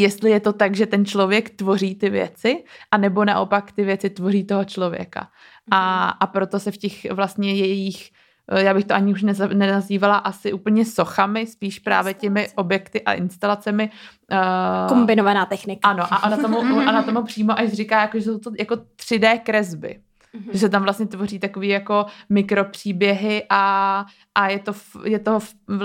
jestli 0.00 0.30
je 0.30 0.40
to 0.40 0.52
tak, 0.52 0.74
že 0.74 0.86
ten 0.86 1.04
člověk 1.04 1.50
tvoří 1.50 1.94
ty 1.94 2.10
věci, 2.10 2.64
anebo 2.90 3.24
naopak 3.24 3.72
ty 3.72 3.84
věci 3.84 4.10
tvoří 4.10 4.44
toho 4.44 4.64
člověka. 4.64 5.28
A, 5.70 6.06
mhm. 6.06 6.16
a 6.20 6.26
proto 6.26 6.60
se 6.60 6.70
v 6.70 6.76
těch 6.76 7.12
vlastně 7.12 7.54
jejich 7.54 8.10
eh, 8.52 8.62
já 8.62 8.74
bych 8.74 8.84
to 8.84 8.94
ani 8.94 9.12
už 9.12 9.22
nenazývala 9.54 10.16
asi 10.16 10.52
úplně 10.52 10.84
sochami, 10.84 11.46
spíš 11.46 11.78
právě 11.78 12.14
těmi 12.14 12.48
objekty 12.54 13.02
a 13.02 13.12
instalacemi. 13.12 13.90
Uh, 14.32 14.88
Kombinovaná 14.88 15.46
technika. 15.46 15.88
Ano, 15.88 16.04
a 16.10 16.26
ona 16.26 16.36
tomu, 16.36 16.58
ona 16.58 17.02
tomu 17.08 17.22
přímo 17.22 17.58
až 17.58 17.72
říká, 17.72 18.00
jako, 18.00 18.18
že 18.18 18.24
jsou 18.24 18.38
to 18.38 18.50
jako 18.58 18.74
3D 18.74 19.38
kresby. 19.38 20.00
Mm-hmm. 20.34 20.52
Že 20.52 20.58
se 20.58 20.68
tam 20.68 20.82
vlastně 20.82 21.06
tvoří 21.06 21.38
takový 21.38 21.68
jako 21.68 22.06
mikropříběhy 22.28 23.46
a, 23.50 24.04
a 24.34 24.48
je 24.48 24.58
to, 24.58 24.72
je 25.04 25.18
to 25.18 25.38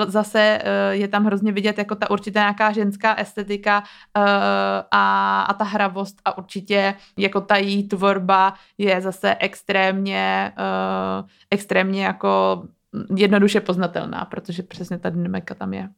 zase, 0.08 0.60
eh, 0.64 0.96
je 0.96 1.08
tam 1.08 1.26
hrozně 1.26 1.52
vidět 1.52 1.78
jako 1.78 1.96
ta 1.96 2.10
určitá 2.10 2.40
nějaká 2.40 2.72
ženská 2.72 3.16
estetika 3.16 3.80
uh, 3.80 4.24
a, 4.92 5.42
a 5.42 5.54
ta 5.54 5.64
hravost 5.66 6.22
a 6.26 6.38
určitě 6.38 6.96
jako 7.18 7.42
ta 7.42 7.58
její 7.58 7.88
tvorba 7.88 8.54
je 8.78 9.02
zase 9.02 9.36
extrémně, 9.40 10.54
uh, 10.58 11.28
extrémně 11.52 12.06
jako 12.06 12.64
jednoduše 13.16 13.62
poznatelná, 13.62 14.26
protože 14.26 14.64
přesně 14.64 14.98
ta 14.98 15.10
dynamika 15.10 15.56
tam 15.56 15.74
je. 15.74 15.90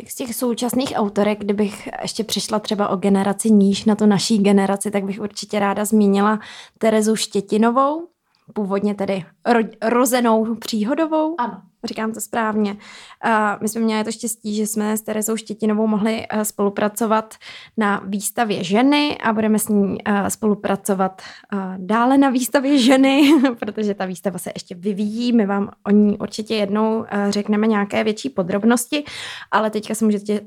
Tak 0.00 0.10
z 0.10 0.14
těch 0.14 0.34
současných 0.34 0.92
autorek, 0.96 1.38
kdybych 1.38 1.88
ještě 2.02 2.24
přišla 2.24 2.58
třeba 2.58 2.88
o 2.88 2.96
generaci 2.96 3.50
níž 3.50 3.84
na 3.84 3.94
tu 3.94 4.06
naší 4.06 4.38
generaci, 4.38 4.90
tak 4.90 5.04
bych 5.04 5.20
určitě 5.20 5.58
ráda 5.58 5.84
zmínila 5.84 6.40
Terezu 6.78 7.16
Štětinovou, 7.16 8.08
původně 8.52 8.94
tedy 8.94 9.24
ro, 9.46 9.60
rozenou 9.82 10.54
příhodovou. 10.54 11.34
Ano. 11.38 11.62
Říkám 11.84 12.12
to 12.12 12.20
správně. 12.20 12.72
Uh, 12.72 13.30
my 13.60 13.68
jsme 13.68 13.80
měli 13.80 14.04
to 14.04 14.12
štěstí, 14.12 14.54
že 14.54 14.66
jsme 14.66 14.96
s 14.96 15.02
Terezou 15.02 15.36
Štětinovou 15.36 15.86
mohli 15.86 16.26
uh, 16.34 16.40
spolupracovat 16.40 17.34
na 17.76 18.02
výstavě 18.04 18.64
ženy 18.64 19.18
a 19.18 19.32
budeme 19.32 19.58
s 19.58 19.68
ní 19.68 19.98
uh, 20.08 20.26
spolupracovat 20.26 21.22
uh, 21.52 21.60
dále 21.76 22.18
na 22.18 22.30
výstavě 22.30 22.78
ženy, 22.78 23.32
protože 23.58 23.94
ta 23.94 24.04
výstava 24.04 24.38
se 24.38 24.50
ještě 24.54 24.74
vyvíjí. 24.74 25.32
My 25.32 25.46
vám 25.46 25.70
o 25.86 25.90
ní 25.90 26.18
určitě 26.18 26.54
jednou 26.54 27.04
řekneme 27.28 27.66
nějaké 27.66 28.04
větší 28.04 28.30
podrobnosti, 28.30 29.04
ale 29.50 29.70
teďka 29.70 29.94
se 29.94 30.04
můžete 30.04 30.40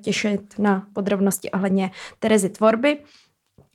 těšit 0.00 0.58
na 0.58 0.86
podrobnosti 0.92 1.50
ohledně 1.50 1.90
Terezy 2.18 2.48
tvorby 2.48 2.98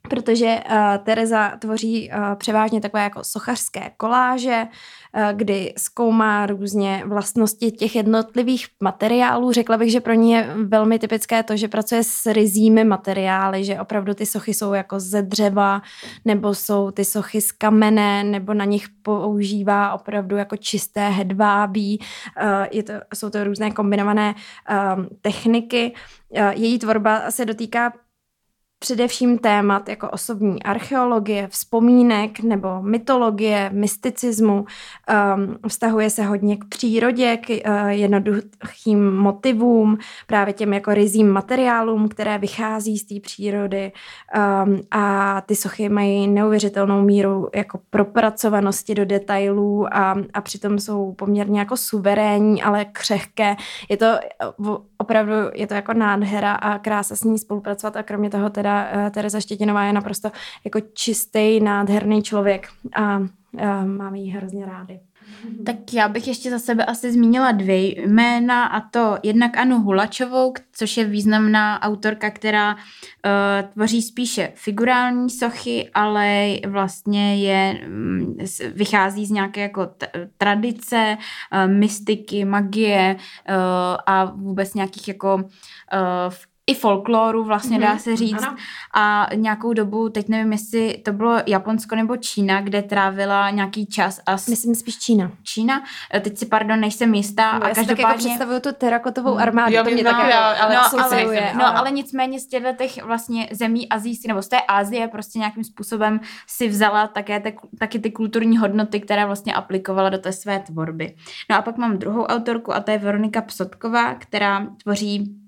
protože 0.09 0.59
uh, 0.69 0.77
Tereza 1.03 1.57
tvoří 1.59 2.09
uh, 2.09 2.35
převážně 2.35 2.81
takové 2.81 3.03
jako 3.03 3.23
sochařské 3.23 3.91
koláže, 3.97 4.67
uh, 4.67 5.23
kdy 5.33 5.73
zkoumá 5.77 6.45
různě 6.45 7.03
vlastnosti 7.05 7.71
těch 7.71 7.95
jednotlivých 7.95 8.67
materiálů. 8.83 9.51
Řekla 9.51 9.77
bych, 9.77 9.91
že 9.91 10.01
pro 10.01 10.13
ní 10.13 10.31
je 10.31 10.53
velmi 10.63 10.99
typické 10.99 11.43
to, 11.43 11.57
že 11.57 11.67
pracuje 11.67 12.03
s 12.03 12.25
rizími 12.25 12.83
materiály, 12.83 13.63
že 13.63 13.79
opravdu 13.79 14.13
ty 14.13 14.25
sochy 14.25 14.53
jsou 14.53 14.73
jako 14.73 14.99
ze 14.99 15.21
dřeva, 15.21 15.81
nebo 16.25 16.55
jsou 16.55 16.91
ty 16.91 17.05
sochy 17.05 17.41
z 17.41 17.51
kamene, 17.51 18.23
nebo 18.23 18.53
na 18.53 18.65
nich 18.65 18.85
používá 19.03 19.93
opravdu 19.93 20.37
jako 20.37 20.57
čisté 20.57 21.09
hedvábí. 21.09 21.99
Uh, 21.99 22.67
je 22.71 22.83
to, 22.83 22.93
jsou 23.13 23.29
to 23.29 23.43
různé 23.43 23.71
kombinované 23.71 24.35
uh, 24.69 25.05
techniky. 25.21 25.93
Její 26.51 26.79
tvorba 26.79 27.31
se 27.31 27.45
dotýká 27.45 27.93
především 28.83 29.37
témat 29.37 29.89
jako 29.89 30.09
osobní 30.09 30.63
archeologie, 30.63 31.47
vzpomínek 31.47 32.39
nebo 32.39 32.81
mytologie, 32.81 33.69
mysticismu. 33.73 34.53
Um, 34.55 35.57
vztahuje 35.67 36.09
se 36.09 36.23
hodně 36.23 36.57
k 36.57 36.65
přírodě, 36.65 37.37
k 37.37 37.49
uh, 37.49 37.87
jednoduchým 37.87 39.15
motivům, 39.15 39.97
právě 40.27 40.53
těm 40.53 40.73
jako 40.73 40.93
rizím 40.93 41.29
materiálům, 41.29 42.09
které 42.09 42.37
vychází 42.37 42.97
z 42.97 43.05
té 43.05 43.19
přírody. 43.19 43.91
Um, 44.65 44.81
a 44.91 45.41
ty 45.41 45.55
sochy 45.55 45.89
mají 45.89 46.27
neuvěřitelnou 46.27 47.01
míru 47.01 47.49
jako 47.55 47.79
propracovanosti 47.89 48.95
do 48.95 49.05
detailů 49.05 49.87
a, 49.95 50.15
a 50.33 50.41
přitom 50.41 50.79
jsou 50.79 51.13
poměrně 51.13 51.59
jako 51.59 51.77
suverénní, 51.77 52.63
ale 52.63 52.85
křehké. 52.85 53.55
Je 53.89 53.97
to 53.97 54.05
opravdu, 54.97 55.33
je 55.53 55.67
to 55.67 55.73
jako 55.73 55.93
nádhera 55.93 56.53
a 56.53 56.79
krása 56.79 57.15
s 57.15 57.23
ní 57.23 57.39
spolupracovat 57.39 57.97
a 57.97 58.03
kromě 58.03 58.29
toho 58.29 58.49
teda 58.49 58.72
uh, 58.95 59.09
Tereza 59.09 59.39
Štětinová 59.39 59.83
je 59.83 59.93
naprosto 59.93 60.31
jako 60.65 60.79
čistý, 60.93 61.59
nádherný 61.59 62.23
člověk 62.23 62.67
a 62.95 63.17
uh, 63.17 63.27
máme 63.85 64.19
ji 64.19 64.31
hrozně 64.31 64.65
rády. 64.65 64.99
Tak 65.65 65.75
já 65.93 66.09
bych 66.09 66.27
ještě 66.27 66.49
za 66.49 66.59
sebe 66.59 66.85
asi 66.85 67.11
zmínila 67.11 67.51
dvě 67.51 68.07
jména 68.07 68.65
a 68.65 68.79
to 68.89 69.17
jednak 69.23 69.57
Anu 69.57 69.81
Hulačovou, 69.81 70.53
což 70.73 70.97
je 70.97 71.05
významná 71.05 71.81
autorka, 71.81 72.29
která 72.29 72.73
uh, 72.73 72.79
tvoří 73.73 74.01
spíše 74.01 74.51
figurální 74.55 75.29
sochy, 75.29 75.89
ale 75.93 76.55
vlastně 76.67 77.35
je, 77.35 77.87
um, 77.87 78.37
vychází 78.73 79.25
z 79.25 79.31
nějaké 79.31 79.61
jako 79.61 79.85
t- 79.85 80.29
tradice, 80.37 81.17
uh, 81.17 81.71
mystiky, 81.71 82.45
magie 82.45 83.15
uh, 83.15 83.55
a 84.05 84.25
vůbec 84.25 84.73
nějakých 84.73 85.07
jako 85.07 85.35
uh, 85.35 85.41
i 86.67 86.73
folkloru, 86.73 87.43
vlastně 87.43 87.79
dá 87.79 87.89
mhm, 87.89 87.99
se 87.99 88.15
říct. 88.15 88.43
Ano. 88.43 88.55
A 88.95 89.27
nějakou 89.35 89.73
dobu, 89.73 90.09
teď 90.09 90.29
nevím, 90.29 90.51
jestli 90.51 91.01
to 91.05 91.13
bylo 91.13 91.37
Japonsko 91.47 91.95
nebo 91.95 92.17
Čína, 92.17 92.61
kde 92.61 92.81
trávila 92.81 93.49
nějaký 93.49 93.85
čas. 93.85 94.19
A 94.25 94.37
s... 94.37 94.47
Myslím 94.47 94.75
spíš 94.75 94.97
Čína. 94.97 95.31
Čína? 95.43 95.83
E, 96.13 96.19
teď 96.19 96.37
si, 96.37 96.45
pardon, 96.45 96.79
nejsem 96.79 97.13
jistá. 97.13 97.59
No, 97.59 97.65
a 97.65 97.69
každopádně... 97.69 97.95
tak 97.95 97.99
jako 97.99 98.17
představuju 98.17 98.59
tu 98.59 98.69
terakotovou 98.73 99.37
armádu, 99.37 99.75
jo, 99.75 99.83
to 99.83 99.89
mě 99.89 100.03
no, 100.03 100.11
tak 100.11 100.29
jako 100.29 100.63
ale, 100.63 100.75
no, 100.75 101.03
ale, 101.03 101.53
no, 101.57 101.77
ale 101.77 101.91
nicméně 101.91 102.39
z 102.39 102.47
těchto 102.47 102.73
těch 102.73 103.03
vlastně 103.03 103.49
zemí 103.51 103.89
azijských, 103.89 104.27
nebo 104.27 104.41
z 104.41 104.47
té 104.47 104.61
Asie 104.61 105.07
prostě 105.07 105.39
nějakým 105.39 105.63
způsobem 105.63 106.19
si 106.47 106.67
vzala 106.67 107.07
také 107.07 107.39
te, 107.39 107.53
taky 107.79 107.99
ty 107.99 108.11
kulturní 108.11 108.57
hodnoty, 108.57 108.99
které 108.99 109.25
vlastně 109.25 109.53
aplikovala 109.53 110.09
do 110.09 110.17
té 110.17 110.31
své 110.31 110.59
tvorby. 110.59 111.15
No 111.49 111.57
a 111.57 111.61
pak 111.61 111.77
mám 111.77 111.97
druhou 111.97 112.23
autorku 112.23 112.73
a 112.73 112.79
to 112.79 112.91
je 112.91 112.97
Veronika 112.97 113.41
Psotková, 113.41 114.15
která 114.15 114.67
tvoří 114.83 115.42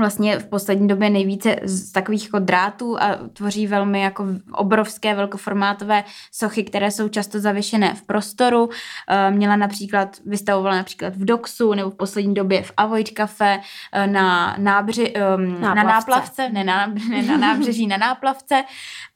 vlastně 0.00 0.38
v 0.38 0.46
poslední 0.46 0.88
době 0.88 1.10
nejvíce 1.10 1.56
z 1.62 1.92
takových 1.92 2.24
jako 2.24 2.38
drátů 2.38 3.02
a 3.02 3.18
tvoří 3.32 3.66
velmi 3.66 4.00
jako 4.00 4.26
obrovské 4.52 5.14
velkoformátové 5.14 6.04
sochy, 6.32 6.64
které 6.64 6.90
jsou 6.90 7.08
často 7.08 7.40
zavěšené 7.40 7.94
v 7.94 8.02
prostoru. 8.02 8.70
Eh, 9.08 9.30
měla 9.30 9.56
například, 9.56 10.16
vystavovala 10.26 10.76
například 10.76 11.16
v 11.16 11.24
Doxu 11.24 11.74
nebo 11.74 11.90
v 11.90 11.94
poslední 11.94 12.34
době 12.34 12.62
v 12.62 12.72
Avoid 12.76 13.08
Cafe 13.08 13.60
eh, 13.92 14.06
na, 14.06 14.56
nábři, 14.58 15.14
um, 15.36 15.60
na 15.60 15.74
náplavce, 15.74 16.48
ne 16.48 16.64
na, 16.64 16.86
ne 16.86 17.22
na 17.22 17.36
nábřeží, 17.36 17.86
na 17.86 17.96
náplavce 17.96 18.64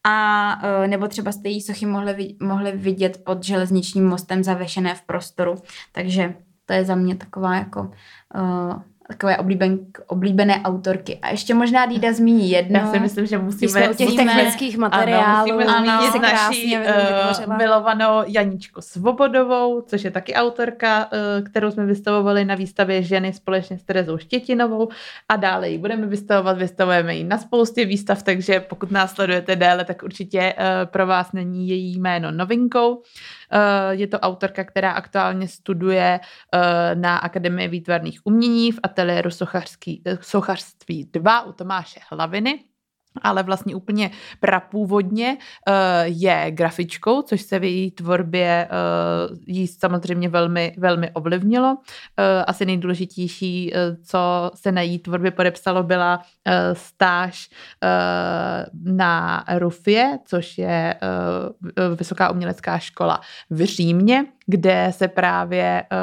a 0.07 0.61
nebo 0.87 1.09
třeba 1.09 1.33
jste 1.33 1.49
její 1.49 1.61
sochy 1.61 1.87
mohli, 1.87 2.35
mohli 2.43 2.73
vidět 2.73 3.25
pod 3.25 3.45
železničním 3.45 4.09
mostem 4.09 4.45
zavěšené 4.45 4.95
v 4.95 5.03
prostoru. 5.03 5.55
Takže 5.93 6.35
to 6.67 6.73
je 6.73 6.85
za 6.85 6.95
mě 6.95 7.17
taková 7.17 7.55
jako 7.55 7.81
uh, 7.81 8.83
takové 9.09 9.37
oblíben, 9.37 9.79
oblíbené 10.07 10.61
autorky. 10.65 11.19
A 11.23 11.31
ještě 11.31 11.55
možná 11.55 11.87
Dída 11.87 12.13
zmíní 12.13 12.51
jedno. 12.51 12.81
Já 12.81 12.93
si 12.93 12.99
myslím, 12.99 13.27
že 13.27 13.39
musíme... 13.39 13.71
Jsme 13.71 13.91
u 13.91 13.95
těch 13.95 14.09
musíme, 14.09 14.35
technických 14.35 14.79
materiálů. 14.79 15.53
Ano, 15.53 15.61
musíme 15.61 15.77
ano, 15.77 16.03
zmínit 16.03 16.23
naší 16.23 16.77
uh, 16.77 17.57
milovanou 17.57 18.23
Janičku 18.27 18.81
Svobodovou, 18.81 19.81
což 19.81 20.05
je 20.05 20.11
taky 20.11 20.35
autorka, 20.35 21.09
uh, 21.13 21.47
kterou 21.47 21.71
jsme 21.71 21.87
vystavovali 21.87 22.45
na 22.45 22.55
výstavě 22.55 23.03
ženy 23.03 23.33
společně 23.33 23.79
s 23.79 23.83
Terezou 23.83 24.19
Štětinovou 24.19 24.89
a 25.29 25.37
dále 25.37 25.71
ji 25.71 25.79
budeme 25.79 26.07
vystavovat, 26.07 26.59
vystavujeme 26.59 27.17
ji 27.17 27.25
na 27.25 27.39
spoustě 27.39 27.85
výstav, 27.85 28.23
takže 28.23 28.61
pokud 28.61 28.91
nás 28.91 29.15
sledujete 29.15 29.57
déle, 29.57 29.85
tak 29.85 30.03
určitě 30.03 30.55
uh, 30.59 30.65
pro 30.91 31.07
vás 31.07 31.33
není 31.33 31.69
její 31.69 31.99
jméno 31.99 32.31
novinkou. 32.31 33.03
Eh, 33.44 33.44
je 33.91 34.07
to 34.07 34.21
autorka, 34.21 34.65
která 34.65 34.93
aktuálně 34.93 35.49
studuje 35.49 36.21
eh, 36.21 36.95
na 36.95 37.17
Akademii 37.17 37.69
výtvarných 37.69 38.21
umění 38.25 38.73
v 38.73 38.81
ateliéru 38.83 39.31
eh, 40.07 40.19
sochařství 40.21 41.05
2 41.13 41.43
u 41.43 41.53
Tomáše 41.53 42.01
Hlaviny 42.11 42.65
ale 43.23 43.43
vlastně 43.43 43.75
úplně 43.75 44.11
prapůvodně 44.41 45.37
uh, 45.69 45.75
je 46.05 46.47
grafičkou, 46.51 47.23
což 47.23 47.41
se 47.43 47.59
v 47.59 47.65
její 47.65 47.91
tvorbě 47.91 48.69
uh, 49.31 49.39
jí 49.47 49.67
samozřejmě 49.67 50.29
velmi, 50.29 50.75
velmi 50.79 51.11
ovlivnilo. 51.11 51.71
Uh, 51.71 52.25
asi 52.47 52.67
nejdůležitější, 52.67 53.73
co 54.05 54.51
se 54.55 54.73
na 54.73 54.81
její 54.81 54.99
tvorbě 54.99 55.31
podepsalo, 55.31 55.83
byla 55.83 56.23
stáž 56.73 57.51
na 58.85 59.45
Rufie, 59.59 60.19
což 60.25 60.59
je 60.59 60.95
vysoká 61.97 62.31
umělecká 62.31 62.79
škola 62.79 63.21
v 63.51 63.65
Římě, 63.65 64.25
kde 64.47 64.89
se 64.91 65.09
právě 65.09 65.85
uh, 65.93 65.99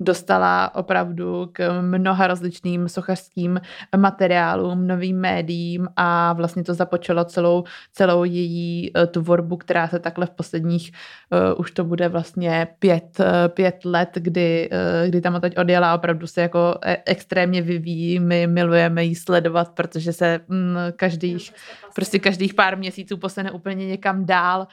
dostala 0.00 0.74
opravdu 0.74 1.48
k 1.52 1.80
mnoha 1.80 2.26
rozličným 2.26 2.88
sochařským 2.88 3.60
materiálům, 3.96 4.86
novým 4.86 5.20
médiím 5.20 5.88
a 5.96 6.32
vlastně 6.32 6.64
to 6.64 6.74
započalo 6.74 7.24
celou, 7.24 7.64
celou 7.92 8.24
její 8.24 8.92
uh, 8.92 9.06
tvorbu, 9.06 9.56
která 9.56 9.88
se 9.88 9.98
takhle 9.98 10.26
v 10.26 10.30
posledních, 10.30 10.92
uh, 11.32 11.60
už 11.60 11.70
to 11.70 11.84
bude 11.84 12.08
vlastně 12.08 12.68
pět, 12.78 13.20
pět 13.48 13.84
let, 13.84 14.10
kdy, 14.14 14.70
kdy 15.06 15.20
tam 15.20 15.40
teď 15.40 15.58
odjela, 15.58 15.94
opravdu 15.94 16.26
se 16.26 16.42
jako 16.42 16.78
extrémně 17.04 17.62
vyvíjí, 17.62 18.20
my 18.20 18.46
milujeme 18.46 19.04
jí 19.04 19.14
sledovat, 19.14 19.68
protože 19.68 20.12
se 20.12 20.40
mm, 20.48 20.76
každých, 20.96 21.52
prostě 21.94 22.18
každých 22.18 22.54
pár 22.54 22.78
měsíců 22.78 23.16
posune 23.16 23.50
úplně 23.50 23.86
někam 23.86 24.26
dál. 24.26 24.66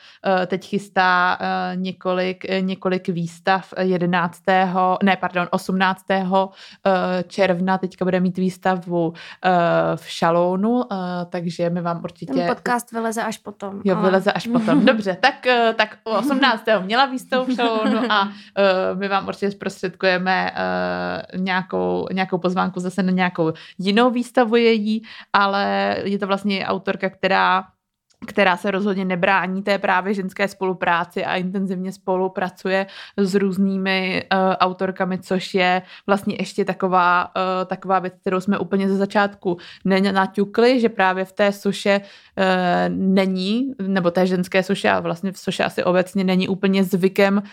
Teď 0.47 0.65
chystá 0.65 1.37
několik, 1.75 2.45
několik 2.59 2.94
několik 2.95 3.07
výstav 3.15 3.73
11. 3.79 4.41
ne, 5.03 5.17
pardon, 5.17 5.47
18. 5.51 6.05
Eh, 6.11 7.23
června 7.27 7.77
teďka 7.77 8.05
bude 8.05 8.19
mít 8.19 8.37
výstavu 8.37 9.13
eh, 9.45 9.51
v 9.95 10.09
Šalónu, 10.09 10.83
eh, 10.83 10.95
takže 11.29 11.69
my 11.69 11.81
vám 11.81 12.01
určitě... 12.03 12.33
Ten 12.33 12.47
podcast 12.47 12.91
vyleze 12.91 13.23
až 13.23 13.37
potom. 13.37 13.81
Jo, 13.83 13.95
vyleze 13.95 14.31
až 14.31 14.47
potom. 14.47 14.85
Dobře, 14.91 15.17
tak, 15.21 15.45
tak 15.75 15.97
18. 16.03 16.63
měla 16.81 17.05
výstavu 17.05 17.45
v 17.45 17.55
Šalónu 17.55 18.11
a 18.11 18.29
my 18.93 19.07
vám 19.07 19.27
určitě 19.27 19.51
zprostředkujeme 19.51 20.51
nějakou, 21.37 22.07
nějakou 22.11 22.37
pozvánku 22.37 22.79
zase 22.79 23.03
na 23.03 23.11
nějakou 23.11 23.53
jinou 23.77 24.09
výstavu 24.09 24.55
její, 24.55 25.01
ale 25.33 25.97
je 26.03 26.19
to 26.19 26.27
vlastně 26.27 26.65
autorka, 26.65 27.09
která 27.09 27.63
která 28.27 28.57
se 28.57 28.71
rozhodně 28.71 29.05
nebrání 29.05 29.63
té 29.63 29.77
právě 29.77 30.13
ženské 30.13 30.47
spolupráci 30.47 31.25
a 31.25 31.35
intenzivně 31.35 31.91
spolupracuje 31.91 32.87
s 33.17 33.35
různými 33.35 34.23
uh, 34.33 34.39
autorkami, 34.59 35.19
což 35.19 35.53
je 35.53 35.81
vlastně 36.07 36.35
ještě 36.39 36.65
taková, 36.65 37.25
uh, 37.25 37.41
taková 37.65 37.99
věc, 37.99 38.13
kterou 38.21 38.39
jsme 38.39 38.57
úplně 38.57 38.89
ze 38.89 38.97
začátku 38.97 39.57
nenaťukli, 39.85 40.79
že 40.79 40.89
právě 40.89 41.25
v 41.25 41.31
té 41.31 41.51
suše 41.51 42.01
uh, 42.01 42.43
není, 42.95 43.73
nebo 43.81 44.11
té 44.11 44.27
ženské 44.27 44.63
suše 44.63 44.89
a 44.89 44.99
vlastně 44.99 45.31
v 45.31 45.37
suše 45.37 45.63
asi 45.63 45.83
obecně 45.83 46.23
není 46.23 46.47
úplně 46.47 46.83
zvykem 46.83 47.37
uh, 47.37 47.43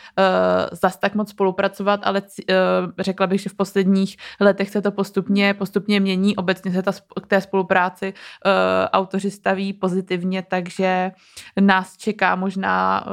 zas 0.73 0.97
tak 0.97 1.15
moc 1.15 1.31
spolupracovat, 1.31 2.01
ale 2.03 2.23
uh, 2.23 2.57
řekla 2.99 3.27
bych, 3.27 3.41
že 3.41 3.51
v 3.51 3.55
posledních 3.55 4.17
letech 4.41 4.71
se 4.71 4.83
to 4.83 4.93
postupně, 4.93 5.55
postupně 5.55 6.01
mění, 6.01 6.37
obecně 6.37 6.73
se 6.73 6.83
ta, 6.83 6.93
k 7.23 7.27
té 7.27 7.41
spolupráci 7.41 8.15
uh, 8.47 8.53
autoři 8.93 9.31
staví 9.31 9.73
pozitivně, 9.73 10.43
takže 10.53 11.13
nás 11.61 11.97
čeká 11.97 12.37
možná 12.37 13.05
uh, 13.07 13.11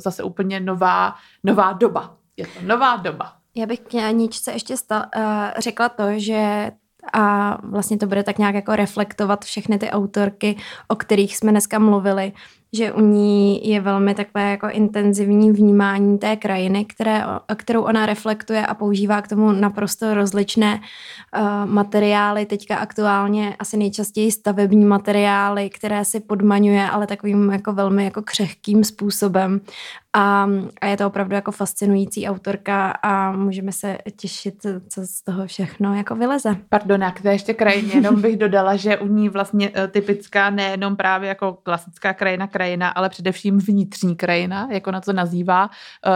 zase 0.00 0.22
úplně 0.22 0.60
nová, 0.60 1.14
nová 1.44 1.72
doba. 1.72 2.16
Je 2.36 2.46
to 2.46 2.58
nová 2.62 2.96
doba. 2.96 3.32
Já 3.54 3.66
bych 3.66 3.80
k 3.80 3.94
Aničce 3.94 4.52
ještě 4.52 4.76
sta- 4.76 5.08
uh, 5.16 5.22
řekla 5.60 5.88
to, 5.88 6.02
že 6.16 6.70
a 7.12 7.58
vlastně 7.62 7.98
to 7.98 8.06
bude 8.06 8.22
tak 8.22 8.38
nějak 8.38 8.54
jako 8.54 8.76
reflektovat 8.76 9.44
všechny 9.44 9.78
ty 9.78 9.90
autorky, 9.90 10.56
o 10.88 10.96
kterých 10.96 11.36
jsme 11.36 11.50
dneska 11.50 11.78
mluvili, 11.78 12.32
že 12.72 12.92
u 12.92 13.00
ní 13.00 13.68
je 13.68 13.80
velmi 13.80 14.14
takové 14.14 14.50
jako 14.50 14.68
intenzivní 14.70 15.52
vnímání 15.52 16.18
té 16.18 16.36
krajiny, 16.36 16.84
které, 16.84 17.24
kterou 17.56 17.82
ona 17.82 18.06
reflektuje 18.06 18.66
a 18.66 18.74
používá 18.74 19.22
k 19.22 19.28
tomu 19.28 19.52
naprosto 19.52 20.14
rozličné 20.14 20.80
uh, 20.80 21.70
materiály. 21.70 22.46
Teďka 22.46 22.76
aktuálně 22.76 23.56
asi 23.58 23.76
nejčastěji 23.76 24.32
stavební 24.32 24.84
materiály, 24.84 25.70
které 25.70 26.04
si 26.04 26.20
podmaňuje, 26.20 26.90
ale 26.90 27.06
takovým 27.06 27.50
jako 27.50 27.72
velmi 27.72 28.04
jako 28.04 28.22
křehkým 28.22 28.84
způsobem. 28.84 29.60
A, 30.16 30.48
a 30.80 30.86
je 30.86 30.96
to 30.96 31.06
opravdu 31.06 31.34
jako 31.34 31.52
fascinující 31.52 32.28
autorka 32.28 32.90
a 32.90 33.32
můžeme 33.32 33.72
se 33.72 33.98
těšit, 34.16 34.66
co 34.88 35.06
z 35.06 35.22
toho 35.22 35.46
všechno 35.46 35.94
jako 35.94 36.14
vyleze. 36.14 36.56
Pardon, 36.68 37.04
k 37.14 37.20
té 37.20 37.32
ještě 37.32 37.54
krajině, 37.54 37.92
jenom 37.92 38.20
bych 38.20 38.36
dodala, 38.36 38.76
že 38.76 38.98
u 38.98 39.06
ní 39.06 39.28
vlastně 39.28 39.70
eh, 39.74 39.88
typická 39.88 40.50
nejenom 40.50 40.96
právě 40.96 41.28
jako 41.28 41.52
klasická 41.52 42.14
krajina, 42.14 42.46
krajina, 42.46 42.88
ale 42.88 43.08
především 43.08 43.58
vnitřní 43.58 44.16
krajina, 44.16 44.68
jako 44.70 44.90
na 44.90 45.00
to 45.00 45.12
nazývá, 45.12 45.64
uh, 45.64 46.12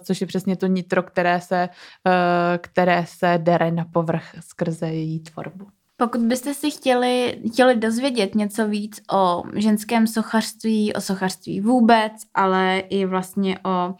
což 0.00 0.20
je 0.20 0.26
přesně 0.26 0.56
to 0.56 0.66
nitro, 0.66 1.02
které 1.02 1.40
se, 1.40 1.68
uh, 2.06 2.12
které 2.58 3.04
se 3.08 3.38
dere 3.42 3.70
na 3.70 3.84
povrch 3.84 4.34
skrze 4.40 4.86
její 4.86 5.20
tvorbu. 5.20 5.66
Pokud 5.96 6.20
byste 6.20 6.54
si 6.54 6.70
chtěli, 6.70 7.42
chtěli 7.52 7.76
dozvědět 7.76 8.34
něco 8.34 8.68
víc 8.68 9.00
o 9.12 9.42
ženském 9.54 10.06
sochařství, 10.06 10.92
o 10.92 11.00
sochařství 11.00 11.60
vůbec, 11.60 12.12
ale 12.34 12.78
i 12.78 13.06
vlastně 13.06 13.58
o, 13.58 13.94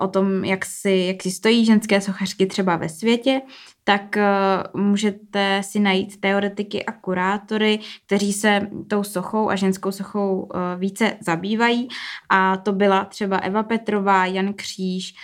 o 0.00 0.08
tom, 0.08 0.44
jak 0.44 0.64
si, 0.64 0.90
jak 0.90 1.22
si 1.22 1.30
stojí 1.30 1.64
ženské 1.64 2.00
sochařky 2.00 2.46
třeba 2.46 2.76
ve 2.76 2.88
světě, 2.88 3.40
tak 3.88 4.16
uh, 4.16 4.82
můžete 4.82 5.60
si 5.64 5.80
najít 5.80 6.20
teoretiky 6.20 6.84
a 6.84 6.92
kurátory, 6.92 7.78
kteří 8.06 8.32
se 8.32 8.68
tou 8.88 9.02
sochou 9.02 9.50
a 9.50 9.56
ženskou 9.56 9.92
sochou 9.92 10.40
uh, 10.40 10.60
více 10.76 11.16
zabývají. 11.20 11.88
A 12.28 12.56
to 12.56 12.72
byla 12.72 13.04
třeba 13.04 13.36
Eva 13.36 13.62
Petrová, 13.62 14.26
Jan 14.26 14.52
Kříž, 14.52 15.14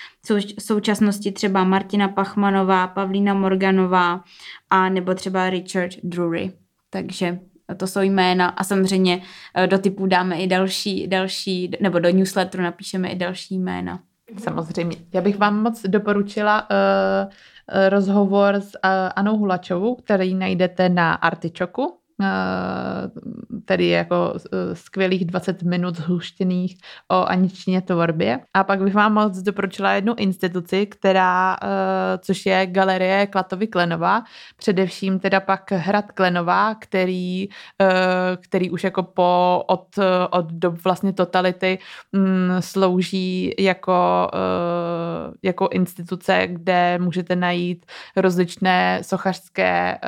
v 0.58 0.62
současnosti 0.62 1.32
třeba 1.32 1.64
Martina 1.64 2.08
Pachmanová, 2.08 2.86
Pavlína 2.86 3.34
Morganová 3.34 4.24
a 4.70 4.88
nebo 4.88 5.14
třeba 5.14 5.50
Richard 5.50 5.92
Drury. 6.02 6.52
Takže 6.90 7.38
to 7.76 7.86
jsou 7.86 8.00
jména 8.00 8.48
a 8.48 8.64
samozřejmě 8.64 9.16
uh, 9.16 9.66
do 9.66 9.78
typu 9.78 10.06
dáme 10.06 10.36
i 10.36 10.46
další, 10.46 11.06
další, 11.06 11.70
nebo 11.80 11.98
do 11.98 12.10
newsletteru 12.10 12.62
napíšeme 12.62 13.08
i 13.08 13.16
další 13.16 13.58
jména. 13.58 14.00
Samozřejmě. 14.38 14.96
Já 15.12 15.20
bych 15.20 15.38
vám 15.38 15.62
moc 15.62 15.82
doporučila 15.82 16.68
uh, 16.70 17.32
rozhovor 17.88 18.54
s 18.54 18.74
uh, 18.74 18.90
Anou 19.16 19.36
Hulačovou, 19.38 19.94
který 19.94 20.34
najdete 20.34 20.88
na 20.88 21.14
Artičoku, 21.14 21.82
Eh, 21.82 22.01
tedy 23.64 23.88
jako 23.88 24.34
eh, 24.36 24.76
skvělých 24.76 25.24
20 25.24 25.62
minut 25.62 25.96
zhuštěných 25.96 26.78
o 27.10 27.24
aničtině 27.24 27.82
tvorbě. 27.82 28.40
A 28.54 28.64
pak 28.64 28.82
bych 28.82 28.94
vám 28.94 29.14
moc 29.14 29.38
doporučila 29.38 29.92
jednu 29.92 30.14
instituci, 30.16 30.86
která, 30.86 31.56
eh, 31.62 31.66
což 32.18 32.46
je 32.46 32.66
Galerie 32.66 33.26
Klatovy 33.26 33.66
Klenová, 33.66 34.22
především 34.56 35.18
teda 35.18 35.40
pak 35.40 35.72
Hrad 35.72 36.12
Klenová, 36.12 36.74
který, 36.74 37.48
který 38.40 38.70
už 38.70 38.84
jako 38.84 39.02
po, 39.02 39.64
od, 39.66 39.98
od 40.30 40.52
dob 40.52 40.84
vlastně 40.84 41.12
totality 41.12 41.78
mm, 42.12 42.50
slouží 42.60 43.54
jako, 43.58 44.30
jako 45.42 45.68
instituce, 45.72 46.46
kde 46.46 46.98
můžete 46.98 47.36
najít 47.36 47.86
rozličné 48.16 48.98
sochařské, 49.02 49.98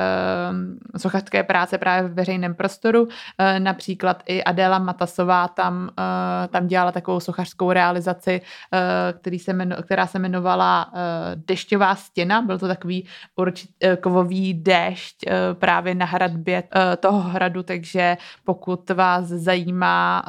sochařské 0.97 1.43
práce 1.43 1.79
právě 1.79 2.04
v 2.09 2.15
veřejném 2.15 2.55
prostoru. 2.55 3.09
Eh, 3.39 3.61
například 3.61 4.23
i 4.27 4.45
Adéla 4.45 4.79
Matasová 4.79 5.49
tam, 5.49 5.91
eh, 5.99 6.49
tam 6.49 6.67
dělala 6.67 6.93
takovou 6.93 7.21
sochařskou 7.21 7.73
realizaci, 7.73 8.41
eh, 8.41 9.13
který 9.13 9.39
se 9.39 9.53
jmeno, 9.53 9.77
která 9.83 10.07
se 10.07 10.19
jmenovala 10.19 10.93
Dešťová 11.35 11.95
stěna. 11.95 12.43
Byl 12.43 12.59
to 12.59 12.69
takový 12.69 13.07
určit, 13.37 13.71
kovový 14.01 14.55
déšť 14.55 15.25
právě 15.53 15.95
na 15.95 16.07
hradbě 16.07 16.63
toho 17.01 17.21
hradu, 17.21 17.63
takže 17.63 18.17
pokud 18.45 18.91
vás 18.91 19.25
zajímá, 19.25 20.25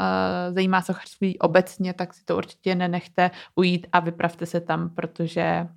zajímá 0.51 0.81
sochařství 0.81 1.39
obecně, 1.39 1.93
tak 1.93 2.13
si 2.13 2.25
to 2.25 2.37
určitě 2.37 2.75
nenechte 2.75 3.31
ujít 3.55 3.87
a 3.91 3.99
vypravte 3.99 4.45
se 4.45 4.61
tam, 4.61 4.89
protože 4.89 5.67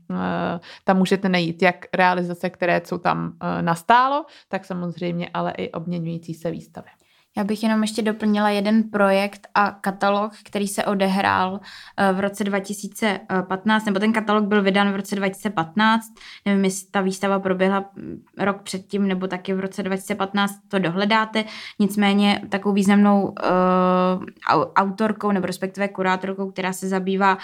tam 0.84 0.96
můžete 0.96 1.28
najít 1.28 1.62
jak 1.62 1.86
realizace, 1.94 2.50
které 2.50 2.80
jsou 2.84 2.98
tam 2.98 3.32
nastálo, 3.60 4.24
tak 4.48 4.64
samozřejmě 4.64 5.30
ale 5.34 5.52
i 5.56 5.70
obměňující 5.88 6.34
se 6.34 6.50
výstavy. 6.50 6.88
Já 7.36 7.44
bych 7.44 7.62
jenom 7.62 7.82
ještě 7.82 8.02
doplnila 8.02 8.50
jeden 8.50 8.82
projekt 8.82 9.48
a 9.54 9.70
katalog, 9.70 10.32
který 10.44 10.68
se 10.68 10.84
odehrál 10.84 11.60
eh, 11.96 12.12
v 12.12 12.20
roce 12.20 12.44
2015, 12.44 13.84
nebo 13.84 13.98
ten 13.98 14.12
katalog 14.12 14.44
byl 14.44 14.62
vydán 14.62 14.92
v 14.92 14.96
roce 14.96 15.16
2015. 15.16 16.06
Nevím, 16.46 16.64
jestli 16.64 16.90
ta 16.90 17.00
výstava 17.00 17.38
proběhla 17.38 17.90
mm, 17.96 18.22
rok 18.38 18.62
předtím, 18.62 19.08
nebo 19.08 19.26
taky 19.26 19.54
v 19.54 19.60
roce 19.60 19.82
2015 19.82 20.54
to 20.68 20.78
dohledáte. 20.78 21.44
Nicméně 21.78 22.40
takovou 22.48 22.74
významnou 22.74 23.22
uh, 23.22 24.64
autorkou, 24.76 25.32
nebo 25.32 25.46
respektive 25.46 25.88
kurátorkou, 25.88 26.50
která 26.50 26.72
se 26.72 26.88
zabývá 26.88 27.34
uh, 27.34 27.40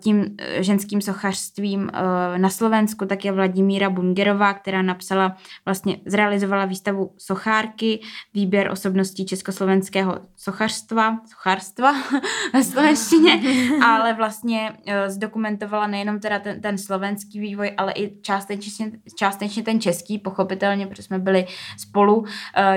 tím 0.00 0.36
eh, 0.38 0.62
ženským 0.62 1.00
sochařstvím 1.00 1.90
eh, 1.92 2.38
na 2.38 2.50
Slovensku, 2.50 3.06
tak 3.06 3.24
je 3.24 3.32
Vladimíra 3.32 3.90
Bungerová, 3.90 4.54
která 4.54 4.82
napsala, 4.82 5.36
vlastně 5.64 5.96
zrealizovala 6.06 6.64
výstavu 6.64 7.14
Sochárky, 7.18 8.00
výběr 8.34 8.70
osobností 8.70 9.26
československého 9.26 10.20
sochařstva, 10.36 11.18
sochařstva 11.26 11.92
ve 12.52 12.64
slovenštině, 12.64 13.42
ale 13.84 14.14
vlastně 14.14 14.72
zdokumentovala 15.06 15.86
nejenom 15.86 16.20
teda 16.20 16.38
ten, 16.38 16.60
ten 16.60 16.78
slovenský 16.78 17.40
vývoj, 17.40 17.72
ale 17.76 17.92
i 17.92 18.20
částečně, 18.22 18.90
částečně 19.18 19.62
ten 19.62 19.80
český, 19.80 20.18
pochopitelně, 20.18 20.86
protože 20.86 21.02
jsme 21.02 21.18
byli 21.18 21.46
spolu, 21.78 22.24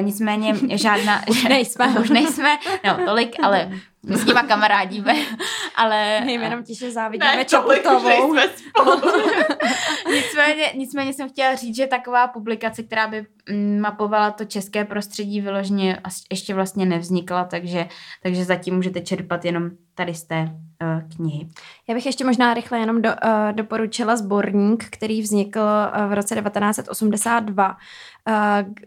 nicméně 0.01 0.55
žádná... 0.77 1.21
už 1.29 1.43
nejsme. 1.43 1.99
už 2.01 2.09
nejsme, 2.09 2.57
no 2.85 3.05
tolik, 3.05 3.35
ale 3.43 3.71
my 4.05 4.17
s 4.17 4.25
nima 4.25 4.43
kamarádíme, 4.43 5.13
ale... 5.75 6.21
My 6.25 6.33
jenom 6.33 6.63
tiše 6.63 6.91
závidíme 6.91 7.35
ne, 7.35 7.45
Čaputovou. 7.45 8.35
nicméně, 10.13 10.71
nicméně 10.75 11.13
jsem 11.13 11.29
chtěla 11.29 11.55
říct, 11.55 11.75
že 11.75 11.87
taková 11.87 12.27
publikace, 12.27 12.83
která 12.83 13.07
by 13.07 13.25
mapovala 13.79 14.31
to 14.31 14.45
české 14.45 14.85
prostředí 14.85 15.41
vyloženě 15.41 16.01
ještě 16.31 16.53
vlastně 16.53 16.85
nevznikla, 16.85 17.43
takže, 17.43 17.87
takže 18.23 18.45
zatím 18.45 18.75
můžete 18.75 19.01
čerpat 19.01 19.45
jenom 19.45 19.69
tady 19.95 20.13
z 20.13 20.23
té 20.23 20.41
uh, 20.41 21.09
knihy. 21.15 21.47
Já 21.87 21.95
bych 21.95 22.05
ještě 22.05 22.25
možná 22.25 22.53
rychle 22.53 22.79
jenom 22.79 23.01
do, 23.01 23.09
uh, 23.09 23.51
doporučila 23.51 24.15
sborník, 24.15 24.85
který 24.89 25.21
vznikl 25.21 25.59
uh, 25.59 26.09
v 26.09 26.13
roce 26.13 26.35
1982, 26.35 27.69
uh, 27.69 28.33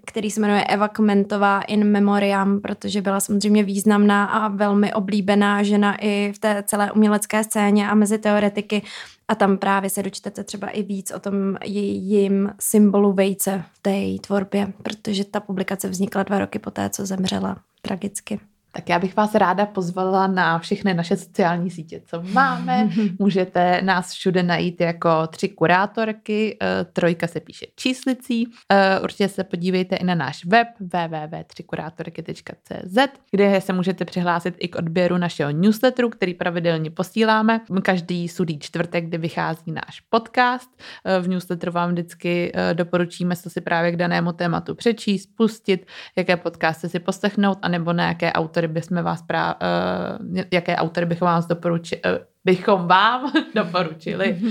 který 0.06 0.30
se 0.30 0.40
jmenuje 0.40 0.64
Eva 0.64 0.88
Kmentová 0.88 1.60
in 1.60 1.84
Memoriam, 1.84 2.60
protože 2.60 3.02
byla 3.02 3.20
samozřejmě 3.20 3.62
významná 3.62 4.24
a 4.24 4.48
velmi 4.48 4.94
oblíbená 4.94 5.62
žena 5.62 5.96
i 6.00 6.32
v 6.36 6.38
té 6.38 6.62
celé 6.66 6.92
umělecké 6.92 7.44
scéně 7.44 7.88
a 7.88 7.94
mezi 7.94 8.18
teoretiky. 8.18 8.82
A 9.28 9.34
tam 9.34 9.58
právě 9.58 9.90
se 9.90 10.02
dočtete 10.02 10.44
třeba 10.44 10.68
i 10.68 10.82
víc 10.82 11.10
o 11.10 11.20
tom 11.20 11.56
jejím 11.64 12.52
symbolu 12.60 13.12
vejce 13.12 13.64
v 13.72 13.78
té 13.78 13.90
její 13.90 14.18
tvorbě, 14.18 14.72
protože 14.82 15.24
ta 15.24 15.40
publikace 15.40 15.88
vznikla 15.88 16.22
dva 16.22 16.38
roky 16.38 16.58
poté, 16.58 16.90
co 16.90 17.06
zemřela 17.06 17.56
tragicky 17.82 18.40
tak 18.76 18.88
já 18.88 18.98
bych 18.98 19.16
vás 19.16 19.34
ráda 19.34 19.66
pozvala 19.66 20.26
na 20.26 20.58
všechny 20.58 20.94
naše 20.94 21.16
sociální 21.16 21.70
sítě, 21.70 22.00
co 22.06 22.22
máme. 22.22 22.88
Můžete 23.18 23.82
nás 23.82 24.12
všude 24.12 24.42
najít 24.42 24.80
jako 24.80 25.26
tři 25.26 25.48
kurátorky, 25.48 26.56
eh, 26.62 26.86
trojka 26.92 27.26
se 27.26 27.40
píše 27.40 27.66
číslicí. 27.76 28.48
Eh, 28.72 29.00
určitě 29.00 29.28
se 29.28 29.44
podívejte 29.44 29.96
i 29.96 30.04
na 30.04 30.14
náš 30.14 30.44
web 30.44 30.68
www.třikurátorky.cz, 30.80 32.98
kde 33.30 33.60
se 33.60 33.72
můžete 33.72 34.04
přihlásit 34.04 34.54
i 34.58 34.68
k 34.68 34.76
odběru 34.76 35.16
našeho 35.16 35.50
newsletteru, 35.50 36.10
který 36.10 36.34
pravidelně 36.34 36.90
posíláme. 36.90 37.60
Každý 37.82 38.28
sudý 38.28 38.58
čtvrtek, 38.58 39.04
kdy 39.04 39.18
vychází 39.18 39.72
náš 39.72 40.00
podcast. 40.00 40.70
Eh, 41.04 41.20
v 41.20 41.28
newsletteru 41.28 41.72
vám 41.72 41.90
vždycky 41.90 42.52
doporučíme, 42.72 43.36
co 43.36 43.50
si 43.50 43.60
právě 43.60 43.92
k 43.92 43.96
danému 43.96 44.32
tématu 44.32 44.74
přečíst, 44.74 45.28
pustit, 45.36 45.86
jaké 46.16 46.36
podcasty 46.36 46.88
si 46.88 46.98
poslechnout, 46.98 47.58
anebo 47.62 47.92
na 47.92 48.08
jaké 48.08 48.32
autory 48.32 48.65
autory 48.66 48.72
bychom 48.72 49.02
vás 49.02 49.22
prá, 49.22 49.54
uh, 49.54 50.42
jaké 50.52 50.76
autory 50.76 51.06
bychom 51.06 51.26
vás 51.26 51.46
doporučili, 51.46 52.00
uh, 52.04 52.18
bychom 52.44 52.86
vám 52.86 53.32
doporučili. 53.54 54.38
Uh, 54.40 54.50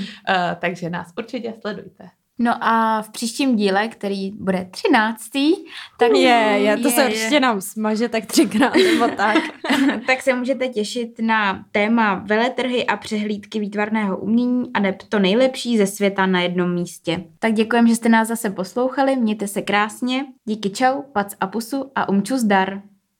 takže 0.60 0.90
nás 0.90 1.14
určitě 1.18 1.54
sledujte. 1.62 2.10
No 2.40 2.64
a 2.64 3.02
v 3.02 3.10
příštím 3.10 3.56
díle, 3.56 3.88
který 3.88 4.32
bude 4.32 4.68
třináctý, 4.72 5.54
tak... 6.00 6.12
Je, 6.12 6.58
je, 6.58 6.78
to 6.78 6.88
je, 6.88 6.94
se 6.94 7.06
určitě 7.06 7.40
nám 7.40 7.62
smaže 7.62 8.10
tak 8.10 8.26
třikrát 8.26 8.76
nebo 8.76 9.08
tak. 9.08 9.38
tak 10.08 10.22
se 10.22 10.34
můžete 10.34 10.68
těšit 10.68 11.20
na 11.22 11.66
téma 11.72 12.16
veletrhy 12.16 12.86
a 12.86 12.98
přehlídky 12.98 13.60
výtvarného 13.60 14.18
umění 14.18 14.70
a 14.74 14.80
neb 14.80 14.96
to 15.10 15.20
nejlepší 15.20 15.78
ze 15.78 15.88
světa 15.88 16.26
na 16.26 16.42
jednom 16.42 16.74
místě. 16.74 17.24
Tak 17.40 17.54
děkujem, 17.54 17.88
že 17.88 17.96
jste 17.96 18.10
nás 18.10 18.28
zase 18.28 18.50
poslouchali, 18.50 19.16
mějte 19.16 19.48
se 19.48 19.62
krásně, 19.62 20.26
díky 20.46 20.70
čau, 20.70 21.02
pac 21.02 21.36
a 21.40 21.48
pusu 21.48 21.92
a 21.96 22.10
umču 22.10 22.38
zdar. 22.38 22.82